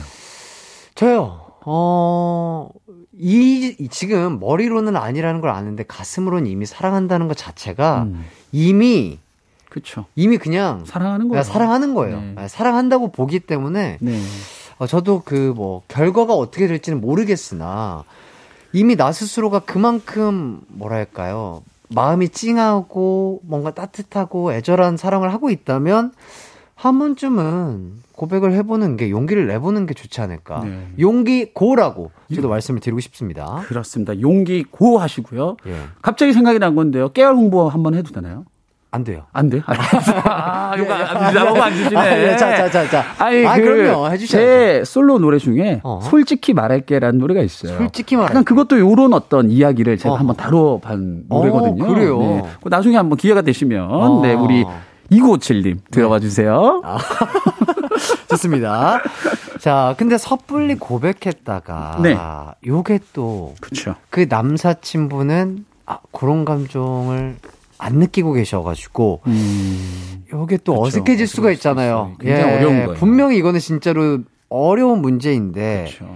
[0.95, 1.41] 저요.
[1.65, 2.69] 어,
[3.17, 8.25] 이, 지금 머리로는 아니라는 걸 아는데 가슴으로는 이미 사랑한다는 것 자체가 음.
[8.51, 9.19] 이미
[9.69, 10.05] 그쵸.
[10.15, 11.43] 이미 그냥 사랑하는 거예요.
[11.43, 12.19] 사랑하는 거예요.
[12.21, 12.33] 네.
[12.37, 12.47] 네.
[12.47, 14.21] 사랑한다고 보기 때문에 네.
[14.79, 18.03] 어, 저도 그 뭐 결과가 어떻게 될지는 모르겠으나
[18.73, 26.11] 이미 나 스스로가 그만큼 뭐랄까요 마음이 찡하고 뭔가 따뜻하고 애절한 사랑을 하고 있다면
[26.77, 30.61] 한 번쯤은 고백을 해보는 게 용기를 내보는 게 좋지 않을까.
[30.63, 30.87] 네.
[30.99, 33.63] 용기 고라고 저도 말씀을 드리고 싶습니다.
[33.67, 34.19] 그렇습니다.
[34.21, 35.57] 용기 고 하시고요.
[35.65, 35.75] 예.
[36.03, 37.09] 갑자기 생각이 난 건데요.
[37.09, 38.45] 깨알 홍보 한번 해도 되나요?
[38.91, 39.23] 안 돼요.
[39.33, 39.63] 안 돼요?
[39.67, 41.97] 아, 이거 안, 나보고 안 주시네.
[41.97, 43.03] 아, 예, 자, 자, 자, 자.
[43.17, 44.09] 아니, 아, 그, 그럼요.
[44.11, 44.27] 해주셔야죠.
[44.27, 47.77] 제 솔로 노래 중에 어 솔직히 말할게라는 노래가 있어요.
[47.77, 48.31] 솔직히 말할게.
[48.33, 50.17] 약간 그것도 요런 어떤 이야기를 제가 어.
[50.17, 51.83] 한번 다뤄본 노래거든요.
[51.83, 52.19] 어, 그래요?
[52.19, 52.43] 네.
[52.65, 54.21] 나중에 한번 기회가 되시면, 어.
[54.21, 54.63] 네, 우리
[55.11, 56.81] 2957님 들어봐 주세요.
[56.83, 56.97] 아.
[58.29, 59.01] 좋습니다.
[59.59, 62.17] 자, 근데 섣불리 고백했다가 네.
[62.65, 63.55] 요게 또.
[64.09, 67.37] 그 남사친분은 아, 그런 감정을
[67.79, 70.23] 안 느끼고 계셔가지고 음.
[70.25, 72.15] 이게 또 그쵸, 어색해질 수가 있잖아요.
[72.19, 72.93] 굉장히 예, 어려운 거예요.
[72.95, 74.19] 분명히 이거는 진짜로
[74.49, 75.87] 어려운 문제인데.
[75.89, 76.15] 그쵸.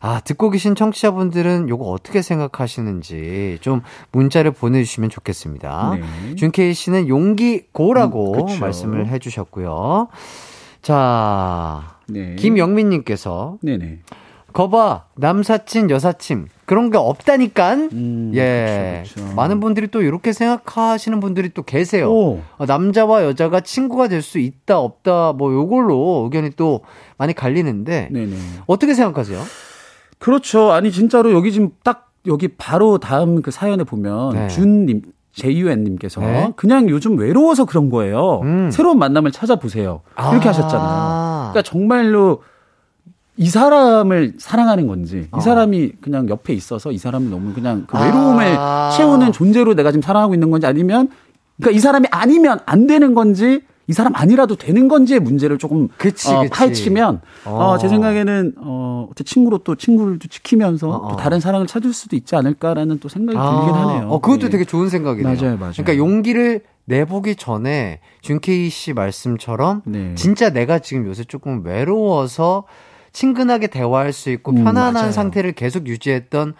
[0.00, 5.98] 아, 듣고 계신 청취자분들은 요거 어떻게 생각하시는지 좀 문자를 보내주시면 좋겠습니다.
[6.00, 6.34] 네.
[6.36, 10.08] 준케이 씨는 용기 고라고 음, 말씀을 해주셨고요.
[10.82, 12.36] 자, 네.
[12.36, 13.98] 김영민님께서 네네.
[14.52, 19.34] 거봐 남사친 여사친 그런 게 없다니까 음, 예 그쵸, 그쵸.
[19.34, 22.40] 많은 분들이 또 이렇게 생각하시는 분들이 또 계세요 오.
[22.56, 26.80] 어, 남자와 여자가 친구가 될 수 있다 없다 뭐 요걸로 의견이 또
[27.18, 28.34] 많이 갈리는데 네네.
[28.66, 29.38] 어떻게 생각하세요?
[30.18, 30.72] 그렇죠.
[30.72, 34.48] 아니 진짜로 여기 지금 딱 여기 바로 다음 그 사연에 보면 네.
[34.48, 36.52] 준님 제이유엔님께서 네?
[36.56, 38.40] 그냥 요즘 외로워서 그런 거예요.
[38.42, 38.70] 음.
[38.70, 40.02] 새로운 만남을 찾아보세요.
[40.32, 40.52] 이렇게 아.
[40.52, 41.50] 하셨잖아요.
[41.52, 42.42] 그러니까 정말로
[43.36, 45.38] 이 사람을 사랑하는 건지, 어.
[45.38, 48.92] 이 사람이 그냥 옆에 있어서 이 사람이 너무 그냥 그 외로움을 아.
[48.96, 51.08] 채우는 존재로 내가 지금 사랑하고 있는 건지 아니면,
[51.56, 56.28] 그러니까 이 사람이 아니면 안 되는 건지, 이 사람 아니라도 되는 건지의 문제를 조금 그치,
[56.28, 56.50] 어, 그치.
[56.50, 57.50] 파헤치면 어.
[57.50, 57.78] 어.
[57.78, 61.16] 제 생각에는 어, 제 친구로 또 친구를 지키면서 어, 또 어.
[61.16, 63.48] 다른 사랑을 찾을 수도 있지 않을까라는 또 생각이 아.
[63.64, 64.08] 들긴 하네요.
[64.10, 64.48] 어, 그것도 네.
[64.50, 65.34] 되게 좋은 생각이네요.
[65.34, 65.72] 맞아요, 맞아요.
[65.72, 70.14] 그러니까 용기를 내보기 전에 준케이 씨 말씀처럼 네.
[70.16, 72.64] 진짜 내가 지금 요새 조금 외로워서
[73.12, 75.12] 친근하게 대화할 수 있고 음, 편안한 맞아요.
[75.12, 76.54] 상태를 계속 유지했던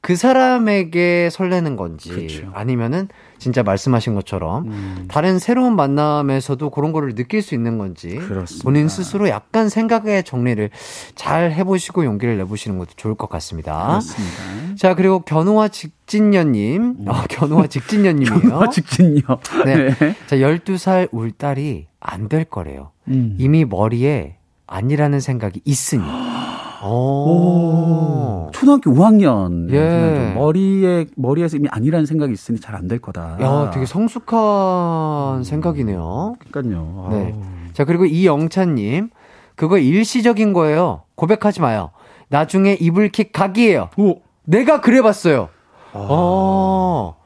[0.00, 2.50] 그 사람에게 설레는 건지 그렇죠.
[2.54, 3.08] 아니면은
[3.40, 5.04] 진짜 말씀하신 것처럼 음.
[5.08, 8.62] 다른 새로운 만남에서도 그런 거를 느낄 수 있는 건지 그렇습니다.
[8.62, 10.70] 본인 스스로 약간 생각의 정리를
[11.16, 13.86] 잘 해보시고 용기를 내보시는 것도 좋을 것 같습니다.
[13.88, 14.76] 그렇습니다.
[14.76, 17.08] 자 그리고 견우와 직진녀님, 음.
[17.08, 18.40] 어, 견우와 직진녀님이요.
[18.40, 19.22] 견우와 직진녀.
[19.66, 19.88] 네.
[19.94, 20.14] 네.
[20.28, 22.90] 자 12살 울 딸이 안 될 거래요.
[23.08, 23.34] 음.
[23.38, 24.36] 이미 머리에
[24.66, 26.02] 아니라는 생각이 있으니.
[26.82, 28.50] 오.
[28.52, 29.70] 초등학교 5학년.
[29.72, 30.32] 예.
[30.34, 33.36] 머리에, 머리에서 이미 아니라는 생각이 있으니 잘 안 될 거다.
[33.40, 35.42] 야, 되게 성숙한 음.
[35.42, 36.34] 생각이네요.
[36.38, 37.08] 그니까요.
[37.10, 37.34] 네.
[37.72, 39.10] 자, 그리고 이영찬님.
[39.56, 41.02] 그거 일시적인 거예요.
[41.16, 41.90] 고백하지 마요.
[42.28, 43.90] 나중에 이불킥 각이에요.
[43.98, 44.16] 오.
[44.44, 45.48] 내가 그래봤어요.
[45.92, 46.06] 아.
[46.08, 47.16] 어.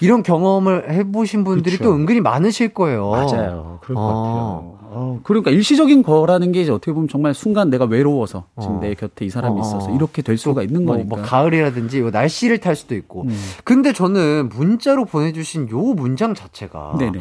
[0.00, 1.90] 이런 경험을 해보신 분들이 그쵸.
[1.90, 3.10] 또 은근히 많으실 거예요.
[3.10, 3.78] 맞아요.
[3.82, 4.06] 그럴 것 어.
[4.06, 4.80] 같아요.
[4.92, 8.80] 어, 그러니까 일시적인 거라는 게 이제 어떻게 보면 정말 순간 내가 외로워서 지금 어.
[8.80, 9.62] 내 곁에 이 사람이 어.
[9.62, 11.16] 있어서 이렇게 될 수가 있는 뭐, 거니까.
[11.16, 13.22] 뭐 가을이라든지 뭐 날씨를 탈 수도 있고.
[13.22, 13.40] 음.
[13.62, 17.20] 근데 저는 문자로 보내주신 요 문장 자체가 네네.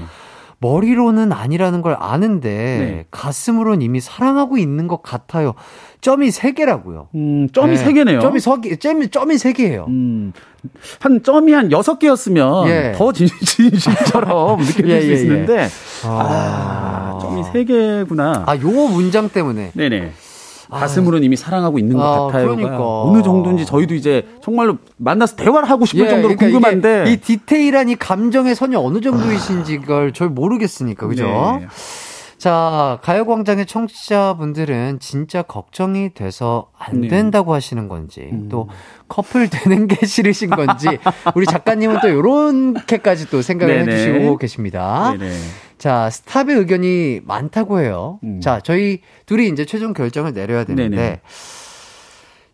[0.59, 3.05] 머리로는 아니라는 걸 아는데 네.
[3.11, 5.53] 가슴으로는 이미 사랑하고 있는 것 같아요.
[6.01, 7.09] 점이 세 개라고요.
[7.15, 7.77] 음, 점이 네.
[7.77, 8.21] 세 개네요.
[8.21, 9.85] 점이 서 점이 점이 세 개예요.
[9.89, 10.31] 음.
[10.99, 12.93] 한 점이 한 여섯 개였으면 예.
[12.97, 15.21] 더 진실처럼 느껴질 예, 수 예, 예.
[15.21, 15.67] 있는데
[16.05, 18.43] 아, 아, 점이 세 개구나.
[18.45, 19.71] 아, 요 문장 때문에.
[19.73, 20.11] 네네.
[20.69, 22.55] 가슴으로는 이미 사랑하고 있는 것 아, 같아요.
[22.55, 22.77] 그러니까.
[22.79, 27.89] 어느 정도인지 저희도 이제 정말로 만나서 대화를 하고 싶을 예, 정도로 그러니까 궁금한데 이 디테일한
[27.89, 31.25] 이 감정의 선이 어느 정도이신지 그걸 절 모르겠으니까 그죠?
[31.59, 31.67] 네.
[32.39, 37.07] 자, 가요광장의 청취자분들은 진짜 걱정이 돼서 안 네.
[37.09, 38.47] 된다고 하시는 건지, 음.
[38.49, 38.69] 또
[39.09, 40.87] 커플 되는 게 싫으신 건지,
[41.35, 43.91] 우리 작가님은 또 요렇게까지 또 생각을 네네.
[43.91, 45.13] 해주시고 계십니다.
[45.19, 45.33] 네네.
[45.77, 48.19] 자, 스탑의 의견이 많다고 해요.
[48.23, 48.39] 음.
[48.39, 51.21] 자, 저희 둘이 이제 최종 결정을 내려야 되는데, 네네.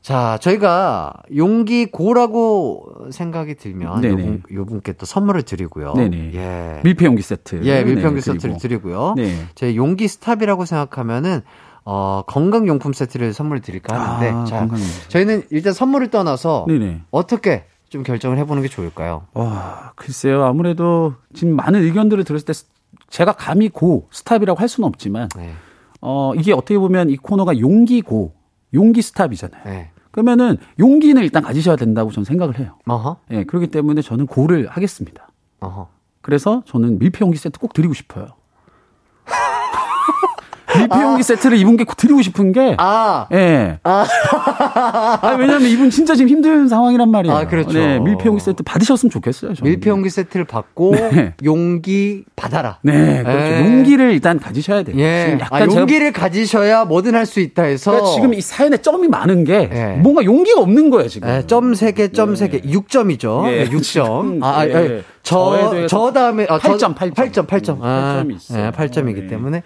[0.06, 5.94] 자, 저희가 용기 고라고 생각이 들면 요, 요 분 께 또 선물을 드리고요.
[5.96, 6.32] 네네.
[6.36, 6.82] 예.
[6.84, 7.62] 밀폐 용기 세트.
[7.64, 9.16] 예, 밀폐 용기 세트를 드리고요.
[9.18, 9.34] 네.
[9.56, 11.42] 제 용기 stop이라고 생각하면은
[11.86, 14.70] 어, 건강용품 세트를 선물 드릴까 하는데 아, 자,
[15.08, 17.02] 저희는 일단 선물을 떠나서 네네.
[17.10, 19.26] 어떻게 좀 결정을 해보는 게 좋을까요?
[19.34, 20.44] 와, 글쎄요.
[20.44, 22.54] 아무래도 지금 많은 의견들을 들었을 때
[23.10, 25.52] 제가 감히 go stop이라고 할 수는 없지만 네.
[26.02, 28.34] 어, 이게 어떻게 보면 이 코너가 용기 go
[28.76, 29.64] 용기 stop이잖아요.
[29.66, 29.90] 네.
[30.16, 32.78] 그러면은 용기는 일단 가지셔야 된다고 저는 생각을 해요.
[32.86, 33.18] 어허.
[33.32, 35.28] 예, 그렇기 때문에 저는 go를 하겠습니다.
[35.60, 35.90] 어허.
[36.22, 38.28] 그래서 저는 밀폐 용기 세트 꼭 드리고 싶어요.
[40.80, 41.24] 밀폐용기 아.
[41.24, 42.76] 세트를 이분께 드리고 싶은 게.
[42.78, 43.28] 아.
[43.34, 43.80] 예.
[43.84, 44.06] 아.
[45.22, 45.36] 아.
[45.40, 47.36] 왜냐면 이분 진짜 지금 힘든 상황이란 말이에요.
[47.36, 47.74] 아, 그렇죠.
[47.74, 49.54] 네, 밀폐용기 세트 받으셨으면 좋겠어요.
[49.54, 49.70] 저는.
[49.72, 51.34] 밀폐용기 세트를 받고 네.
[51.44, 52.80] 용기 받아라.
[52.82, 53.40] 네, 그렇죠.
[53.40, 53.60] 네.
[53.60, 54.96] 용기를 일단 가지셔야 돼요.
[55.00, 55.38] 예.
[55.40, 56.20] 약간 아, 용기를 제가...
[56.22, 57.92] 가지셔야 뭐든 할 수 있다 해서.
[57.92, 60.00] 그러니까 지금 이 사연에 점이 많은 게 예.
[60.00, 61.28] 뭔가 용기가 없는 거예요, 지금.
[61.28, 62.64] 예, 점 3개, 점 3개.
[62.64, 63.48] 6점이죠.
[63.52, 63.66] 예.
[63.68, 64.44] 6점.
[64.44, 65.04] 아, 아, 예.
[65.24, 67.14] 저, 저 다음에, 아, 8점, 8점.
[67.16, 67.80] 8점, 8점.
[67.82, 68.70] 아, 8점이 있어요.
[68.70, 69.28] 네, 8점이기 네.
[69.28, 69.64] 때문에.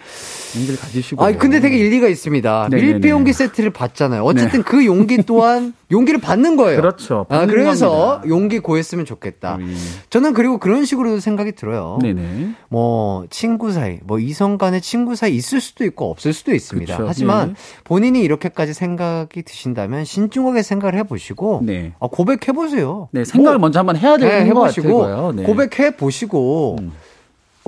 [0.56, 1.24] 용기를 가지 시고.
[1.24, 2.70] 아, 근데 되게 일리가 있습니다.
[2.72, 2.94] 네네네.
[2.94, 4.24] 밀폐 용기 세트를 받잖아요.
[4.24, 4.66] 어쨌든 네.
[4.66, 6.80] 그 용기 또한 용기를 받는 거예요.
[6.82, 7.26] 그렇죠.
[7.30, 8.30] 아, 그래서 겁니다.
[8.30, 9.56] 용기 고했으면 좋겠다.
[9.56, 9.76] 음.
[10.10, 11.98] 저는 그리고 그런 식으로 생각이 들어요.
[12.02, 12.50] 네네.
[12.70, 16.96] 뭐, 친구 사이, 뭐, 이성 간의 친구 사이 있을 수도 있고 없을 수도 있습니다.
[16.96, 17.10] 그렇죠.
[17.10, 17.54] 하지만 네.
[17.84, 21.94] 본인이 이렇게까지 생각이 드신다면 신중하게 생각을 해보시고, 네.
[22.00, 23.10] 아, 고백해보세요.
[23.12, 25.34] 네, 생각을 뭐, 먼저 한번 해야 되는 네, 거 같고요.
[25.36, 25.44] 네.
[25.44, 26.92] 고백해 보시고 음.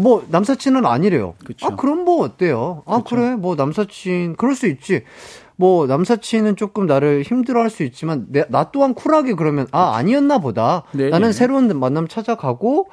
[0.02, 1.36] 뭐 남사친은 아니래요.
[1.45, 1.68] 그쵸.
[1.68, 2.84] 아 그럼 뭐 어때요?
[2.86, 3.15] 아 그쵸.
[3.15, 5.03] 그래 뭐 남사친 그럴 수 있지.
[5.62, 10.82] 뭐 남사친은 조금 나를 힘들어할 수 있지만 내, 나 또한 쿨하게 그러면 아 아니었나 보다.
[10.92, 11.34] 네 나는 네.
[11.34, 12.88] 새로운 만남 찾아가고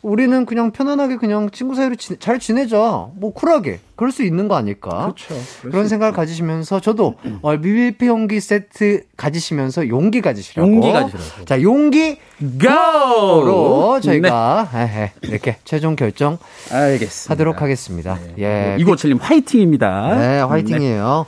[0.00, 3.08] 우리는 그냥 편안하게 그냥 친구 사이로 지, 잘 지내자.
[3.14, 3.80] 뭐 쿨하게.
[3.96, 5.12] 그럴 수 있는 거 아닐까?
[5.12, 5.34] 그렇죠.
[5.62, 6.14] 그런 생각을.
[6.14, 10.70] 가지시면서 저도 어, BBP 용기 세트 가지시면서 용기 가지시라고.
[10.70, 11.44] 용기 가지시라고.
[11.44, 12.18] 자, 용기
[12.60, 15.12] 고로 저희가 네.
[15.22, 16.38] 이렇게 최종 결정
[16.72, 17.32] 알겠습니다.
[17.32, 18.18] 하도록 하겠습니다.
[18.36, 18.42] 네.
[18.44, 18.76] 예.
[18.80, 20.18] 이고철님 화이팅입니다.
[20.18, 21.26] 네, 화이팅이에요.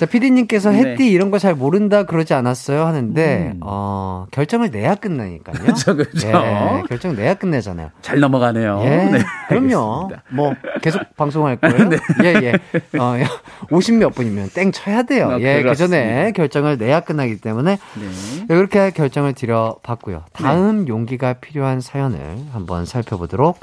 [0.00, 0.06] 네.
[0.06, 0.78] 자, 피디님께서 네.
[0.78, 3.60] 햇띠 이런 거 잘 모른다 그러지 않았어요 하는데, 음.
[3.62, 5.56] 어, 결정을 내야 끝나니까요.
[5.62, 6.28] 그렇죠, 그렇죠.
[6.28, 7.90] 예, 결정 내야 끝내잖아요.
[8.02, 8.80] 잘 넘어가네요.
[8.84, 10.04] 예, 네, 그럼요.
[10.04, 10.22] 알겠습니다.
[10.30, 11.88] 뭐, 계속 방송할 거예요?
[11.88, 11.98] 네.
[12.24, 12.98] 예, 예.
[12.98, 13.14] 어,
[13.70, 15.28] 50몇 분이면 땡 쳐야 돼요.
[15.28, 18.46] 어, 예, 그 전에 결정을 내야 끝나기 때문에, 네.
[18.54, 20.24] 이렇게 결정을 드려봤고요.
[20.32, 20.88] 다음 네.
[20.88, 22.18] 용기가 필요한 사연을
[22.52, 23.60] 한번 살펴보도록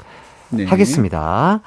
[0.50, 0.64] 네.
[0.64, 1.60] 하겠습니다.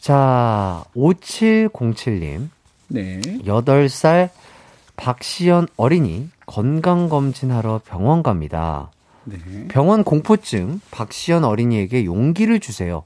[0.00, 2.48] 자, 5707님.
[2.88, 3.20] 네.
[3.20, 4.30] 8살
[4.96, 8.90] 박시연 어린이 건강검진하러 병원 갑니다.
[9.24, 9.36] 네.
[9.68, 13.02] 병원 공포증 박시연 어린이에게 용기를 주세요.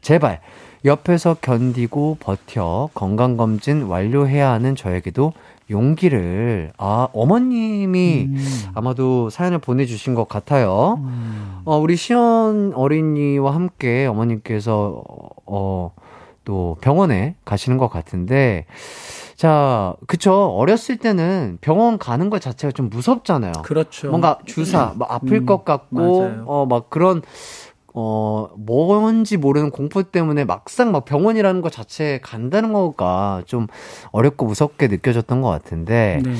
[0.00, 0.40] 제발
[0.84, 5.32] 옆에서 견디고 버텨 건강검진 완료해야 하는 저에게도
[5.70, 8.62] 용기를 아 어머님이 음.
[8.74, 11.00] 아마도 사연을 보내주신 것 같아요.
[11.02, 11.62] 음.
[11.64, 15.02] 어 우리 시연 어린이와 함께 어머님께서
[15.46, 15.92] 어
[16.44, 18.66] 또 병원에 가시는 것 같은데
[19.36, 20.32] 자, 그쵸.
[20.56, 23.52] 어렸을 때는 병원 가는 것 자체가 좀 무섭잖아요.
[23.62, 24.08] 그렇죠.
[24.08, 26.44] 뭔가 주사, 막뭐 아플 음, 것 같고, 맞아요.
[26.46, 27.22] 어, 막 그런,
[27.94, 33.66] 어, 뭔지 모르는 공포 때문에 막상 막 병원이라는 것 자체에 간다는 거가 좀
[34.12, 36.32] 어렵고 무섭게 느껴졌던 것 같은데, 네.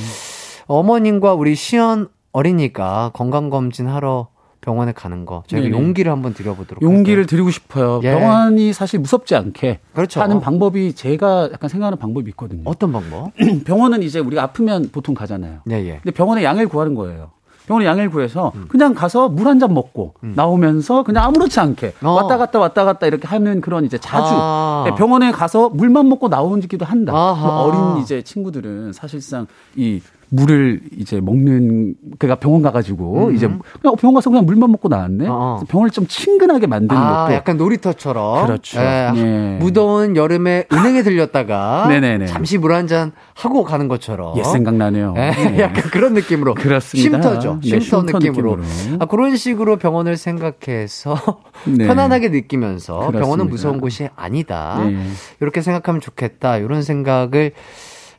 [0.67, 4.29] 어머님과 우리 시연 어린이가 건강검진 하러
[4.65, 5.79] 병원에 가는 거 저희가 네네.
[5.79, 7.27] 용기를 한번 드려보도록 용기를 할까요?
[7.27, 8.01] 드리고 싶어요.
[8.03, 8.11] 예.
[8.19, 10.21] 병원이 사실 무섭지 않게 그렇죠.
[10.23, 12.63] 하는 방법이 제가 약간 생각하는 방법이 있거든요.
[12.65, 13.31] 어떤 방법?
[13.67, 15.59] 병원은 이제 우리가 아프면 보통 가잖아요.
[15.71, 16.01] 예, 예.
[16.03, 17.31] 근데 병원에 양을 구하는 거예요.
[17.67, 18.67] 병원에 양을 구해서 음.
[18.69, 20.33] 그냥 가서 물 한 잔 먹고 음.
[20.37, 22.11] 나오면서 그냥 아무렇지 않게 어.
[22.11, 24.85] 왔다 갔다 왔다 갔다 이렇게 하는 그런 이제 자주 아.
[24.87, 27.13] 네, 병원에 가서 물만 먹고 나오기도 한다.
[27.33, 29.47] 어린 이제 친구들은 사실상
[29.77, 30.01] 이
[30.35, 33.35] 물을 이제 먹는 그가 병원 가가지고 음.
[33.35, 35.27] 이제 그냥 병원 가서 그냥 물만 먹고 나왔네.
[35.29, 35.61] 어.
[35.69, 38.47] 병원을 좀 친근하게 만드는 아, 것도 약간 놀이터처럼.
[38.47, 38.81] 그렇죠.
[38.81, 39.57] 예, 네.
[39.61, 41.89] 무더운 여름에 은행에 들렸다가
[42.27, 44.37] 잠시 물 한 잔 하고 가는 것처럼.
[44.37, 45.15] 옛 생각나네요.
[45.17, 45.61] 예, 네.
[45.63, 46.55] 약간 그런 느낌으로.
[46.55, 47.23] 그렇습니다.
[47.23, 47.61] 쉼터죠.
[47.63, 48.57] 네, 쉼터, 쉼터 느낌으로.
[48.57, 48.99] 느낌으로.
[49.01, 51.17] 아, 그런 식으로 병원을 생각해서
[51.67, 51.87] 네.
[51.87, 53.21] 편안하게 느끼면서 그렇습니다.
[53.21, 54.83] 병원은 무서운 곳이 아니다.
[54.85, 54.97] 네.
[55.41, 56.59] 이렇게 생각하면 좋겠다.
[56.59, 57.53] 이런 생각을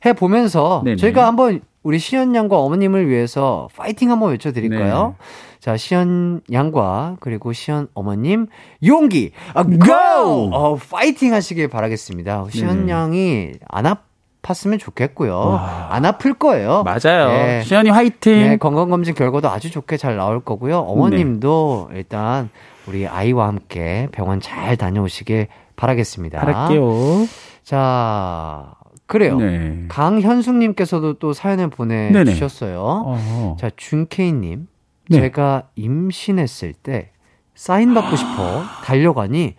[0.06, 5.16] 해 보면서 저희가 한번 우리 시연 양과 어머님을 위해서 파이팅 한번 외쳐드릴까요?
[5.20, 5.26] 네.
[5.60, 8.48] 자, 시연 양과 그리고 시연 어머님
[8.84, 10.50] 용기 아, 고!
[10.52, 12.46] 어, 파이팅 하시길 바라겠습니다.
[12.50, 12.92] 시연 네.
[12.92, 14.02] 양이 안 아프
[14.42, 15.38] 팠으면 좋겠고요.
[15.38, 15.88] 와.
[15.92, 16.84] 안 아플 거예요.
[16.84, 17.28] 맞아요.
[17.28, 17.62] 네.
[17.64, 18.34] 시연이 화이팅.
[18.34, 20.80] 네, 건강검진 결과도 아주 좋게 잘 나올 거고요.
[20.80, 21.98] 어머님도 네.
[22.00, 22.50] 일단
[22.88, 26.40] 우리 아이와 함께 병원 잘 다녀오시길 바라겠습니다.
[26.40, 27.28] 바랄게요.
[27.64, 28.74] 자,
[29.08, 29.38] 그래요.
[29.38, 29.86] 네.
[29.88, 33.58] 강현숙님께서도 또 사연을 보내주셨어요.
[33.60, 34.68] 자, 준케이님.
[35.10, 35.20] 네.
[35.20, 37.12] 제가 임신했을 때
[37.54, 39.56] 사인 받고 싶어 달려가니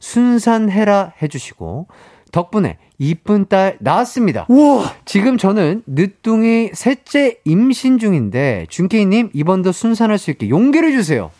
[0.00, 1.86] 순산해라 해주시고
[2.32, 4.46] 덕분에 이쁜 딸 낳았습니다.
[4.48, 4.94] 우와.
[5.04, 11.30] 지금 저는 늦둥이 셋째 임신 중인데 준케이님 이번도 순산할 수 있게 용기를 주세요.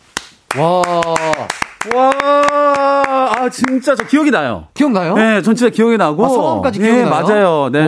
[0.57, 0.81] 와.
[1.95, 2.11] 와,
[3.27, 4.67] 아, 진짜 저 기억이 나요.
[4.73, 5.15] 기억나요?
[5.15, 6.25] 네, 전 진짜 기억이 나고.
[6.25, 7.03] 아, 성함까지 기억나요?
[7.03, 7.69] 네, 맞아요.
[7.71, 7.87] 네.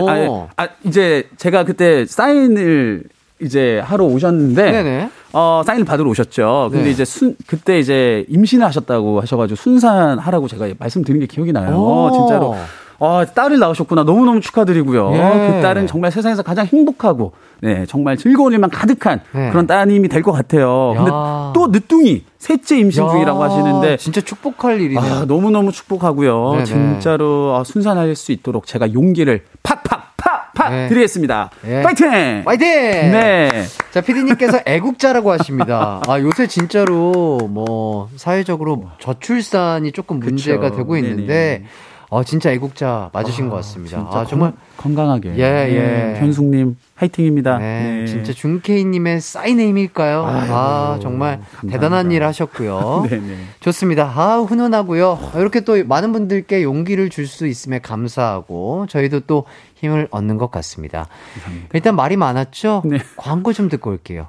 [0.56, 3.04] 아, 아, 이제 제가 그때 사인을
[3.40, 4.70] 이제 하러 오셨는데.
[4.70, 5.10] 네네.
[5.32, 6.68] 어, 사인을 받으러 오셨죠.
[6.70, 6.90] 근데 네.
[6.90, 11.76] 이제 순, 그때 이제 임신을 하셨다고 하셔가지고 순산하라고 제가 말씀드린 게 기억이 나요.
[11.76, 12.10] 오.
[12.12, 12.56] 진짜로.
[13.00, 14.04] 아, 딸을 낳으셨구나.
[14.04, 15.12] 너무너무 축하드리고요.
[15.14, 15.52] 예.
[15.56, 17.32] 그 딸은 정말 세상에서 가장 행복하고,
[17.62, 19.50] 네, 정말 즐거운 일만 가득한 네.
[19.50, 20.92] 그런 따님이 될 것 같아요.
[20.96, 21.10] 근데
[21.54, 23.08] 또 늦둥이, 셋째 임신 야.
[23.10, 23.96] 중이라고 하시는데.
[23.96, 25.00] 진짜 축복할 일이네요.
[25.14, 26.52] 아, 너무너무 축복하고요.
[26.52, 26.64] 네네.
[26.64, 30.88] 진짜로 아, 순산할 수 있도록 제가 용기를 팍팍 팍팍 네.
[30.88, 31.50] 드리겠습니다.
[31.62, 31.82] 네.
[31.82, 32.42] 파이팅!
[32.44, 32.66] 파이팅!
[32.68, 33.48] 네.
[33.92, 36.02] 자, 피디님께서 애국자라고 하십니다.
[36.06, 40.76] 아, 요새 진짜로 뭐, 사회적으로 저출산이 조금 문제가 그쵸.
[40.76, 41.64] 되고 있는데, 네네.
[42.12, 43.98] 어, 진짜 애국자 맞으신 아, 것 같습니다.
[44.10, 45.36] 아, 정말 건 강하게.
[45.36, 45.78] 예, 예.
[46.14, 47.58] 네, 현숙님, 화이팅입니다.
[47.58, 48.06] 네, 네.
[48.06, 50.24] 진짜 준케이님의 사인네임일까요?
[50.26, 51.72] 아, 정말 감사합니다.
[51.78, 53.06] 대단한 일 하셨고요.
[53.08, 53.36] 네, 네.
[53.60, 54.12] 좋습니다.
[54.12, 55.30] 아, 훈훈하고요.
[55.36, 59.44] 이렇게 또 많은 분들께 용기를 줄 수 있음에 감사하고 저희도 또
[59.76, 61.06] 힘을 얻는 것 같습니다.
[61.34, 61.68] 감사합니다.
[61.74, 62.82] 일단 말이 많았죠?
[62.86, 62.98] 네.
[63.16, 64.26] 광고 좀 듣고 올게요.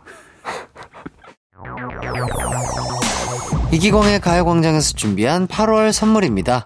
[3.72, 6.66] 이기광의 가요광장에서 준비한 8월 선물입니다.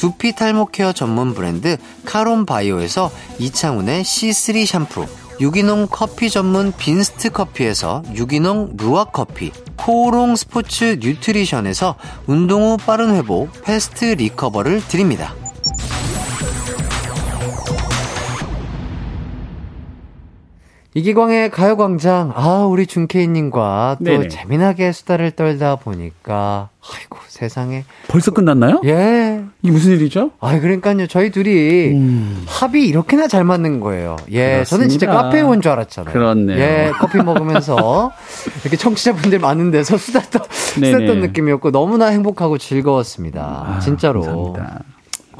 [0.00, 5.06] 두피 탈모 케어 전문 브랜드 카론 바이오에서 이창훈의 C3 샴푸,
[5.42, 11.96] 유기농 커피 전문 빈스트 커피에서 유기농 루아 커피, 코오롱 스포츠 뉴트리션에서
[12.26, 15.34] 운동 후 빠른 회복 패스트 리커버를 드립니다.
[20.94, 24.28] 이기광의 가요광장, 아, 우리 준케이님과 또 네네.
[24.28, 27.84] 재미나게 수다를 떨다 보니까, 아이고, 세상에.
[28.08, 28.80] 벌써 끝났나요?
[28.84, 29.40] 예.
[29.62, 30.32] 이게 무슨 일이죠?
[30.40, 31.06] 아, 그러니까요.
[31.06, 32.42] 저희 둘이 음.
[32.48, 34.16] 합이 이렇게나 잘 맞는 거예요.
[34.32, 34.54] 예.
[34.54, 34.64] 그렇습니다.
[34.64, 36.12] 저는 진짜 카페에 온 줄 알았잖아요.
[36.12, 36.58] 그렇네요.
[36.58, 36.90] 예.
[36.98, 38.10] 커피 먹으면서
[38.62, 43.40] 이렇게 청취자분들 많은 데서 수다 떠, 수다 떤 느낌이었고, 너무나 행복하고 즐거웠습니다.
[43.76, 44.22] 아, 진짜로.
[44.22, 44.80] 감사합니다.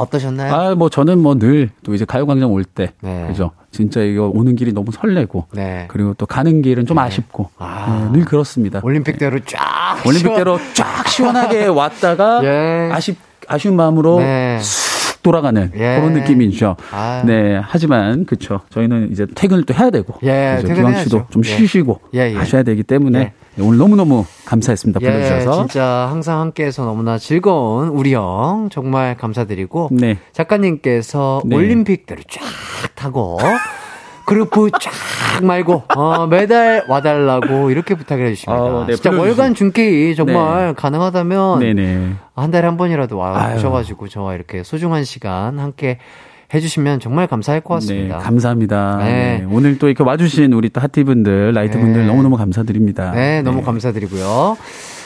[0.01, 0.55] 어떠셨나요?
[0.55, 3.27] 아, 뭐 저는 뭐 늘 또 이제 가요광장 올 때, 네.
[3.28, 3.51] 그죠?
[3.70, 5.86] 진짜 이거 오는 길이 너무 설레고, 네.
[5.89, 7.02] 그리고 또 가는 길은 좀 네.
[7.02, 8.09] 아쉽고, 아.
[8.12, 8.81] 네, 늘 그렇습니다.
[8.82, 12.90] 올림픽대로 쫙 올림픽대로 쫙 시원하게 왔다가 예.
[12.93, 13.16] 아쉽
[13.48, 14.59] 아쉬운 마음으로 네.
[15.22, 15.98] 돌아가는 예.
[16.01, 16.77] 그런 느낌이죠.
[16.93, 17.27] 아유.
[17.27, 18.60] 네, 하지만 그쵸.
[18.70, 21.48] 저희는 이제 퇴근을 또 해야 되고, 예, 기왕 씨도 좀 예.
[21.48, 22.36] 쉬시고 예, 예.
[22.36, 23.22] 하셔야 되기 때문에 예.
[23.24, 25.00] 네, 오늘 너무너무 감사했습니다.
[25.02, 25.50] 예, 불러주셔서.
[25.50, 30.18] 예, 진짜 항상 함께해서 너무나 즐거운 우리 형 정말 감사드리고 네.
[30.32, 31.56] 작가님께서 네.
[31.56, 32.40] 올림픽대로 쫙
[32.94, 33.38] 타고
[34.26, 34.50] 그룹
[34.80, 38.62] 쫙 말고 어, 매달 와달라고 이렇게 부탁을 해주십니다.
[38.62, 40.72] 어, 네, 진짜 월간 준케이 정말 네.
[40.74, 42.12] 가능하다면 네네.
[42.36, 45.98] 한 달에 한 번이라도 와주셔가지고 저와 이렇게 소중한 시간 함께
[46.52, 48.18] 해주시면 정말 감사할 것 같습니다.
[48.18, 48.98] 네, 감사합니다.
[48.98, 49.39] 네.
[49.39, 49.47] 네.
[49.51, 52.06] 오늘 또 이렇게 와주신 우리 또 하티분들, 라이트분들 네.
[52.06, 53.12] 너무너무 감사드립니다.
[53.12, 53.64] 네, 너무 네.
[53.64, 54.56] 감사드리고요.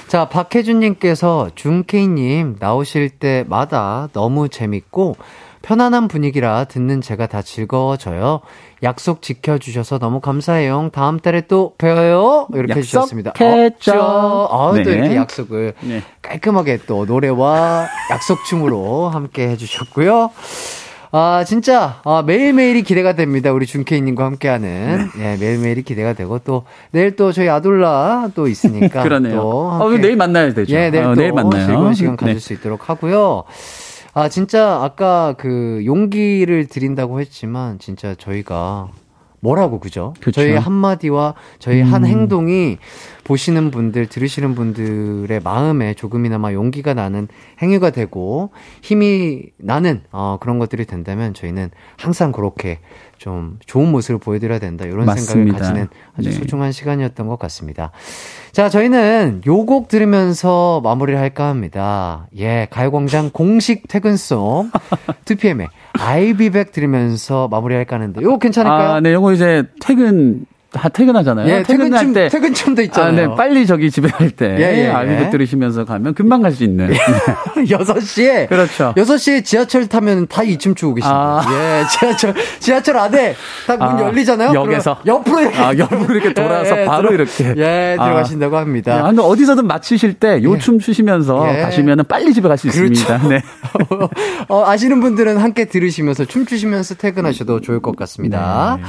[0.08, 5.16] 자, 박혜준님께서 준케이님 나오실 때마다 너무 재밌고
[5.62, 8.40] 편안한 분위기라 듣는 제가 다 즐거워져요.
[8.82, 10.90] 약속 지켜주셔서 너무 감사해요.
[10.92, 12.48] 다음 달에 또 뵈어요.
[12.52, 13.32] 이렇게 해주셨습니다.
[13.40, 13.98] 했죠.
[13.98, 14.82] 어, 네.
[14.82, 16.02] 또 이렇게 약속을 네.
[16.20, 20.30] 깔끔하게 또 노래와 약속춤으로 함께 해주셨고요.
[21.16, 23.52] 아, 진짜, 아, 매일매일이 기대가 됩니다.
[23.52, 25.10] 우리 준케이님과 함께하는.
[25.16, 25.34] 네.
[25.34, 29.04] 예, 매일매일이 기대가 되고, 또, 내일 또 저희 아돌라 또 있으니까.
[29.04, 29.36] 그러네요.
[29.36, 30.74] 또 어, 내일 만나야 되죠.
[30.74, 31.66] 예, 내일, 어, 내일 만나요.
[31.66, 32.40] 즐거운 시간 가질 네.
[32.40, 33.44] 수 있도록 하고요.
[34.12, 38.88] 아, 진짜 아까 그 용기를 드린다고 했지만 진짜 저희가
[39.44, 40.14] 뭐라고 그죠?
[40.20, 40.40] 그쵸?
[40.40, 41.92] 저희 한 마디와 저희 음.
[41.92, 42.78] 한 행동이
[43.24, 47.28] 보시는 분들, 들으시는 분들의 마음에 조금이나마 용기가 나는
[47.60, 52.80] 행위가 되고 힘이 나는 어, 그런 것들이 된다면 저희는 항상 그렇게
[53.24, 54.84] 좀 좋은 모습을 보여드려야 된다.
[54.84, 55.32] 이런 맞습니다.
[55.32, 55.88] 생각을 가지는
[56.18, 56.34] 아주 네.
[56.34, 57.90] 소중한 시간이었던 것 같습니다.
[58.52, 62.26] 자, 저희는 요 곡 들으면서 마무리를 할까 합니다.
[62.36, 64.70] 예, 가요광장 공식 퇴근송
[65.24, 68.88] 2PM의 아이비백 들으면서 마무리할까 하는데 요거 괜찮을까요?
[68.90, 70.44] 아, 네, 요거 이제 퇴근
[70.74, 71.48] 다 퇴근하잖아요.
[71.48, 73.24] 예, 퇴근할 때 퇴근쯤도 있잖아요.
[73.24, 74.56] 아, 네, 빨리 저기 집에 갈 때.
[74.58, 75.30] 예, 예, 알비백 예.
[75.30, 76.90] 들으시면서 가면 금방 갈 수 있는.
[76.92, 77.64] 예.
[77.64, 78.92] 6시에 그렇죠.
[78.96, 81.16] 6시에 지하철 타면 다 이쯤 추고 계십니다.
[81.16, 81.44] 아.
[81.50, 83.34] 예, 지하철 지하철 안에
[83.66, 84.52] 딱문 아, 열리잖아요.
[84.54, 88.98] 역에서 옆으로 이렇게 아, 옆으로 이렇게 돌아서 예, 바로 들어, 이렇게 예, 들어가신다고 합니다.
[88.98, 90.78] 아, 근데 어디서든 마치실 때 요춤 예.
[90.78, 92.92] 추시면서 가시면은 빨리 집에 갈수 그렇죠.
[92.92, 93.28] 있습니다.
[93.28, 93.42] 네.
[94.48, 98.78] 어, 아시는 분들은 함께 들으시면서 춤 추시면서 퇴근하셔도 좋을 것 같습니다.
[98.80, 98.88] 네.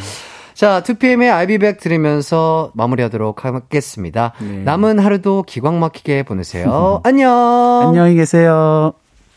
[0.56, 4.32] 자, 2PM의 알비백 들으면서 마무리하도록 하겠습니다.
[4.40, 4.64] 네.
[4.64, 7.02] 남은 하루도 기광 막히게 보내세요.
[7.04, 7.30] 안녕!
[7.90, 8.94] 안녕히 계세요.